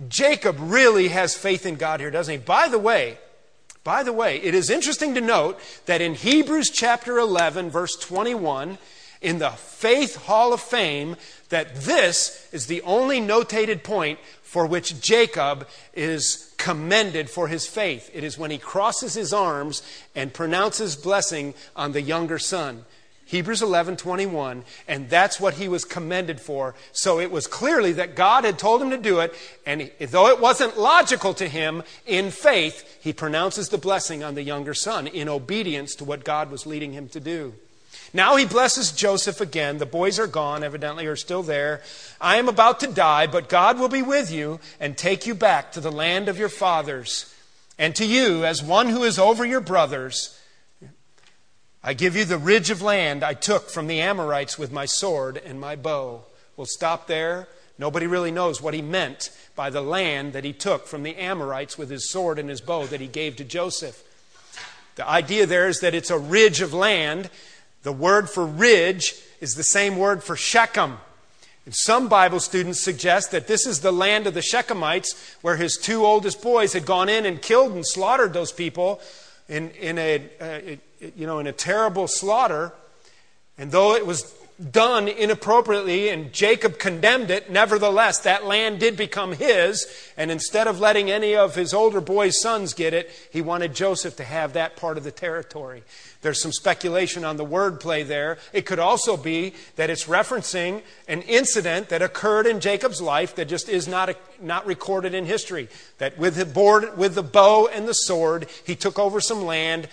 Jacob 0.08 0.56
really 0.58 1.08
has 1.08 1.36
faith 1.36 1.66
in 1.66 1.76
God 1.76 2.00
here, 2.00 2.10
doesn't 2.10 2.32
he? 2.32 2.38
By 2.38 2.68
the 2.68 2.78
way, 2.78 3.18
by 3.84 4.02
the 4.02 4.12
way, 4.12 4.36
it 4.36 4.54
is 4.54 4.70
interesting 4.70 5.14
to 5.14 5.20
note 5.20 5.58
that 5.86 6.00
in 6.00 6.14
Hebrews 6.14 6.70
chapter 6.70 7.18
11, 7.18 7.70
verse 7.70 7.96
21, 7.96 8.78
in 9.20 9.38
the 9.38 9.50
Faith 9.50 10.16
Hall 10.16 10.52
of 10.52 10.60
Fame, 10.60 11.16
that 11.50 11.74
this 11.76 12.48
is 12.52 12.66
the 12.66 12.82
only 12.82 13.20
notated 13.20 13.82
point 13.82 14.18
for 14.50 14.66
which 14.66 15.00
Jacob 15.00 15.68
is 15.94 16.52
commended 16.58 17.30
for 17.30 17.46
his 17.46 17.68
faith. 17.68 18.10
It 18.12 18.24
is 18.24 18.36
when 18.36 18.50
he 18.50 18.58
crosses 18.58 19.14
his 19.14 19.32
arms 19.32 19.80
and 20.12 20.34
pronounces 20.34 20.96
blessing 20.96 21.54
on 21.76 21.92
the 21.92 22.02
younger 22.02 22.40
son. 22.40 22.84
Hebrews 23.26 23.62
11, 23.62 23.96
21, 23.96 24.64
and 24.88 25.08
that's 25.08 25.38
what 25.38 25.54
he 25.54 25.68
was 25.68 25.84
commended 25.84 26.40
for. 26.40 26.74
So 26.90 27.20
it 27.20 27.30
was 27.30 27.46
clearly 27.46 27.92
that 27.92 28.16
God 28.16 28.42
had 28.42 28.58
told 28.58 28.82
him 28.82 28.90
to 28.90 28.98
do 28.98 29.20
it, 29.20 29.32
and 29.64 29.88
though 30.00 30.26
it 30.26 30.40
wasn't 30.40 30.76
logical 30.76 31.32
to 31.34 31.46
him, 31.46 31.84
in 32.04 32.32
faith, 32.32 32.98
he 33.00 33.12
pronounces 33.12 33.68
the 33.68 33.78
blessing 33.78 34.24
on 34.24 34.34
the 34.34 34.42
younger 34.42 34.74
son 34.74 35.06
in 35.06 35.28
obedience 35.28 35.94
to 35.94 36.04
what 36.04 36.24
God 36.24 36.50
was 36.50 36.66
leading 36.66 36.92
him 36.92 37.08
to 37.10 37.20
do. 37.20 37.54
Now 38.12 38.36
he 38.36 38.44
blesses 38.44 38.92
Joseph 38.92 39.40
again. 39.40 39.78
The 39.78 39.86
boys 39.86 40.18
are 40.18 40.26
gone, 40.26 40.64
evidently, 40.64 41.06
are 41.06 41.16
still 41.16 41.42
there. 41.42 41.82
I 42.20 42.38
am 42.38 42.48
about 42.48 42.80
to 42.80 42.88
die, 42.88 43.26
but 43.26 43.48
God 43.48 43.78
will 43.78 43.88
be 43.88 44.02
with 44.02 44.32
you 44.32 44.58
and 44.80 44.96
take 44.96 45.26
you 45.26 45.34
back 45.34 45.72
to 45.72 45.80
the 45.80 45.92
land 45.92 46.28
of 46.28 46.38
your 46.38 46.48
fathers. 46.48 47.32
And 47.78 47.94
to 47.96 48.04
you, 48.04 48.44
as 48.44 48.62
one 48.62 48.88
who 48.88 49.04
is 49.04 49.18
over 49.18 49.44
your 49.44 49.60
brothers, 49.60 50.38
I 51.82 51.94
give 51.94 52.14
you 52.14 52.24
the 52.24 52.36
ridge 52.36 52.68
of 52.68 52.82
land 52.82 53.22
I 53.22 53.34
took 53.34 53.70
from 53.70 53.86
the 53.86 54.00
Amorites 54.00 54.58
with 54.58 54.70
my 54.70 54.84
sword 54.84 55.38
and 55.38 55.60
my 55.60 55.76
bow. 55.76 56.24
We'll 56.56 56.66
stop 56.66 57.06
there. 57.06 57.48
Nobody 57.78 58.06
really 58.06 58.30
knows 58.30 58.60
what 58.60 58.74
he 58.74 58.82
meant 58.82 59.30
by 59.56 59.70
the 59.70 59.80
land 59.80 60.34
that 60.34 60.44
he 60.44 60.52
took 60.52 60.86
from 60.86 61.02
the 61.02 61.16
Amorites 61.16 61.78
with 61.78 61.88
his 61.88 62.10
sword 62.10 62.38
and 62.38 62.50
his 62.50 62.60
bow 62.60 62.84
that 62.86 63.00
he 63.00 63.06
gave 63.06 63.36
to 63.36 63.44
Joseph. 63.44 64.04
The 64.96 65.08
idea 65.08 65.46
there 65.46 65.68
is 65.68 65.80
that 65.80 65.94
it's 65.94 66.10
a 66.10 66.18
ridge 66.18 66.60
of 66.60 66.74
land. 66.74 67.30
The 67.82 67.92
word 67.92 68.28
for 68.28 68.44
ridge 68.44 69.14
is 69.40 69.54
the 69.54 69.62
same 69.62 69.96
word 69.96 70.22
for 70.22 70.36
Shechem. 70.36 70.98
And 71.64 71.74
some 71.74 72.08
Bible 72.08 72.40
students 72.40 72.80
suggest 72.80 73.30
that 73.30 73.46
this 73.46 73.66
is 73.66 73.80
the 73.80 73.92
land 73.92 74.26
of 74.26 74.34
the 74.34 74.40
Shechemites 74.40 75.36
where 75.42 75.56
his 75.56 75.76
two 75.76 76.04
oldest 76.04 76.42
boys 76.42 76.72
had 76.72 76.86
gone 76.86 77.08
in 77.08 77.26
and 77.26 77.40
killed 77.40 77.72
and 77.72 77.86
slaughtered 77.86 78.32
those 78.32 78.52
people 78.52 79.00
in, 79.48 79.70
in, 79.72 79.98
a, 79.98 80.22
uh, 80.40 80.76
you 81.16 81.26
know, 81.26 81.38
in 81.38 81.46
a 81.46 81.52
terrible 81.52 82.06
slaughter. 82.06 82.72
And 83.58 83.70
though 83.70 83.94
it 83.94 84.06
was 84.06 84.34
done 84.70 85.08
inappropriately 85.08 86.10
and 86.10 86.32
Jacob 86.32 86.78
condemned 86.78 87.30
it, 87.30 87.50
nevertheless, 87.50 88.18
that 88.20 88.44
land 88.44 88.78
did 88.78 88.96
become 88.96 89.32
his. 89.32 89.86
And 90.16 90.30
instead 90.30 90.66
of 90.66 90.80
letting 90.80 91.10
any 91.10 91.34
of 91.34 91.54
his 91.54 91.72
older 91.72 92.00
boys' 92.00 92.40
sons 92.40 92.74
get 92.74 92.92
it, 92.92 93.10
he 93.32 93.40
wanted 93.40 93.74
Joseph 93.74 94.16
to 94.16 94.24
have 94.24 94.52
that 94.52 94.76
part 94.76 94.98
of 94.98 95.04
the 95.04 95.10
territory. 95.10 95.82
There's 96.22 96.40
some 96.40 96.52
speculation 96.52 97.24
on 97.24 97.38
the 97.38 97.46
wordplay 97.46 98.06
there. 98.06 98.36
It 98.52 98.66
could 98.66 98.78
also 98.78 99.16
be 99.16 99.54
that 99.76 99.88
it's 99.88 100.04
referencing 100.04 100.82
an 101.08 101.22
incident 101.22 101.88
that 101.88 102.02
occurred 102.02 102.46
in 102.46 102.60
Jacob's 102.60 103.00
life 103.00 103.34
that 103.36 103.48
just 103.48 103.68
is 103.70 103.88
not, 103.88 104.10
a, 104.10 104.16
not 104.40 104.66
recorded 104.66 105.14
in 105.14 105.24
history. 105.24 105.68
That 105.96 106.18
with 106.18 106.36
the, 106.36 106.44
board, 106.44 106.98
with 106.98 107.14
the 107.14 107.22
bow 107.22 107.68
and 107.72 107.88
the 107.88 107.94
sword, 107.94 108.48
he 108.66 108.76
took 108.76 108.98
over 108.98 109.20
some 109.20 109.46
land 109.46 109.88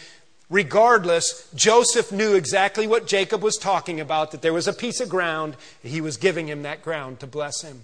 Regardless, 0.50 1.50
Joseph 1.54 2.12
knew 2.12 2.34
exactly 2.34 2.88
what 2.88 3.06
Jacob 3.06 3.44
was 3.44 3.58
talking 3.58 4.00
about 4.00 4.32
that 4.32 4.42
there 4.42 4.54
was 4.54 4.68
a 4.68 4.74
piece 4.74 5.02
of 5.02 5.10
ground, 5.10 5.58
he 5.84 6.00
was 6.00 6.16
giving 6.16 6.48
him 6.48 6.62
that 6.64 6.82
ground 6.82 7.20
to 7.20 7.28
bless 7.28 7.62
him. 7.62 7.82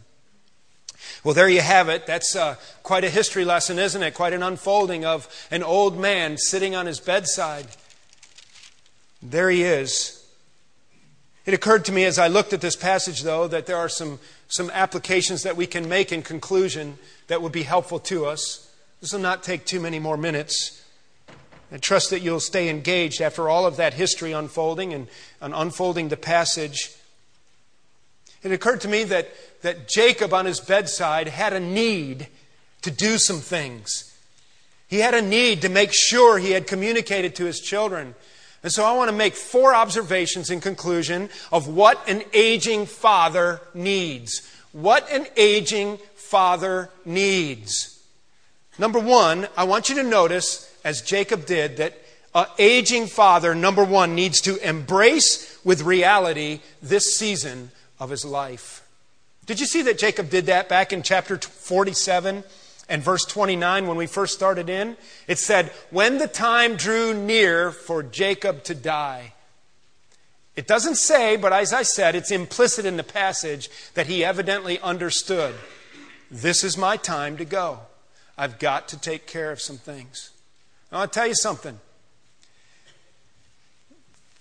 Well, 1.23 1.33
there 1.33 1.49
you 1.49 1.61
have 1.61 1.89
it. 1.89 2.05
That's 2.05 2.35
uh, 2.35 2.55
quite 2.81 3.03
a 3.03 3.09
history 3.09 3.43
lesson, 3.43 3.79
isn't 3.79 4.01
it? 4.01 4.13
Quite 4.13 4.31
an 4.31 4.43
unfolding 4.43 5.03
of 5.03 5.27
an 5.51 5.61
old 5.61 5.99
man 5.99 6.37
sitting 6.37 6.73
on 6.75 6.85
his 6.85 7.01
bedside. 7.01 7.67
There 9.21 9.49
he 9.49 9.63
is. 9.63 10.25
It 11.45 11.53
occurred 11.53 11.83
to 11.85 11.91
me 11.91 12.05
as 12.05 12.17
I 12.17 12.27
looked 12.27 12.53
at 12.53 12.61
this 12.61 12.77
passage, 12.77 13.23
though, 13.23 13.47
that 13.49 13.65
there 13.65 13.75
are 13.75 13.89
some, 13.89 14.19
some 14.47 14.69
applications 14.71 15.43
that 15.43 15.57
we 15.57 15.67
can 15.67 15.89
make 15.89 16.13
in 16.13 16.21
conclusion 16.21 16.97
that 17.27 17.41
would 17.41 17.51
be 17.51 17.63
helpful 17.63 17.99
to 17.99 18.25
us. 18.25 18.71
This 19.01 19.11
will 19.11 19.19
not 19.19 19.43
take 19.43 19.65
too 19.65 19.81
many 19.81 19.99
more 19.99 20.15
minutes. 20.15 20.82
I 21.73 21.77
trust 21.77 22.11
that 22.11 22.21
you'll 22.21 22.39
stay 22.39 22.69
engaged 22.69 23.19
after 23.19 23.49
all 23.49 23.65
of 23.65 23.77
that 23.77 23.95
history 23.95 24.31
unfolding 24.31 24.93
and, 24.93 25.07
and 25.41 25.55
unfolding 25.55 26.09
the 26.09 26.17
passage. 26.17 26.91
It 28.43 28.51
occurred 28.51 28.81
to 28.81 28.87
me 28.87 29.03
that, 29.05 29.29
that 29.63 29.87
Jacob 29.87 30.35
on 30.35 30.45
his 30.45 30.59
bedside 30.59 31.27
had 31.27 31.51
a 31.51 31.59
need 31.59 32.27
to 32.83 32.91
do 32.91 33.17
some 33.17 33.39
things. 33.39 34.15
He 34.87 34.99
had 34.99 35.15
a 35.15 35.21
need 35.21 35.63
to 35.63 35.69
make 35.69 35.91
sure 35.91 36.37
he 36.37 36.51
had 36.51 36.67
communicated 36.67 37.33
to 37.35 37.45
his 37.45 37.59
children. 37.59 38.13
And 38.61 38.71
so 38.71 38.85
I 38.85 38.93
want 38.93 39.09
to 39.09 39.15
make 39.15 39.33
four 39.33 39.73
observations 39.73 40.51
in 40.51 40.61
conclusion 40.61 41.29
of 41.51 41.67
what 41.67 42.07
an 42.07 42.21
aging 42.33 42.85
father 42.85 43.61
needs. 43.73 44.47
What 44.73 45.11
an 45.11 45.25
aging 45.35 45.97
father 46.15 46.91
needs. 47.03 47.92
Number 48.77 48.99
one, 48.99 49.47
I 49.55 49.65
want 49.65 49.89
you 49.89 49.95
to 49.95 50.03
notice 50.03 50.73
as 50.83 51.01
Jacob 51.01 51.45
did, 51.45 51.77
that 51.77 51.97
an 52.35 52.45
aging 52.57 53.07
father, 53.07 53.55
number 53.55 53.83
one, 53.83 54.15
needs 54.15 54.41
to 54.41 54.57
embrace 54.67 55.59
with 55.63 55.81
reality 55.81 56.61
this 56.81 57.15
season 57.15 57.71
of 57.99 58.09
his 58.09 58.25
life. 58.25 58.85
Did 59.45 59.59
you 59.59 59.65
see 59.65 59.81
that 59.83 59.97
Jacob 59.97 60.29
did 60.29 60.47
that 60.47 60.69
back 60.69 60.93
in 60.93 61.03
chapter 61.03 61.37
47 61.37 62.43
and 62.89 63.03
verse 63.03 63.25
29 63.25 63.87
when 63.87 63.97
we 63.97 64.07
first 64.07 64.33
started 64.33 64.69
in? 64.69 64.97
It 65.27 65.37
said, 65.37 65.71
When 65.89 66.17
the 66.17 66.27
time 66.27 66.75
drew 66.75 67.13
near 67.13 67.71
for 67.71 68.03
Jacob 68.03 68.63
to 68.63 68.75
die. 68.75 69.33
It 70.55 70.67
doesn't 70.67 70.95
say, 70.95 71.35
but 71.35 71.51
as 71.51 71.73
I 71.73 71.81
said, 71.81 72.15
it's 72.15 72.29
implicit 72.29 72.85
in 72.85 72.97
the 72.97 73.03
passage 73.03 73.69
that 73.95 74.05
he 74.05 74.23
evidently 74.23 74.79
understood. 74.79 75.55
This 76.29 76.63
is 76.63 76.77
my 76.77 76.95
time 76.95 77.37
to 77.37 77.45
go. 77.45 77.79
I've 78.37 78.59
got 78.59 78.87
to 78.89 78.99
take 78.99 79.27
care 79.27 79.51
of 79.51 79.61
some 79.61 79.77
things. 79.77 80.31
I'll 80.91 81.07
tell 81.07 81.27
you 81.27 81.35
something. 81.35 81.79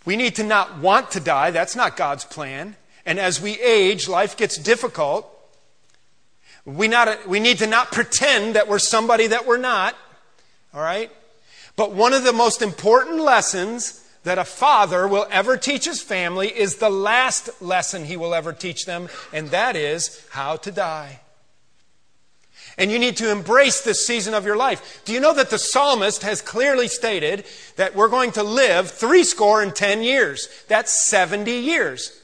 We 0.04 0.16
need 0.16 0.34
to 0.36 0.42
not 0.42 0.78
want 0.78 1.10
to 1.12 1.20
die. 1.20 1.50
That's 1.50 1.76
not 1.76 1.96
God's 1.96 2.24
plan. 2.24 2.76
And 3.06 3.18
as 3.18 3.40
we 3.40 3.58
age, 3.60 4.08
life 4.08 4.36
gets 4.36 4.58
difficult. 4.58 5.28
We, 6.64 6.88
not, 6.88 7.26
we 7.26 7.40
need 7.40 7.58
to 7.58 7.66
not 7.66 7.90
pretend 7.90 8.54
that 8.54 8.68
we're 8.68 8.78
somebody 8.78 9.28
that 9.28 9.46
we're 9.46 9.56
not. 9.56 9.96
All 10.74 10.82
right? 10.82 11.10
But 11.76 11.92
one 11.92 12.12
of 12.12 12.24
the 12.24 12.32
most 12.32 12.62
important 12.62 13.20
lessons 13.20 14.06
that 14.24 14.38
a 14.38 14.44
father 14.44 15.08
will 15.08 15.26
ever 15.30 15.56
teach 15.56 15.84
his 15.84 16.00
family 16.02 16.48
is 16.48 16.76
the 16.76 16.90
last 16.90 17.62
lesson 17.62 18.04
he 18.04 18.16
will 18.16 18.34
ever 18.34 18.52
teach 18.52 18.84
them, 18.84 19.08
and 19.32 19.48
that 19.48 19.74
is 19.74 20.24
how 20.30 20.56
to 20.56 20.70
die. 20.70 21.20
And 22.78 22.90
you 22.90 22.98
need 22.98 23.16
to 23.18 23.30
embrace 23.30 23.82
this 23.82 24.06
season 24.06 24.34
of 24.34 24.46
your 24.46 24.56
life. 24.56 25.02
Do 25.04 25.12
you 25.12 25.20
know 25.20 25.34
that 25.34 25.50
the 25.50 25.58
psalmist 25.58 26.22
has 26.22 26.40
clearly 26.40 26.88
stated 26.88 27.44
that 27.76 27.94
we're 27.94 28.08
going 28.08 28.32
to 28.32 28.42
live 28.42 28.90
three 28.90 29.24
score 29.24 29.62
and 29.62 29.74
ten 29.74 30.02
years? 30.02 30.48
That's 30.68 31.06
70 31.06 31.50
years. 31.50 32.18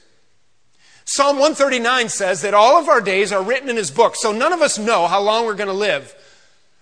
Psalm 1.05 1.37
139 1.37 2.09
says 2.09 2.41
that 2.41 2.53
all 2.53 2.77
of 2.77 2.87
our 2.87 3.01
days 3.01 3.31
are 3.31 3.43
written 3.43 3.69
in 3.69 3.77
his 3.77 3.89
book, 3.89 4.15
so 4.15 4.31
none 4.31 4.53
of 4.53 4.61
us 4.61 4.77
know 4.77 5.07
how 5.07 5.19
long 5.19 5.45
we're 5.45 5.55
going 5.55 5.67
to 5.67 5.73
live. 5.73 6.13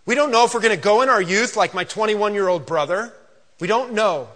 We 0.05 0.15
don't 0.15 0.31
know 0.31 0.45
if 0.45 0.53
we're 0.53 0.61
going 0.61 0.75
to 0.75 0.83
go 0.83 1.01
in 1.01 1.09
our 1.09 1.21
youth 1.21 1.55
like 1.55 1.73
my 1.73 1.83
21 1.83 2.33
year 2.33 2.47
old 2.47 2.65
brother. 2.65 3.13
We 3.59 3.67
don't 3.67 3.93
know. 3.93 4.29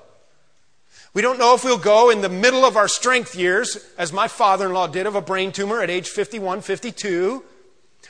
We 1.13 1.21
don't 1.21 1.39
know 1.39 1.55
if 1.55 1.65
we'll 1.65 1.77
go 1.77 2.09
in 2.09 2.21
the 2.21 2.29
middle 2.29 2.63
of 2.63 2.77
our 2.77 2.87
strength 2.87 3.35
years, 3.35 3.85
as 3.97 4.13
my 4.13 4.29
father 4.29 4.67
in 4.67 4.73
law 4.73 4.87
did 4.87 5.07
of 5.07 5.15
a 5.15 5.21
brain 5.21 5.51
tumor 5.51 5.81
at 5.81 5.89
age 5.89 6.07
51, 6.07 6.61
52. 6.61 7.43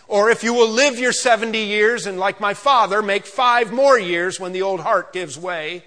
Or 0.07 0.29
if 0.29 0.43
you 0.43 0.53
will 0.53 0.69
live 0.69 0.99
your 0.99 1.13
70 1.13 1.57
years 1.57 2.05
and, 2.05 2.19
like 2.19 2.41
my 2.41 2.53
father, 2.53 3.01
make 3.01 3.25
five 3.25 3.71
more 3.71 3.97
years 3.97 4.39
when 4.39 4.51
the 4.51 4.61
old 4.61 4.81
heart 4.81 5.13
gives 5.13 5.37
way. 5.37 5.83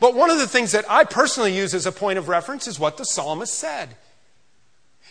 But 0.00 0.14
one 0.14 0.30
of 0.30 0.38
the 0.38 0.48
things 0.48 0.72
that 0.72 0.90
I 0.90 1.04
personally 1.04 1.56
use 1.56 1.74
as 1.74 1.86
a 1.86 1.92
point 1.92 2.18
of 2.18 2.28
reference 2.28 2.66
is 2.66 2.80
what 2.80 2.96
the 2.96 3.04
psalmist 3.04 3.54
said. 3.54 3.96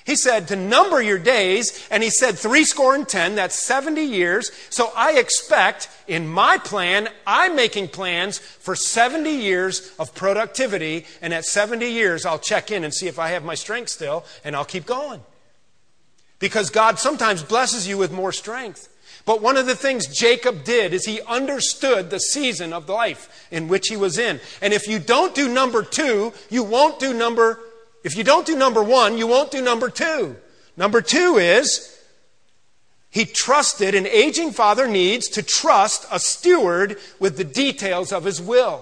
He 0.06 0.18
said 0.18 0.50
to 0.50 0.58
number 0.58 1.02
your 1.02 1.20
days, 1.20 1.88
and 1.89 2.04
he 2.04 2.10
said 2.10 2.38
three 2.38 2.66
score 2.66 2.94
and 2.94 3.08
ten, 3.08 3.36
that's 3.36 3.56
70 3.56 4.04
years. 4.04 4.52
So 4.70 4.91
I 4.96 5.14
expect 5.14 5.89
in 6.08 6.28
my 6.28 6.58
plan, 6.58 7.08
I'm 7.26 7.56
making 7.56 7.88
plans 7.89 8.38
for 8.38 8.76
70 8.76 9.30
years 9.30 9.94
of 9.98 10.14
productivity, 10.14 11.06
and 11.22 11.34
at 11.34 11.46
70 11.46 11.89
years, 11.89 12.26
I'll 12.26 12.39
check 12.39 12.70
in 12.70 12.84
and 12.84 12.94
see 12.94 13.08
if 13.08 13.18
I 13.18 13.30
have 13.30 13.46
my 13.46 13.56
strength 13.56 13.89
still, 13.89 14.26
and 14.44 14.56
I'll 14.56 14.66
keep 14.66 14.86
going. 14.86 15.22
Because 16.44 16.70
God 16.70 17.00
sometimes 17.00 17.41
blesses 17.41 17.88
you 17.88 17.98
with 17.98 18.12
more 18.12 18.34
strength. 18.34 18.89
But 19.24 19.41
one 19.41 19.56
of 19.56 19.66
the 19.66 19.78
things 19.78 20.08
Jacob 20.08 20.66
did 20.66 20.94
is 20.94 21.06
he 21.06 21.22
understood 21.22 22.10
the 22.10 22.20
season 22.20 22.74
of 22.74 22.86
the 22.86 22.91
life 22.91 23.48
in 23.50 23.70
which 23.70 23.88
he 23.88 23.96
was 23.96 24.18
in. 24.18 24.41
And 24.62 24.74
if 24.74 24.86
you 24.86 25.00
don't 25.00 25.34
do 25.34 25.48
number 25.48 25.84
two, 25.84 26.34
you 26.50 26.62
won't 26.62 27.00
do 27.00 27.14
number, 27.14 27.62
if 28.04 28.18
you 28.18 28.26
don't 28.26 28.46
do 28.46 28.58
number 28.58 28.84
one, 28.84 29.18
you 29.18 29.26
won't 29.26 29.52
do 29.52 29.62
number 29.62 29.89
two. 29.89 30.36
Number 30.76 31.00
two 31.00 31.38
is 31.38 31.98
he 33.10 33.24
trusted, 33.24 33.96
an 33.96 34.06
aging 34.06 34.52
father 34.52 34.86
needs 34.86 35.30
to 35.30 35.44
trust 35.44 36.06
a 36.12 36.20
steward 36.20 36.98
with 37.22 37.38
the 37.38 37.46
details 37.46 38.12
of 38.12 38.26
his 38.26 38.41
will. 38.41 38.82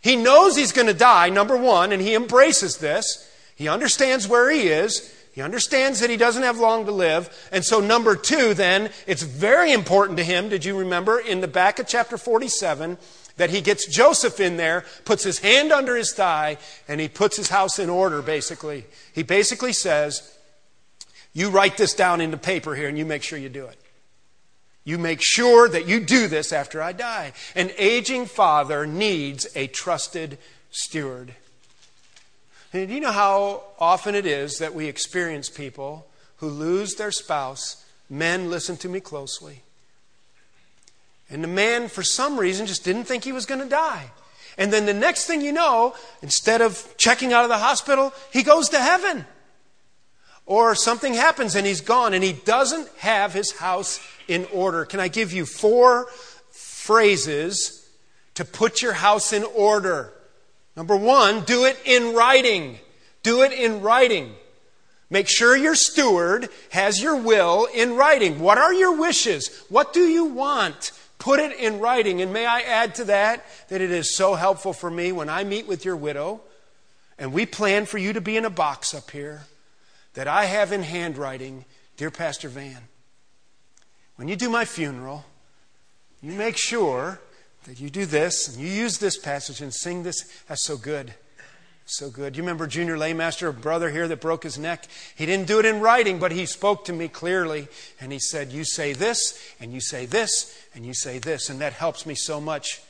He 0.00 0.16
knows 0.16 0.56
he's 0.56 0.72
going 0.72 0.86
to 0.86 0.94
die, 0.94 1.28
number 1.28 1.54
one, 1.58 1.92
and 1.92 2.00
he 2.00 2.14
embraces 2.14 2.78
this. 2.78 3.30
He 3.56 3.68
understands 3.68 4.26
where 4.26 4.50
he 4.50 4.68
is. 4.68 5.14
He 5.32 5.40
understands 5.40 6.00
that 6.00 6.10
he 6.10 6.18
doesn't 6.18 6.42
have 6.42 6.58
long 6.58 6.84
to 6.84 6.92
live. 6.92 7.48
And 7.50 7.64
so, 7.64 7.80
number 7.80 8.16
two, 8.16 8.52
then, 8.52 8.90
it's 9.06 9.22
very 9.22 9.72
important 9.72 10.18
to 10.18 10.24
him. 10.24 10.50
Did 10.50 10.64
you 10.64 10.78
remember 10.78 11.18
in 11.18 11.40
the 11.40 11.48
back 11.48 11.78
of 11.78 11.88
chapter 11.88 12.18
47 12.18 12.98
that 13.38 13.48
he 13.48 13.62
gets 13.62 13.86
Joseph 13.86 14.40
in 14.40 14.58
there, 14.58 14.84
puts 15.06 15.24
his 15.24 15.38
hand 15.38 15.72
under 15.72 15.96
his 15.96 16.12
thigh, 16.12 16.58
and 16.86 17.00
he 17.00 17.08
puts 17.08 17.38
his 17.38 17.48
house 17.48 17.78
in 17.78 17.88
order, 17.88 18.20
basically? 18.20 18.84
He 19.14 19.22
basically 19.22 19.72
says, 19.72 20.36
You 21.32 21.48
write 21.48 21.78
this 21.78 21.94
down 21.94 22.20
into 22.20 22.36
paper 22.36 22.74
here 22.74 22.88
and 22.88 22.98
you 22.98 23.06
make 23.06 23.22
sure 23.22 23.38
you 23.38 23.48
do 23.48 23.64
it. 23.64 23.78
You 24.84 24.98
make 24.98 25.20
sure 25.22 25.66
that 25.66 25.86
you 25.86 26.00
do 26.00 26.28
this 26.28 26.52
after 26.52 26.82
I 26.82 26.92
die. 26.92 27.32
An 27.54 27.70
aging 27.78 28.26
father 28.26 28.84
needs 28.84 29.46
a 29.54 29.66
trusted 29.68 30.36
steward. 30.70 31.36
And 32.72 32.88
do 32.88 32.94
you 32.94 33.00
know 33.00 33.12
how 33.12 33.64
often 33.78 34.14
it 34.14 34.24
is 34.24 34.58
that 34.58 34.74
we 34.74 34.86
experience 34.86 35.50
people 35.50 36.06
who 36.36 36.48
lose 36.48 36.94
their 36.94 37.12
spouse? 37.12 37.84
Men, 38.08 38.50
listen 38.50 38.76
to 38.78 38.88
me 38.88 39.00
closely. 39.00 39.62
And 41.28 41.42
the 41.44 41.48
man, 41.48 41.88
for 41.88 42.02
some 42.02 42.38
reason, 42.38 42.66
just 42.66 42.84
didn't 42.84 43.04
think 43.04 43.24
he 43.24 43.32
was 43.32 43.46
going 43.46 43.60
to 43.60 43.68
die. 43.68 44.10
And 44.58 44.72
then 44.72 44.86
the 44.86 44.94
next 44.94 45.26
thing 45.26 45.40
you 45.40 45.52
know, 45.52 45.94
instead 46.20 46.60
of 46.60 46.94
checking 46.98 47.32
out 47.32 47.44
of 47.44 47.48
the 47.48 47.58
hospital, 47.58 48.12
he 48.32 48.42
goes 48.42 48.68
to 48.70 48.78
heaven. 48.78 49.26
or 50.46 50.74
something 50.74 51.14
happens 51.14 51.54
and 51.54 51.66
he's 51.66 51.80
gone 51.80 52.14
and 52.14 52.24
he 52.24 52.32
doesn't 52.32 52.88
have 52.98 53.32
his 53.32 53.52
house 53.52 54.00
in 54.28 54.46
order. 54.52 54.84
Can 54.84 55.00
I 55.00 55.08
give 55.08 55.32
you 55.32 55.46
four 55.46 56.06
phrases 56.50 57.88
to 58.34 58.44
put 58.44 58.82
your 58.82 58.94
house 58.94 59.32
in 59.32 59.44
order? 59.44 60.12
Number 60.76 60.96
one, 60.96 61.44
do 61.44 61.64
it 61.64 61.78
in 61.84 62.14
writing. 62.14 62.78
Do 63.22 63.42
it 63.42 63.52
in 63.52 63.82
writing. 63.82 64.34
Make 65.10 65.28
sure 65.28 65.54
your 65.54 65.74
steward 65.74 66.48
has 66.70 67.02
your 67.02 67.16
will 67.16 67.66
in 67.74 67.96
writing. 67.96 68.40
What 68.40 68.56
are 68.56 68.72
your 68.72 68.98
wishes? 68.98 69.64
What 69.68 69.92
do 69.92 70.00
you 70.00 70.24
want? 70.24 70.92
Put 71.18 71.38
it 71.38 71.56
in 71.58 71.80
writing. 71.80 72.22
And 72.22 72.32
may 72.32 72.46
I 72.46 72.60
add 72.60 72.94
to 72.96 73.04
that 73.04 73.44
that 73.68 73.82
it 73.82 73.90
is 73.90 74.16
so 74.16 74.34
helpful 74.34 74.72
for 74.72 74.90
me 74.90 75.12
when 75.12 75.28
I 75.28 75.44
meet 75.44 75.66
with 75.66 75.84
your 75.84 75.96
widow 75.96 76.40
and 77.18 77.32
we 77.32 77.44
plan 77.44 77.84
for 77.84 77.98
you 77.98 78.14
to 78.14 78.20
be 78.20 78.38
in 78.38 78.46
a 78.46 78.50
box 78.50 78.94
up 78.94 79.10
here 79.10 79.42
that 80.14 80.26
I 80.26 80.46
have 80.46 80.72
in 80.72 80.82
handwriting, 80.82 81.66
Dear 81.96 82.10
Pastor 82.10 82.48
Van, 82.48 82.88
when 84.16 84.28
you 84.28 84.36
do 84.36 84.48
my 84.48 84.64
funeral, 84.64 85.24
you 86.22 86.32
make 86.32 86.56
sure 86.56 87.20
that 87.64 87.80
you 87.80 87.90
do 87.90 88.06
this 88.06 88.48
and 88.48 88.58
you 88.58 88.68
use 88.68 88.98
this 88.98 89.18
passage 89.18 89.60
and 89.60 89.72
sing 89.72 90.02
this. 90.02 90.22
That's 90.48 90.64
so 90.64 90.76
good. 90.76 91.14
So 91.84 92.10
good. 92.10 92.36
You 92.36 92.42
remember 92.42 92.66
Junior 92.66 92.96
Laymaster, 92.96 93.48
a 93.48 93.52
brother 93.52 93.90
here 93.90 94.06
that 94.08 94.20
broke 94.20 94.44
his 94.44 94.58
neck? 94.58 94.86
He 95.16 95.26
didn't 95.26 95.48
do 95.48 95.58
it 95.58 95.66
in 95.66 95.80
writing, 95.80 96.18
but 96.18 96.32
he 96.32 96.46
spoke 96.46 96.84
to 96.86 96.92
me 96.92 97.08
clearly. 97.08 97.68
And 98.00 98.12
he 98.12 98.18
said, 98.18 98.52
You 98.52 98.64
say 98.64 98.92
this, 98.92 99.38
and 99.60 99.72
you 99.72 99.80
say 99.80 100.06
this, 100.06 100.56
and 100.74 100.86
you 100.86 100.94
say 100.94 101.18
this. 101.18 101.50
And 101.50 101.60
that 101.60 101.72
helps 101.72 102.06
me 102.06 102.14
so 102.14 102.40
much. 102.40 102.80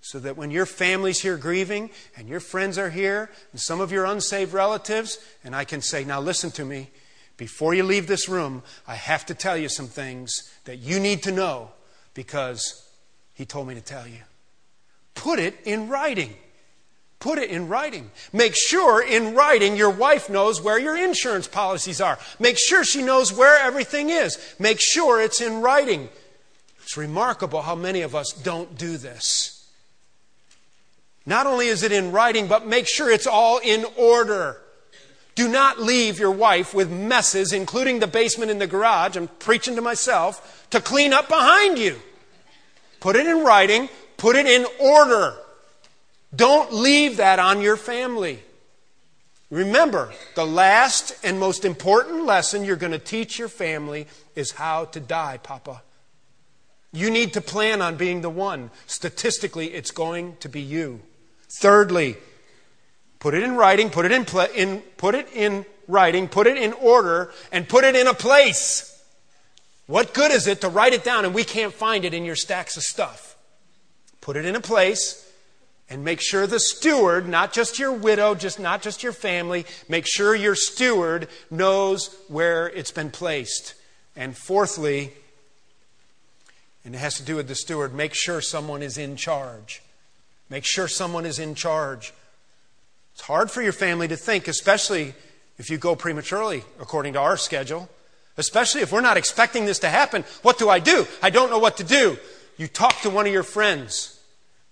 So 0.00 0.20
that 0.20 0.36
when 0.36 0.52
your 0.52 0.66
family's 0.66 1.20
here 1.20 1.36
grieving, 1.36 1.90
and 2.16 2.28
your 2.28 2.40
friends 2.40 2.78
are 2.78 2.90
here, 2.90 3.30
and 3.50 3.60
some 3.60 3.80
of 3.80 3.90
your 3.90 4.04
unsaved 4.04 4.52
relatives, 4.52 5.18
and 5.42 5.54
I 5.54 5.64
can 5.64 5.82
say, 5.82 6.04
Now 6.04 6.20
listen 6.20 6.50
to 6.52 6.64
me. 6.64 6.90
Before 7.36 7.74
you 7.74 7.82
leave 7.82 8.06
this 8.06 8.28
room, 8.28 8.62
I 8.86 8.94
have 8.94 9.26
to 9.26 9.34
tell 9.34 9.56
you 9.56 9.68
some 9.68 9.86
things 9.86 10.52
that 10.64 10.78
you 10.78 10.98
need 10.98 11.22
to 11.24 11.32
know 11.32 11.70
because 12.14 12.87
he 13.38 13.46
told 13.46 13.68
me 13.68 13.74
to 13.76 13.80
tell 13.80 14.06
you. 14.06 14.18
Put 15.14 15.38
it 15.38 15.54
in 15.64 15.88
writing. 15.88 16.34
Put 17.20 17.38
it 17.38 17.50
in 17.50 17.68
writing. 17.68 18.10
Make 18.32 18.56
sure 18.56 19.00
in 19.00 19.36
writing 19.36 19.76
your 19.76 19.90
wife 19.90 20.28
knows 20.28 20.60
where 20.60 20.78
your 20.78 20.96
insurance 20.96 21.46
policies 21.46 22.00
are. 22.00 22.18
Make 22.40 22.58
sure 22.58 22.82
she 22.82 23.00
knows 23.00 23.32
where 23.32 23.64
everything 23.64 24.10
is. 24.10 24.36
Make 24.58 24.80
sure 24.80 25.22
it's 25.22 25.40
in 25.40 25.60
writing. 25.60 26.08
It's 26.82 26.96
remarkable 26.96 27.62
how 27.62 27.76
many 27.76 28.02
of 28.02 28.16
us 28.16 28.32
don't 28.32 28.76
do 28.76 28.96
this. 28.96 29.70
Not 31.24 31.46
only 31.46 31.68
is 31.68 31.84
it 31.84 31.92
in 31.92 32.10
writing, 32.10 32.48
but 32.48 32.66
make 32.66 32.88
sure 32.88 33.08
it's 33.08 33.26
all 33.28 33.58
in 33.58 33.86
order. 33.96 34.60
Do 35.36 35.46
not 35.46 35.78
leave 35.78 36.18
your 36.18 36.32
wife 36.32 36.74
with 36.74 36.90
messes, 36.90 37.52
including 37.52 38.00
the 38.00 38.08
basement 38.08 38.50
and 38.50 38.60
the 38.60 38.66
garage. 38.66 39.16
I'm 39.16 39.28
preaching 39.28 39.76
to 39.76 39.80
myself 39.80 40.66
to 40.70 40.80
clean 40.80 41.12
up 41.12 41.28
behind 41.28 41.78
you. 41.78 42.00
Put 43.00 43.16
it 43.16 43.26
in 43.26 43.44
writing, 43.44 43.88
put 44.16 44.36
it 44.36 44.46
in 44.46 44.66
order. 44.80 45.34
Don't 46.34 46.72
leave 46.72 47.18
that 47.18 47.38
on 47.38 47.60
your 47.60 47.76
family. 47.76 48.40
Remember, 49.50 50.12
the 50.34 50.46
last 50.46 51.16
and 51.24 51.40
most 51.40 51.64
important 51.64 52.26
lesson 52.26 52.64
you're 52.64 52.76
going 52.76 52.92
to 52.92 52.98
teach 52.98 53.38
your 53.38 53.48
family 53.48 54.06
is 54.34 54.52
how 54.52 54.84
to 54.86 55.00
die, 55.00 55.38
Papa. 55.42 55.82
You 56.92 57.10
need 57.10 57.32
to 57.34 57.40
plan 57.40 57.80
on 57.80 57.96
being 57.96 58.20
the 58.20 58.30
one. 58.30 58.70
Statistically, 58.86 59.72
it's 59.72 59.90
going 59.90 60.36
to 60.40 60.48
be 60.48 60.60
you. 60.60 61.00
Thirdly, 61.48 62.16
put 63.20 63.34
it 63.34 63.42
in 63.42 63.56
writing, 63.56 63.88
put 63.88 64.04
it 64.04 64.12
in, 64.12 64.24
pl- 64.26 64.48
in, 64.54 64.80
put 64.98 65.14
it 65.14 65.28
in 65.32 65.64
writing, 65.86 66.28
put 66.28 66.46
it 66.46 66.58
in 66.58 66.74
order, 66.74 67.32
and 67.50 67.68
put 67.68 67.84
it 67.84 67.96
in 67.96 68.06
a 68.06 68.14
place. 68.14 68.97
What 69.88 70.12
good 70.12 70.30
is 70.30 70.46
it 70.46 70.60
to 70.60 70.68
write 70.68 70.92
it 70.92 71.02
down 71.02 71.24
and 71.24 71.34
we 71.34 71.44
can't 71.44 71.72
find 71.72 72.04
it 72.04 72.12
in 72.12 72.26
your 72.26 72.36
stacks 72.36 72.76
of 72.76 72.82
stuff? 72.82 73.36
Put 74.20 74.36
it 74.36 74.44
in 74.44 74.54
a 74.54 74.60
place 74.60 75.26
and 75.88 76.04
make 76.04 76.20
sure 76.20 76.46
the 76.46 76.60
steward, 76.60 77.26
not 77.26 77.54
just 77.54 77.78
your 77.78 77.92
widow, 77.92 78.34
just 78.34 78.60
not 78.60 78.82
just 78.82 79.02
your 79.02 79.14
family, 79.14 79.64
make 79.88 80.06
sure 80.06 80.34
your 80.34 80.54
steward 80.54 81.26
knows 81.50 82.14
where 82.28 82.68
it's 82.68 82.90
been 82.90 83.10
placed. 83.10 83.74
And 84.14 84.36
fourthly, 84.36 85.14
and 86.84 86.94
it 86.94 86.98
has 86.98 87.14
to 87.14 87.22
do 87.22 87.36
with 87.36 87.48
the 87.48 87.54
steward, 87.54 87.94
make 87.94 88.12
sure 88.12 88.42
someone 88.42 88.82
is 88.82 88.98
in 88.98 89.16
charge. 89.16 89.80
Make 90.50 90.66
sure 90.66 90.86
someone 90.86 91.24
is 91.24 91.38
in 91.38 91.54
charge. 91.54 92.12
It's 93.14 93.22
hard 93.22 93.50
for 93.50 93.62
your 93.62 93.72
family 93.72 94.08
to 94.08 94.16
think, 94.18 94.48
especially 94.48 95.14
if 95.56 95.70
you 95.70 95.78
go 95.78 95.96
prematurely, 95.96 96.64
according 96.78 97.14
to 97.14 97.20
our 97.20 97.38
schedule. 97.38 97.88
Especially 98.38 98.80
if 98.80 98.92
we're 98.92 99.00
not 99.00 99.16
expecting 99.16 99.66
this 99.66 99.80
to 99.80 99.88
happen. 99.88 100.24
What 100.42 100.58
do 100.58 100.70
I 100.70 100.78
do? 100.78 101.06
I 101.20 101.28
don't 101.28 101.50
know 101.50 101.58
what 101.58 101.76
to 101.78 101.84
do. 101.84 102.16
You 102.56 102.68
talk 102.68 103.00
to 103.02 103.10
one 103.10 103.26
of 103.26 103.32
your 103.32 103.42
friends. 103.42 104.20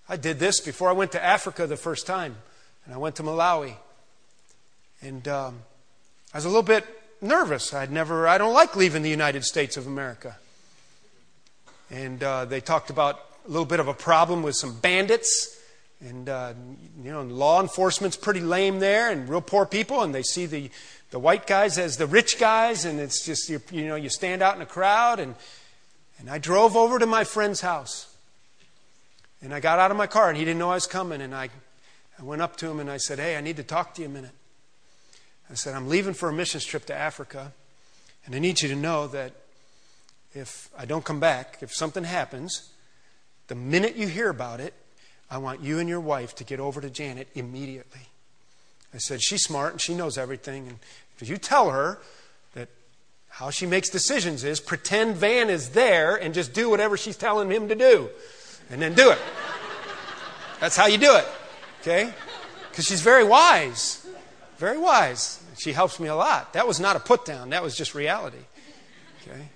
I 0.09 0.15
did 0.15 0.39
this 0.39 0.61
before 0.61 0.89
I 0.89 0.93
went 0.93 1.11
to 1.11 1.23
Africa 1.23 1.67
the 1.67 1.77
first 1.77 2.07
time, 2.07 2.37
and 2.85 2.93
I 2.95 2.97
went 2.97 3.17
to 3.17 3.23
Malawi. 3.23 3.75
And 5.01 5.27
um, 5.27 5.59
I 6.33 6.37
was 6.37 6.45
a 6.45 6.49
little 6.49 6.63
bit 6.63 6.85
nervous. 7.21 7.73
I'd 7.73 7.91
never, 7.91 8.27
I 8.27 8.37
don't 8.37 8.53
like 8.53 8.75
leaving 8.75 9.03
the 9.03 9.09
United 9.09 9.43
States 9.43 9.75
of 9.75 9.85
America. 9.85 10.37
And 11.91 12.23
uh, 12.23 12.45
they 12.45 12.61
talked 12.61 12.89
about 12.89 13.19
a 13.45 13.49
little 13.49 13.65
bit 13.65 13.79
of 13.79 13.87
a 13.87 13.93
problem 13.93 14.43
with 14.43 14.55
some 14.55 14.79
bandits. 14.79 15.59
And, 15.99 16.29
uh, 16.29 16.53
you 17.01 17.11
know, 17.11 17.23
law 17.23 17.61
enforcement's 17.61 18.15
pretty 18.15 18.41
lame 18.41 18.79
there 18.79 19.11
and 19.11 19.27
real 19.27 19.41
poor 19.41 19.65
people, 19.65 20.03
and 20.03 20.13
they 20.13 20.23
see 20.23 20.45
the 20.45 20.69
the 21.11 21.19
white 21.19 21.47
guys 21.47 21.77
as 21.77 21.97
the 21.97 22.07
rich 22.07 22.39
guys, 22.39 22.85
and 22.85 22.99
it's 22.99 23.25
just, 23.25 23.49
you, 23.49 23.61
you 23.71 23.85
know, 23.85 23.95
you 23.95 24.09
stand 24.09 24.41
out 24.41 24.55
in 24.55 24.61
a 24.61 24.65
crowd. 24.65 25.19
And, 25.19 25.35
and 26.19 26.29
I 26.29 26.37
drove 26.37 26.75
over 26.75 26.99
to 26.99 27.05
my 27.05 27.23
friend's 27.23 27.61
house. 27.61 28.13
And 29.41 29.53
I 29.53 29.59
got 29.59 29.79
out 29.79 29.91
of 29.91 29.97
my 29.97 30.07
car, 30.07 30.29
and 30.29 30.37
he 30.37 30.43
didn't 30.43 30.59
know 30.59 30.71
I 30.71 30.75
was 30.75 30.87
coming. 30.87 31.21
And 31.21 31.33
I, 31.33 31.49
I 32.19 32.23
went 32.23 32.41
up 32.41 32.57
to 32.57 32.69
him 32.69 32.79
and 32.79 32.89
I 32.89 32.97
said, 32.97 33.19
Hey, 33.19 33.37
I 33.37 33.41
need 33.41 33.57
to 33.57 33.63
talk 33.63 33.93
to 33.95 34.01
you 34.01 34.07
a 34.07 34.11
minute. 34.11 34.31
I 35.49 35.53
said, 35.53 35.75
I'm 35.75 35.87
leaving 35.87 36.13
for 36.13 36.29
a 36.29 36.33
missions 36.33 36.65
trip 36.65 36.85
to 36.87 36.95
Africa, 36.95 37.53
and 38.25 38.35
I 38.35 38.39
need 38.39 38.61
you 38.61 38.67
to 38.69 38.75
know 38.75 39.07
that 39.07 39.31
if 40.33 40.69
I 40.77 40.85
don't 40.85 41.05
come 41.05 41.21
back, 41.21 41.59
if 41.61 41.73
something 41.73 42.03
happens, 42.03 42.69
the 43.47 43.55
minute 43.55 43.95
you 43.95 44.07
hear 44.07 44.29
about 44.29 44.59
it, 44.59 44.73
I 45.31 45.37
want 45.37 45.61
you 45.61 45.79
and 45.79 45.87
your 45.87 46.01
wife 46.01 46.35
to 46.35 46.43
get 46.43 46.59
over 46.59 46.81
to 46.81 46.89
Janet 46.89 47.29
immediately. 47.33 48.07
I 48.97 48.99
said, 48.99 49.21
She's 49.21 49.43
smart 49.43 49.73
and 49.73 49.79
she 49.79 49.93
knows 49.93 50.17
everything. 50.17 50.67
And 50.67 50.79
if 51.19 51.29
you 51.29 51.37
tell 51.37 51.69
her 51.69 51.99
that 52.55 52.67
how 53.29 53.51
she 53.51 53.67
makes 53.67 53.89
decisions 53.89 54.43
is 54.43 54.59
pretend 54.59 55.17
Van 55.17 55.51
is 55.51 55.69
there 55.69 56.15
and 56.15 56.33
just 56.33 56.51
do 56.51 56.67
whatever 56.67 56.97
she's 56.97 57.15
telling 57.15 57.51
him 57.51 57.69
to 57.69 57.75
do, 57.75 58.09
and 58.71 58.81
then 58.81 58.95
do 58.95 59.11
it. 59.11 59.19
That's 60.59 60.75
how 60.75 60.87
you 60.87 60.97
do 60.97 61.15
it, 61.15 61.27
okay? 61.81 62.11
Because 62.71 62.85
she's 62.85 63.01
very 63.01 63.23
wise. 63.23 64.03
Very 64.57 64.79
wise. 64.79 65.43
She 65.59 65.73
helps 65.73 65.99
me 65.99 66.07
a 66.07 66.15
lot. 66.15 66.53
That 66.53 66.67
was 66.67 66.79
not 66.79 66.95
a 66.95 66.99
put 66.99 67.23
down, 67.23 67.51
that 67.51 67.61
was 67.61 67.75
just 67.75 67.93
reality. 67.93 68.45
Okay? 69.21 69.49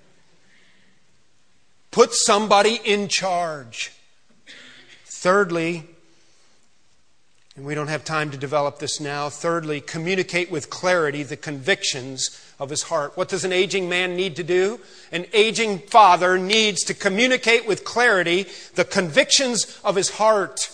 Put 1.89 2.13
somebody 2.13 2.79
in 2.85 3.07
charge. 3.07 3.91
Thirdly, 5.05 5.87
and 7.56 7.66
we 7.66 7.76
don't 7.76 7.89
have 7.89 8.06
time 8.06 8.32
to 8.32 8.38
develop 8.38 8.80
this 8.80 9.02
now. 9.02 9.30
Thirdly, 9.30 9.82
communicate 9.82 10.49
with 10.49 10.70
clarity 10.70 11.24
the 11.24 11.36
convictions 11.36 12.41
of 12.60 12.70
his 12.70 12.84
heart. 12.84 13.18
What 13.18 13.28
does 13.28 13.43
an 13.43 13.52
aging 13.52 13.89
man 13.89 14.16
need 14.16 14.38
to 14.38 14.43
do? 14.43 14.80
An 15.12 15.26
aging 15.34 15.80
father 15.80 16.38
needs 16.38 16.82
to 16.86 16.93
communicate 16.93 17.68
with 17.68 17.84
clarity 17.84 18.45
the 18.76 18.86
convictions 18.86 19.78
of 19.84 19.97
his 19.97 20.12
heart. 20.12 20.72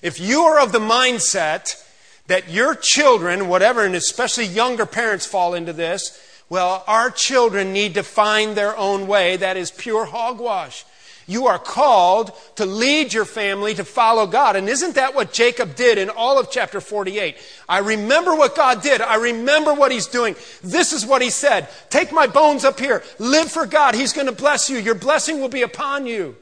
If 0.00 0.18
you 0.18 0.42
are 0.42 0.58
of 0.58 0.72
the 0.72 0.78
mindset 0.78 1.82
that 2.28 2.48
your 2.50 2.74
children, 2.74 3.48
whatever, 3.48 3.84
and 3.84 3.94
especially 3.94 4.46
younger 4.46 4.86
parents 4.86 5.26
fall 5.26 5.52
into 5.52 5.74
this, 5.74 6.18
well, 6.48 6.82
our 6.86 7.10
children 7.10 7.74
need 7.74 7.92
to 7.94 8.02
find 8.02 8.56
their 8.56 8.74
own 8.76 9.06
way. 9.06 9.36
That 9.36 9.58
is 9.58 9.70
pure 9.70 10.06
hogwash. 10.06 10.85
You 11.26 11.48
are 11.48 11.58
called 11.58 12.30
to 12.54 12.64
lead 12.64 13.12
your 13.12 13.24
family 13.24 13.74
to 13.74 13.84
follow 13.84 14.26
God. 14.26 14.54
And 14.54 14.68
isn't 14.68 14.94
that 14.94 15.14
what 15.14 15.32
Jacob 15.32 15.74
did 15.74 15.98
in 15.98 16.08
all 16.08 16.38
of 16.38 16.50
chapter 16.50 16.80
48? 16.80 17.36
I 17.68 17.78
remember 17.78 18.34
what 18.34 18.54
God 18.54 18.80
did. 18.80 19.00
I 19.00 19.16
remember 19.16 19.74
what 19.74 19.90
he's 19.90 20.06
doing. 20.06 20.36
This 20.62 20.92
is 20.92 21.04
what 21.04 21.22
he 21.22 21.30
said. 21.30 21.68
Take 21.90 22.12
my 22.12 22.28
bones 22.28 22.64
up 22.64 22.78
here. 22.78 23.02
Live 23.18 23.50
for 23.50 23.66
God. 23.66 23.96
He's 23.96 24.12
going 24.12 24.28
to 24.28 24.32
bless 24.32 24.70
you. 24.70 24.78
Your 24.78 24.94
blessing 24.94 25.40
will 25.40 25.48
be 25.48 25.62
upon 25.62 26.06
you. 26.06 26.36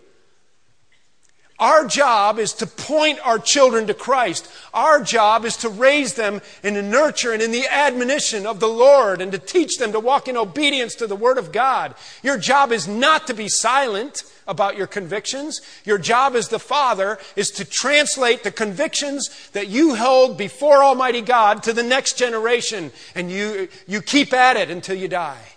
Our 1.59 1.87
job 1.87 2.41
is 2.41 2.53
to 2.55 2.67
point 2.67 3.21
our 3.25 3.39
children 3.39 3.87
to 3.87 3.95
Christ. 3.95 4.51
Our 4.73 5.01
job 5.03 5.45
is 5.45 5.57
to 5.59 5.69
raise 5.69 6.15
them 6.15 6.43
in 6.65 6.75
the 6.75 6.83
nurture 6.83 7.33
and 7.33 7.41
in 7.41 7.53
the 7.53 7.67
admonition 7.69 8.45
of 8.45 8.59
the 8.59 8.69
Lord 8.69 9.21
and 9.21 9.31
to 9.31 9.39
teach 9.39 9.79
them 9.79 9.93
to 9.93 10.01
walk 10.01 10.27
in 10.27 10.37
obedience 10.37 10.97
to 10.97 11.07
the 11.07 11.15
Word 11.15 11.39
of 11.39 11.53
God. 11.53 11.95
Your 12.25 12.39
job 12.39 12.73
is 12.73 12.89
not 12.89 13.29
to 13.29 13.35
be 13.35 13.49
silent 13.49 14.25
about 14.49 14.77
your 14.77 14.89
convictions. 14.89 15.61
Your 15.85 15.97
job 15.97 16.35
as 16.35 16.49
the 16.49 16.59
Father 16.59 17.19
is 17.37 17.53
to 17.53 17.65
translate 17.65 18.43
the 18.43 18.51
convictions 18.51 19.51
that 19.53 19.69
you 19.69 19.95
hold 19.95 20.37
before 20.37 20.83
Almighty 20.83 21.21
God 21.21 21.63
to 21.63 21.73
the 21.73 21.85
next 21.85 22.19
generation. 22.19 22.91
And 23.15 23.31
you, 23.31 23.69
you 23.87 24.03
keep 24.03 24.33
at 24.33 24.57
it 24.57 24.71
until 24.71 24.97
you 24.97 25.07
die. 25.07 25.54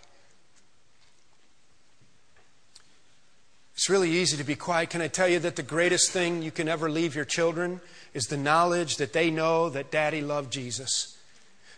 It's 3.88 3.90
really 3.90 4.18
easy 4.18 4.36
to 4.36 4.44
be 4.44 4.58
quiet. 4.58 4.90
Can 4.90 5.02
I 5.02 5.08
tell 5.08 5.30
you 5.30 5.40
that 5.40 5.56
the 5.56 5.64
greatest 5.64 6.12
thing 6.12 6.42
you 6.42 6.52
can 6.52 6.68
ever 6.68 6.90
leave 6.90 7.16
your 7.16 7.24
children 7.24 7.80
is 8.14 8.26
the 8.26 8.36
knowledge 8.36 8.98
that 8.98 9.14
they 9.14 9.32
know 9.32 9.70
that 9.70 9.92
daddy 9.92 10.20
loved 10.20 10.52
Jesus? 10.52 11.18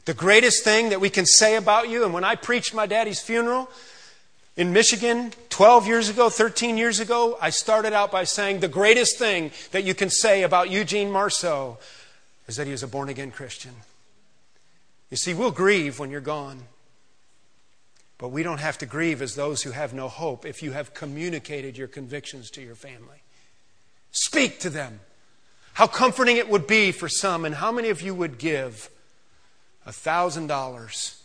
The 0.06 0.16
greatest 0.16 0.64
thing 0.64 0.90
that 0.90 1.02
we 1.02 1.12
can 1.12 1.28
say 1.28 1.56
about 1.56 1.88
you, 1.88 2.04
and 2.04 2.12
when 2.12 2.24
I 2.24 2.34
preached 2.34 2.74
my 2.74 2.88
daddy's 2.88 3.22
funeral 3.22 3.70
in 4.58 4.74
Michigan 4.74 5.34
12 5.50 5.86
years 5.86 6.10
ago, 6.10 6.32
13 6.32 6.80
years 6.80 7.00
ago, 7.00 7.38
I 7.40 7.52
started 7.52 7.94
out 7.94 8.12
by 8.12 8.24
saying 8.24 8.62
the 8.62 8.68
greatest 8.68 9.20
thing 9.20 9.52
that 9.70 9.84
you 9.84 9.94
can 9.94 10.10
say 10.10 10.42
about 10.42 10.72
Eugene 10.72 11.12
Marceau 11.12 11.78
is 12.48 12.56
that 12.56 12.66
he 12.66 12.72
was 12.72 12.82
a 12.82 12.88
born 12.88 13.10
again 13.10 13.30
Christian. 13.30 13.76
You 15.12 15.18
see, 15.18 15.36
we'll 15.36 15.52
grieve 15.52 16.00
when 16.00 16.10
you're 16.10 16.22
gone. 16.22 16.62
But 18.20 18.30
we 18.30 18.44
don't 18.44 18.60
have 18.60 18.78
to 18.80 18.86
grieve 18.86 19.22
as 19.22 19.34
those 19.34 19.64
who 19.64 19.72
have 19.72 19.94
no 19.94 20.10
hope 20.10 20.46
if 20.46 20.62
you 20.62 20.74
have 20.74 20.94
communicated 20.94 21.78
your 21.78 21.88
convictions 21.88 22.52
to 22.52 22.62
your 22.62 22.76
family. 22.76 23.24
Speak 24.12 24.60
to 24.60 24.70
them. 24.70 25.00
How 25.74 25.88
comforting 25.88 26.36
it 26.36 26.50
would 26.50 26.68
be 26.68 26.92
for 26.92 27.08
some, 27.08 27.46
and 27.46 27.56
how 27.56 27.72
many 27.72 27.90
of 27.90 28.02
you 28.02 28.14
would 28.14 28.38
give 28.38 28.90
$1,000 29.88 31.16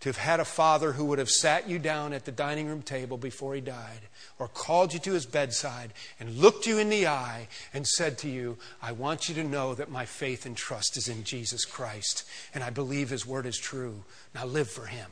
to 0.00 0.08
have 0.08 0.16
had 0.16 0.40
a 0.40 0.44
father 0.46 0.92
who 0.92 1.04
would 1.04 1.18
have 1.18 1.28
sat 1.28 1.68
you 1.68 1.78
down 1.78 2.14
at 2.14 2.24
the 2.24 2.32
dining 2.32 2.66
room 2.66 2.80
table 2.80 3.18
before 3.18 3.54
he 3.54 3.60
died, 3.60 4.00
or 4.38 4.48
called 4.48 4.94
you 4.94 5.00
to 5.00 5.12
his 5.12 5.26
bedside 5.26 5.92
and 6.18 6.38
looked 6.38 6.66
you 6.66 6.78
in 6.78 6.88
the 6.88 7.06
eye 7.06 7.46
and 7.74 7.86
said 7.86 8.16
to 8.16 8.30
you, 8.30 8.56
I 8.80 8.92
want 8.92 9.28
you 9.28 9.34
to 9.34 9.44
know 9.44 9.74
that 9.74 9.90
my 9.90 10.06
faith 10.06 10.46
and 10.46 10.56
trust 10.56 10.96
is 10.96 11.08
in 11.08 11.24
Jesus 11.24 11.66
Christ, 11.66 12.26
and 12.54 12.64
I 12.64 12.70
believe 12.70 13.10
his 13.10 13.26
word 13.26 13.44
is 13.44 13.58
true. 13.58 14.04
Now 14.34 14.46
live 14.46 14.70
for 14.70 14.86
him. 14.86 15.10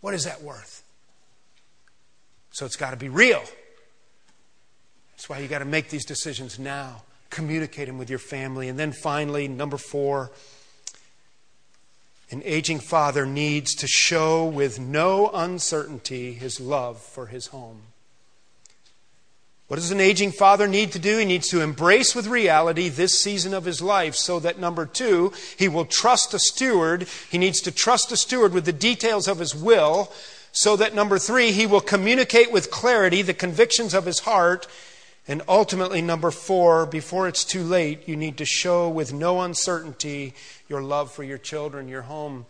What 0.00 0.14
is 0.14 0.24
that 0.24 0.42
worth? 0.42 0.82
So 2.50 2.66
it's 2.66 2.76
got 2.76 2.90
to 2.90 2.96
be 2.96 3.08
real. 3.08 3.42
That's 5.12 5.28
why 5.28 5.38
you 5.38 5.48
got 5.48 5.58
to 5.58 5.64
make 5.64 5.90
these 5.90 6.04
decisions 6.04 6.58
now. 6.58 7.02
Communicate 7.30 7.88
them 7.88 7.98
with 7.98 8.08
your 8.08 8.18
family. 8.18 8.68
And 8.68 8.78
then 8.78 8.92
finally, 8.92 9.48
number 9.48 9.76
four, 9.76 10.30
an 12.30 12.42
aging 12.44 12.80
father 12.80 13.26
needs 13.26 13.74
to 13.76 13.86
show 13.86 14.44
with 14.44 14.78
no 14.78 15.30
uncertainty 15.32 16.34
his 16.34 16.60
love 16.60 17.00
for 17.00 17.26
his 17.26 17.48
home. 17.48 17.82
What 19.68 19.76
does 19.76 19.90
an 19.90 20.00
aging 20.00 20.32
father 20.32 20.66
need 20.66 20.92
to 20.92 20.98
do? 20.98 21.18
He 21.18 21.26
needs 21.26 21.48
to 21.48 21.60
embrace 21.60 22.14
with 22.14 22.26
reality 22.26 22.88
this 22.88 23.20
season 23.20 23.52
of 23.52 23.66
his 23.66 23.82
life 23.82 24.14
so 24.14 24.40
that 24.40 24.58
number 24.58 24.86
two, 24.86 25.30
he 25.58 25.68
will 25.68 25.84
trust 25.84 26.32
a 26.32 26.38
steward. 26.38 27.06
He 27.30 27.36
needs 27.36 27.60
to 27.60 27.70
trust 27.70 28.10
a 28.10 28.16
steward 28.16 28.54
with 28.54 28.64
the 28.64 28.72
details 28.72 29.28
of 29.28 29.38
his 29.38 29.54
will 29.54 30.10
so 30.52 30.74
that 30.76 30.94
number 30.94 31.18
three, 31.18 31.52
he 31.52 31.66
will 31.66 31.82
communicate 31.82 32.50
with 32.50 32.70
clarity 32.70 33.20
the 33.20 33.34
convictions 33.34 33.92
of 33.92 34.06
his 34.06 34.20
heart. 34.20 34.66
And 35.28 35.42
ultimately, 35.46 36.00
number 36.00 36.30
four, 36.30 36.86
before 36.86 37.28
it's 37.28 37.44
too 37.44 37.62
late, 37.62 38.08
you 38.08 38.16
need 38.16 38.38
to 38.38 38.46
show 38.46 38.88
with 38.88 39.12
no 39.12 39.42
uncertainty 39.42 40.32
your 40.70 40.80
love 40.80 41.12
for 41.12 41.24
your 41.24 41.36
children, 41.36 41.88
your 41.88 42.02
home. 42.02 42.46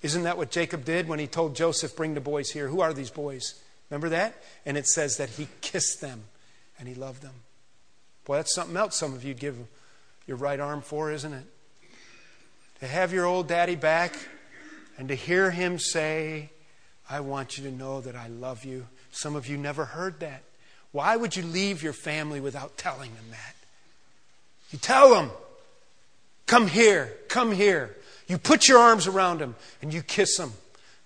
Isn't 0.00 0.22
that 0.22 0.38
what 0.38 0.50
Jacob 0.50 0.86
did 0.86 1.08
when 1.08 1.18
he 1.18 1.26
told 1.26 1.54
Joseph, 1.54 1.94
Bring 1.94 2.14
the 2.14 2.22
boys 2.22 2.52
here? 2.52 2.68
Who 2.68 2.80
are 2.80 2.94
these 2.94 3.10
boys? 3.10 3.60
Remember 3.90 4.08
that? 4.08 4.42
And 4.64 4.78
it 4.78 4.86
says 4.86 5.18
that 5.18 5.28
he 5.28 5.48
kissed 5.60 6.00
them 6.00 6.24
and 6.78 6.88
he 6.88 6.94
loved 6.94 7.22
them. 7.22 7.34
Boy, 8.24 8.36
that's 8.36 8.54
something 8.54 8.76
else 8.76 8.96
some 8.96 9.14
of 9.14 9.24
you'd 9.24 9.38
give 9.38 9.56
your 10.26 10.36
right 10.36 10.58
arm 10.58 10.80
for, 10.80 11.10
isn't 11.12 11.32
it? 11.32 11.44
To 12.80 12.86
have 12.86 13.12
your 13.12 13.26
old 13.26 13.48
daddy 13.48 13.76
back 13.76 14.14
and 14.98 15.08
to 15.08 15.14
hear 15.14 15.50
him 15.50 15.78
say, 15.78 16.50
I 17.08 17.20
want 17.20 17.58
you 17.58 17.64
to 17.64 17.70
know 17.70 18.00
that 18.00 18.16
I 18.16 18.28
love 18.28 18.64
you. 18.64 18.86
Some 19.12 19.36
of 19.36 19.46
you 19.46 19.56
never 19.56 19.84
heard 19.84 20.20
that. 20.20 20.42
Why 20.92 21.16
would 21.16 21.36
you 21.36 21.42
leave 21.42 21.82
your 21.82 21.92
family 21.92 22.40
without 22.40 22.76
telling 22.76 23.14
them 23.14 23.24
that? 23.30 23.54
You 24.70 24.78
tell 24.78 25.10
them, 25.10 25.30
come 26.46 26.66
here, 26.66 27.12
come 27.28 27.52
here. 27.52 27.96
You 28.26 28.38
put 28.38 28.68
your 28.68 28.78
arms 28.78 29.06
around 29.06 29.38
them 29.40 29.54
and 29.82 29.92
you 29.92 30.02
kiss 30.02 30.36
them 30.36 30.52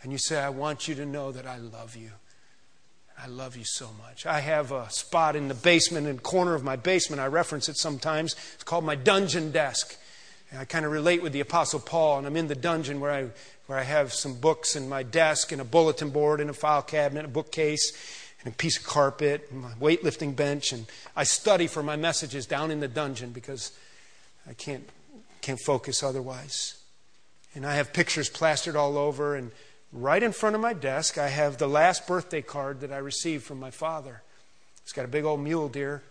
and 0.02 0.12
you 0.12 0.18
say, 0.18 0.38
I 0.38 0.50
want 0.50 0.88
you 0.88 0.94
to 0.96 1.06
know 1.06 1.32
that 1.32 1.46
I 1.46 1.56
love 1.56 1.96
you. 1.96 2.10
I 3.20 3.26
love 3.26 3.56
you 3.56 3.64
so 3.64 3.90
much. 3.98 4.26
I 4.26 4.38
have 4.40 4.70
a 4.70 4.88
spot 4.90 5.34
in 5.34 5.48
the 5.48 5.54
basement, 5.54 6.06
in 6.06 6.20
corner 6.20 6.54
of 6.54 6.62
my 6.62 6.76
basement. 6.76 7.20
I 7.20 7.26
reference 7.26 7.68
it 7.68 7.76
sometimes. 7.76 8.36
It's 8.54 8.62
called 8.62 8.84
my 8.84 8.94
dungeon 8.94 9.50
desk. 9.50 9.96
And 10.50 10.60
I 10.60 10.64
kind 10.64 10.86
of 10.86 10.92
relate 10.92 11.22
with 11.22 11.32
the 11.32 11.40
Apostle 11.40 11.80
Paul, 11.80 12.18
and 12.18 12.26
I'm 12.26 12.36
in 12.36 12.46
the 12.46 12.54
dungeon 12.54 13.00
where 13.00 13.10
I, 13.10 13.26
where 13.66 13.76
I 13.76 13.82
have 13.82 14.14
some 14.14 14.34
books 14.34 14.76
in 14.76 14.88
my 14.88 15.02
desk, 15.02 15.50
and 15.50 15.60
a 15.60 15.64
bulletin 15.64 16.10
board, 16.10 16.40
and 16.40 16.48
a 16.48 16.54
file 16.54 16.80
cabinet, 16.80 17.24
a 17.24 17.28
bookcase, 17.28 17.92
and 18.44 18.54
a 18.54 18.56
piece 18.56 18.78
of 18.78 18.84
carpet, 18.84 19.48
and 19.50 19.62
my 19.62 19.72
weightlifting 19.72 20.36
bench. 20.36 20.72
And 20.72 20.86
I 21.16 21.24
study 21.24 21.66
for 21.66 21.82
my 21.82 21.96
messages 21.96 22.46
down 22.46 22.70
in 22.70 22.78
the 22.78 22.88
dungeon 22.88 23.32
because 23.32 23.72
I 24.48 24.52
can't, 24.54 24.88
can't 25.42 25.60
focus 25.60 26.04
otherwise. 26.04 26.78
And 27.54 27.66
I 27.66 27.74
have 27.74 27.92
pictures 27.92 28.30
plastered 28.30 28.76
all 28.76 28.96
over, 28.96 29.34
and 29.34 29.50
Right 29.92 30.22
in 30.22 30.32
front 30.32 30.54
of 30.54 30.60
my 30.60 30.74
desk, 30.74 31.16
I 31.16 31.28
have 31.28 31.56
the 31.56 31.68
last 31.68 32.06
birthday 32.06 32.42
card 32.42 32.80
that 32.80 32.92
I 32.92 32.98
received 32.98 33.44
from 33.44 33.58
my 33.58 33.70
father. 33.70 34.22
It's 34.82 34.92
got 34.92 35.04
a 35.04 35.08
big 35.08 35.24
old 35.24 35.40
mule 35.40 35.68
deer 35.68 36.02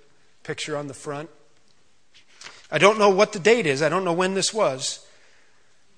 picture 0.44 0.76
on 0.76 0.88
the 0.88 0.94
front. 0.94 1.30
I 2.72 2.80
don't 2.80 2.98
know 2.98 3.10
what 3.10 3.34
the 3.34 3.40
date 3.40 3.66
is, 3.66 3.82
I 3.82 3.90
don't 3.90 4.04
know 4.04 4.14
when 4.14 4.34
this 4.34 4.54
was. 4.54 5.06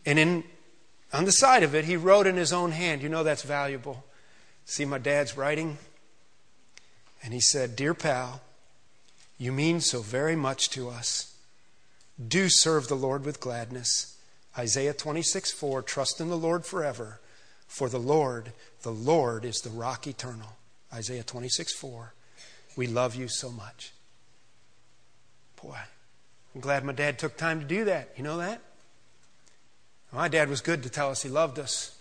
And 0.06 0.20
in, 0.20 0.44
on 1.14 1.26
the 1.26 1.32
side 1.32 1.64
of 1.64 1.74
it, 1.74 1.86
he 1.86 1.96
wrote 1.96 2.28
in 2.28 2.36
his 2.36 2.54
own 2.54 2.72
hand. 2.72 3.02
You 3.02 3.10
know 3.10 3.24
that's 3.24 3.44
valuable. 3.44 4.04
See 4.66 4.86
my 4.86 4.98
dad's 4.98 5.38
writing? 5.38 5.78
And 7.24 7.34
he 7.34 7.42
said, 7.42 7.76
Dear 7.76 7.94
pal, 7.94 8.42
you 9.38 9.52
mean 9.52 9.82
so 9.82 10.02
very 10.02 10.36
much 10.36 10.70
to 10.72 10.90
us. 10.90 11.36
Do 12.26 12.50
serve 12.50 12.88
the 12.88 12.96
Lord 12.96 13.26
with 13.26 13.40
gladness. 13.40 14.18
Isaiah 14.58 14.94
26 14.94 15.52
4 15.52 15.82
Trust 15.82 16.20
in 16.20 16.30
the 16.30 16.38
Lord 16.38 16.66
forever 16.66 17.20
for 17.70 17.88
the 17.88 18.00
Lord, 18.00 18.52
the 18.82 18.92
Lord 18.92 19.46
is 19.46 19.62
the 19.62 19.70
rock 19.70 20.08
eternal. 20.08 20.58
Isaiah 20.92 21.24
26, 21.24 21.74
4. 21.76 22.14
We 22.76 22.88
love 22.88 23.16
you 23.16 23.28
so 23.28 23.52
much. 23.52 23.94
Boy, 25.62 25.78
I'm 26.56 26.62
glad 26.62 26.84
my 26.84 26.94
dad 26.94 27.20
took 27.20 27.38
time 27.38 27.60
to 27.62 27.66
do 27.66 27.86
that. 27.86 28.10
You 28.18 28.24
know 28.24 28.38
that? 28.38 28.60
My 30.12 30.28
dad 30.28 30.50
was 30.50 30.62
good 30.62 30.82
to 30.84 30.90
tell 30.90 31.12
us 31.12 31.22
he 31.22 31.30
loved 31.30 31.60
us. 31.60 31.96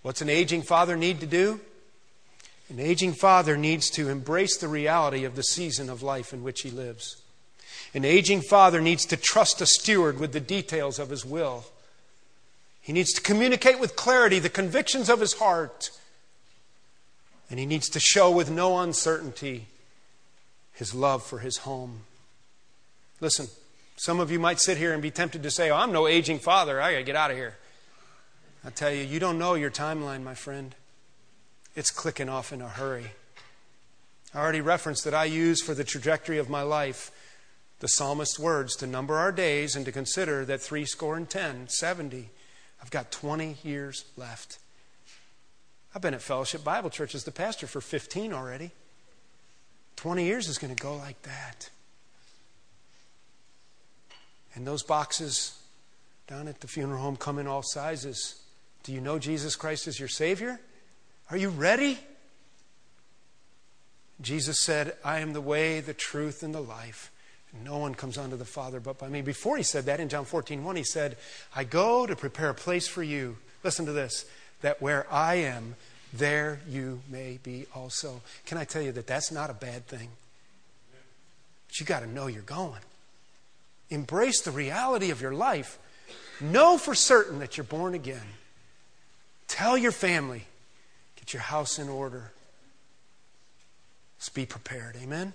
What's 0.00 0.22
an 0.22 0.30
aging 0.30 0.62
father 0.62 0.96
need 0.96 1.20
to 1.20 1.26
do? 1.26 1.60
An 2.70 2.80
aging 2.80 3.12
father 3.12 3.58
needs 3.58 3.90
to 3.90 4.08
embrace 4.08 4.56
the 4.56 4.66
reality 4.66 5.24
of 5.24 5.36
the 5.36 5.42
season 5.42 5.90
of 5.90 6.02
life 6.02 6.32
in 6.32 6.42
which 6.42 6.62
he 6.62 6.70
lives. 6.70 7.20
An 7.92 8.06
aging 8.06 8.40
father 8.40 8.80
needs 8.80 9.04
to 9.06 9.18
trust 9.18 9.60
a 9.60 9.66
steward 9.66 10.18
with 10.18 10.32
the 10.32 10.40
details 10.40 10.98
of 10.98 11.10
his 11.10 11.22
will. 11.22 11.66
He 12.82 12.92
needs 12.92 13.12
to 13.12 13.20
communicate 13.22 13.80
with 13.80 13.96
clarity 13.96 14.40
the 14.40 14.50
convictions 14.50 15.08
of 15.08 15.20
his 15.20 15.34
heart. 15.34 15.90
And 17.48 17.58
he 17.58 17.64
needs 17.64 17.88
to 17.90 18.00
show 18.00 18.30
with 18.30 18.50
no 18.50 18.78
uncertainty 18.78 19.66
his 20.72 20.94
love 20.94 21.22
for 21.22 21.38
his 21.38 21.58
home. 21.58 22.00
Listen, 23.20 23.46
some 23.96 24.18
of 24.18 24.32
you 24.32 24.40
might 24.40 24.58
sit 24.58 24.78
here 24.78 24.92
and 24.92 25.00
be 25.00 25.12
tempted 25.12 25.44
to 25.44 25.50
say, 25.50 25.70
oh, 25.70 25.76
I'm 25.76 25.92
no 25.92 26.08
aging 26.08 26.40
father. 26.40 26.82
I 26.82 26.92
got 26.92 26.98
to 26.98 27.04
get 27.04 27.16
out 27.16 27.30
of 27.30 27.36
here. 27.36 27.56
I 28.64 28.70
tell 28.70 28.90
you, 28.90 29.04
you 29.04 29.20
don't 29.20 29.38
know 29.38 29.54
your 29.54 29.70
timeline, 29.70 30.24
my 30.24 30.34
friend. 30.34 30.74
It's 31.76 31.90
clicking 31.90 32.28
off 32.28 32.52
in 32.52 32.60
a 32.60 32.68
hurry. 32.68 33.12
I 34.34 34.40
already 34.40 34.60
referenced 34.60 35.04
that 35.04 35.14
I 35.14 35.26
use 35.26 35.62
for 35.62 35.74
the 35.74 35.84
trajectory 35.84 36.38
of 36.38 36.50
my 36.50 36.62
life 36.62 37.12
the 37.80 37.88
psalmist's 37.88 38.38
words 38.38 38.74
to 38.76 38.86
number 38.86 39.16
our 39.16 39.32
days 39.32 39.76
and 39.76 39.84
to 39.84 39.92
consider 39.92 40.44
that 40.44 40.60
three 40.60 40.84
score 40.84 41.16
and 41.16 41.28
ten, 41.28 41.68
seventy, 41.68 42.30
I've 42.82 42.90
got 42.90 43.12
20 43.12 43.58
years 43.62 44.04
left. 44.16 44.58
I've 45.94 46.02
been 46.02 46.14
at 46.14 46.22
Fellowship 46.22 46.64
Bible 46.64 46.90
Church 46.90 47.14
as 47.14 47.24
the 47.24 47.30
pastor 47.30 47.66
for 47.66 47.80
15 47.80 48.32
already. 48.32 48.72
20 49.96 50.24
years 50.24 50.48
is 50.48 50.58
going 50.58 50.74
to 50.74 50.82
go 50.82 50.96
like 50.96 51.20
that. 51.22 51.70
And 54.54 54.66
those 54.66 54.82
boxes 54.82 55.58
down 56.26 56.48
at 56.48 56.60
the 56.60 56.66
funeral 56.66 57.00
home 57.00 57.16
come 57.16 57.38
in 57.38 57.46
all 57.46 57.62
sizes. 57.62 58.40
Do 58.82 58.92
you 58.92 59.00
know 59.00 59.18
Jesus 59.18 59.54
Christ 59.54 59.86
is 59.86 60.00
your 60.00 60.08
Savior? 60.08 60.58
Are 61.30 61.36
you 61.36 61.50
ready? 61.50 61.98
Jesus 64.20 64.60
said, 64.60 64.96
I 65.04 65.20
am 65.20 65.34
the 65.34 65.40
way, 65.40 65.80
the 65.80 65.94
truth, 65.94 66.42
and 66.42 66.54
the 66.54 66.60
life. 66.60 67.11
No 67.52 67.78
one 67.78 67.94
comes 67.94 68.16
unto 68.16 68.36
the 68.36 68.44
Father 68.44 68.80
but 68.80 68.98
by 68.98 69.08
me. 69.08 69.20
Before 69.20 69.56
he 69.56 69.62
said 69.62 69.84
that 69.84 70.00
in 70.00 70.08
John 70.08 70.24
14, 70.24 70.64
1, 70.64 70.76
he 70.76 70.84
said, 70.84 71.18
I 71.54 71.64
go 71.64 72.06
to 72.06 72.16
prepare 72.16 72.50
a 72.50 72.54
place 72.54 72.88
for 72.88 73.02
you. 73.02 73.36
Listen 73.62 73.86
to 73.86 73.92
this 73.92 74.24
that 74.62 74.80
where 74.80 75.06
I 75.12 75.34
am, 75.34 75.74
there 76.12 76.60
you 76.68 77.02
may 77.10 77.38
be 77.42 77.66
also. 77.74 78.22
Can 78.46 78.58
I 78.58 78.64
tell 78.64 78.80
you 78.80 78.92
that 78.92 79.06
that's 79.06 79.30
not 79.30 79.50
a 79.50 79.54
bad 79.54 79.86
thing? 79.86 80.08
But 81.66 81.80
you 81.80 81.86
got 81.86 82.00
to 82.00 82.06
know 82.06 82.26
you're 82.26 82.42
going. 82.42 82.80
Embrace 83.90 84.40
the 84.40 84.50
reality 84.50 85.10
of 85.10 85.20
your 85.20 85.32
life. 85.32 85.78
Know 86.40 86.78
for 86.78 86.94
certain 86.94 87.40
that 87.40 87.56
you're 87.56 87.64
born 87.64 87.94
again. 87.94 88.26
Tell 89.48 89.76
your 89.76 89.92
family, 89.92 90.46
get 91.16 91.34
your 91.34 91.42
house 91.42 91.78
in 91.78 91.88
order. 91.88 92.32
Let's 94.16 94.30
be 94.30 94.46
prepared. 94.46 94.96
Amen? 95.02 95.34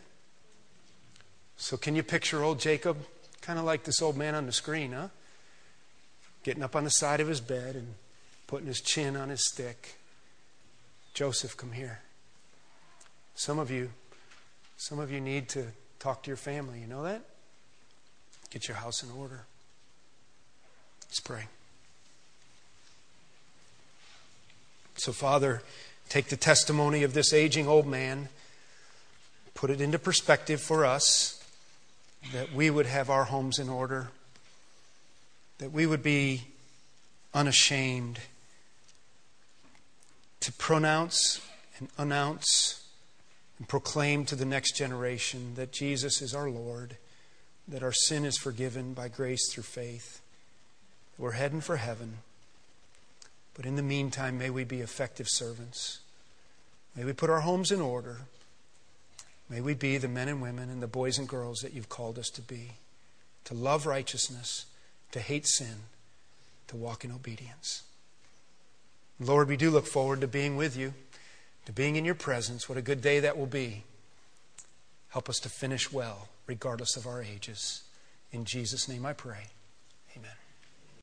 So, 1.57 1.75
can 1.75 1.95
you 1.95 2.03
picture 2.03 2.43
old 2.43 2.59
Jacob? 2.59 2.97
Kind 3.41 3.57
of 3.57 3.65
like 3.65 3.83
this 3.83 4.01
old 4.01 4.15
man 4.15 4.35
on 4.35 4.45
the 4.45 4.51
screen, 4.51 4.91
huh? 4.91 5.07
Getting 6.43 6.63
up 6.63 6.75
on 6.75 6.83
the 6.83 6.91
side 6.91 7.19
of 7.19 7.27
his 7.27 7.41
bed 7.41 7.75
and 7.75 7.95
putting 8.45 8.67
his 8.67 8.79
chin 8.79 9.17
on 9.17 9.29
his 9.29 9.45
stick. 9.45 9.97
Joseph, 11.13 11.57
come 11.57 11.71
here. 11.71 12.01
Some 13.35 13.57
of 13.57 13.71
you, 13.71 13.89
some 14.77 14.99
of 14.99 15.11
you 15.11 15.19
need 15.19 15.49
to 15.49 15.65
talk 15.99 16.23
to 16.23 16.29
your 16.29 16.37
family. 16.37 16.79
You 16.79 16.87
know 16.87 17.03
that? 17.03 17.21
Get 18.51 18.67
your 18.67 18.77
house 18.77 19.01
in 19.01 19.09
order. 19.11 19.45
Let's 21.07 21.19
pray. 21.19 21.45
So, 24.95 25.11
Father, 25.11 25.63
take 26.07 26.27
the 26.27 26.37
testimony 26.37 27.03
of 27.03 27.13
this 27.13 27.33
aging 27.33 27.67
old 27.67 27.87
man, 27.87 28.29
put 29.53 29.69
it 29.69 29.81
into 29.81 29.99
perspective 29.99 30.61
for 30.61 30.85
us 30.85 31.36
that 32.33 32.53
we 32.53 32.69
would 32.69 32.85
have 32.85 33.09
our 33.09 33.25
homes 33.25 33.59
in 33.59 33.69
order, 33.69 34.09
that 35.59 35.71
we 35.71 35.85
would 35.85 36.03
be 36.03 36.43
unashamed 37.33 38.19
to 40.39 40.51
pronounce 40.53 41.41
and 41.79 41.89
announce 41.97 42.83
and 43.57 43.67
proclaim 43.67 44.25
to 44.25 44.35
the 44.35 44.45
next 44.45 44.75
generation 44.75 45.53
that 45.55 45.71
Jesus 45.71 46.21
is 46.21 46.33
our 46.33 46.49
Lord, 46.49 46.97
that 47.67 47.83
our 47.83 47.91
sin 47.91 48.25
is 48.25 48.37
forgiven 48.37 48.93
by 48.93 49.07
grace 49.07 49.51
through 49.51 49.63
faith, 49.63 50.21
that 51.15 51.21
we're 51.23 51.31
heading 51.31 51.61
for 51.61 51.77
heaven. 51.77 52.19
But 53.55 53.65
in 53.65 53.75
the 53.75 53.83
meantime, 53.83 54.37
may 54.37 54.49
we 54.49 54.63
be 54.63 54.81
effective 54.81 55.27
servants. 55.27 55.99
May 56.95 57.03
we 57.03 57.13
put 57.13 57.29
our 57.29 57.41
homes 57.41 57.71
in 57.71 57.81
order. 57.81 58.21
May 59.49 59.61
we 59.61 59.73
be 59.73 59.97
the 59.97 60.07
men 60.07 60.27
and 60.27 60.41
women 60.41 60.69
and 60.69 60.81
the 60.81 60.87
boys 60.87 61.17
and 61.17 61.27
girls 61.27 61.59
that 61.59 61.73
you've 61.73 61.89
called 61.89 62.19
us 62.19 62.29
to 62.31 62.41
be, 62.41 62.71
to 63.45 63.53
love 63.53 63.85
righteousness, 63.85 64.65
to 65.11 65.19
hate 65.19 65.47
sin, 65.47 65.83
to 66.67 66.75
walk 66.75 67.05
in 67.05 67.11
obedience. 67.11 67.83
Lord, 69.19 69.47
we 69.47 69.57
do 69.57 69.71
look 69.71 69.87
forward 69.87 70.21
to 70.21 70.27
being 70.27 70.57
with 70.57 70.77
you, 70.77 70.93
to 71.65 71.71
being 71.71 71.95
in 71.95 72.05
your 72.05 72.15
presence. 72.15 72.67
What 72.67 72.77
a 72.77 72.81
good 72.81 73.01
day 73.01 73.19
that 73.21 73.37
will 73.37 73.47
be. 73.47 73.83
Help 75.09 75.29
us 75.29 75.39
to 75.39 75.49
finish 75.49 75.91
well, 75.91 76.27
regardless 76.45 76.97
of 76.97 77.07
our 77.07 77.21
ages. 77.21 77.83
In 78.31 78.45
Jesus' 78.45 78.87
name 78.87 79.05
I 79.05 79.13
pray. 79.13 79.47
Amen. 80.15 80.46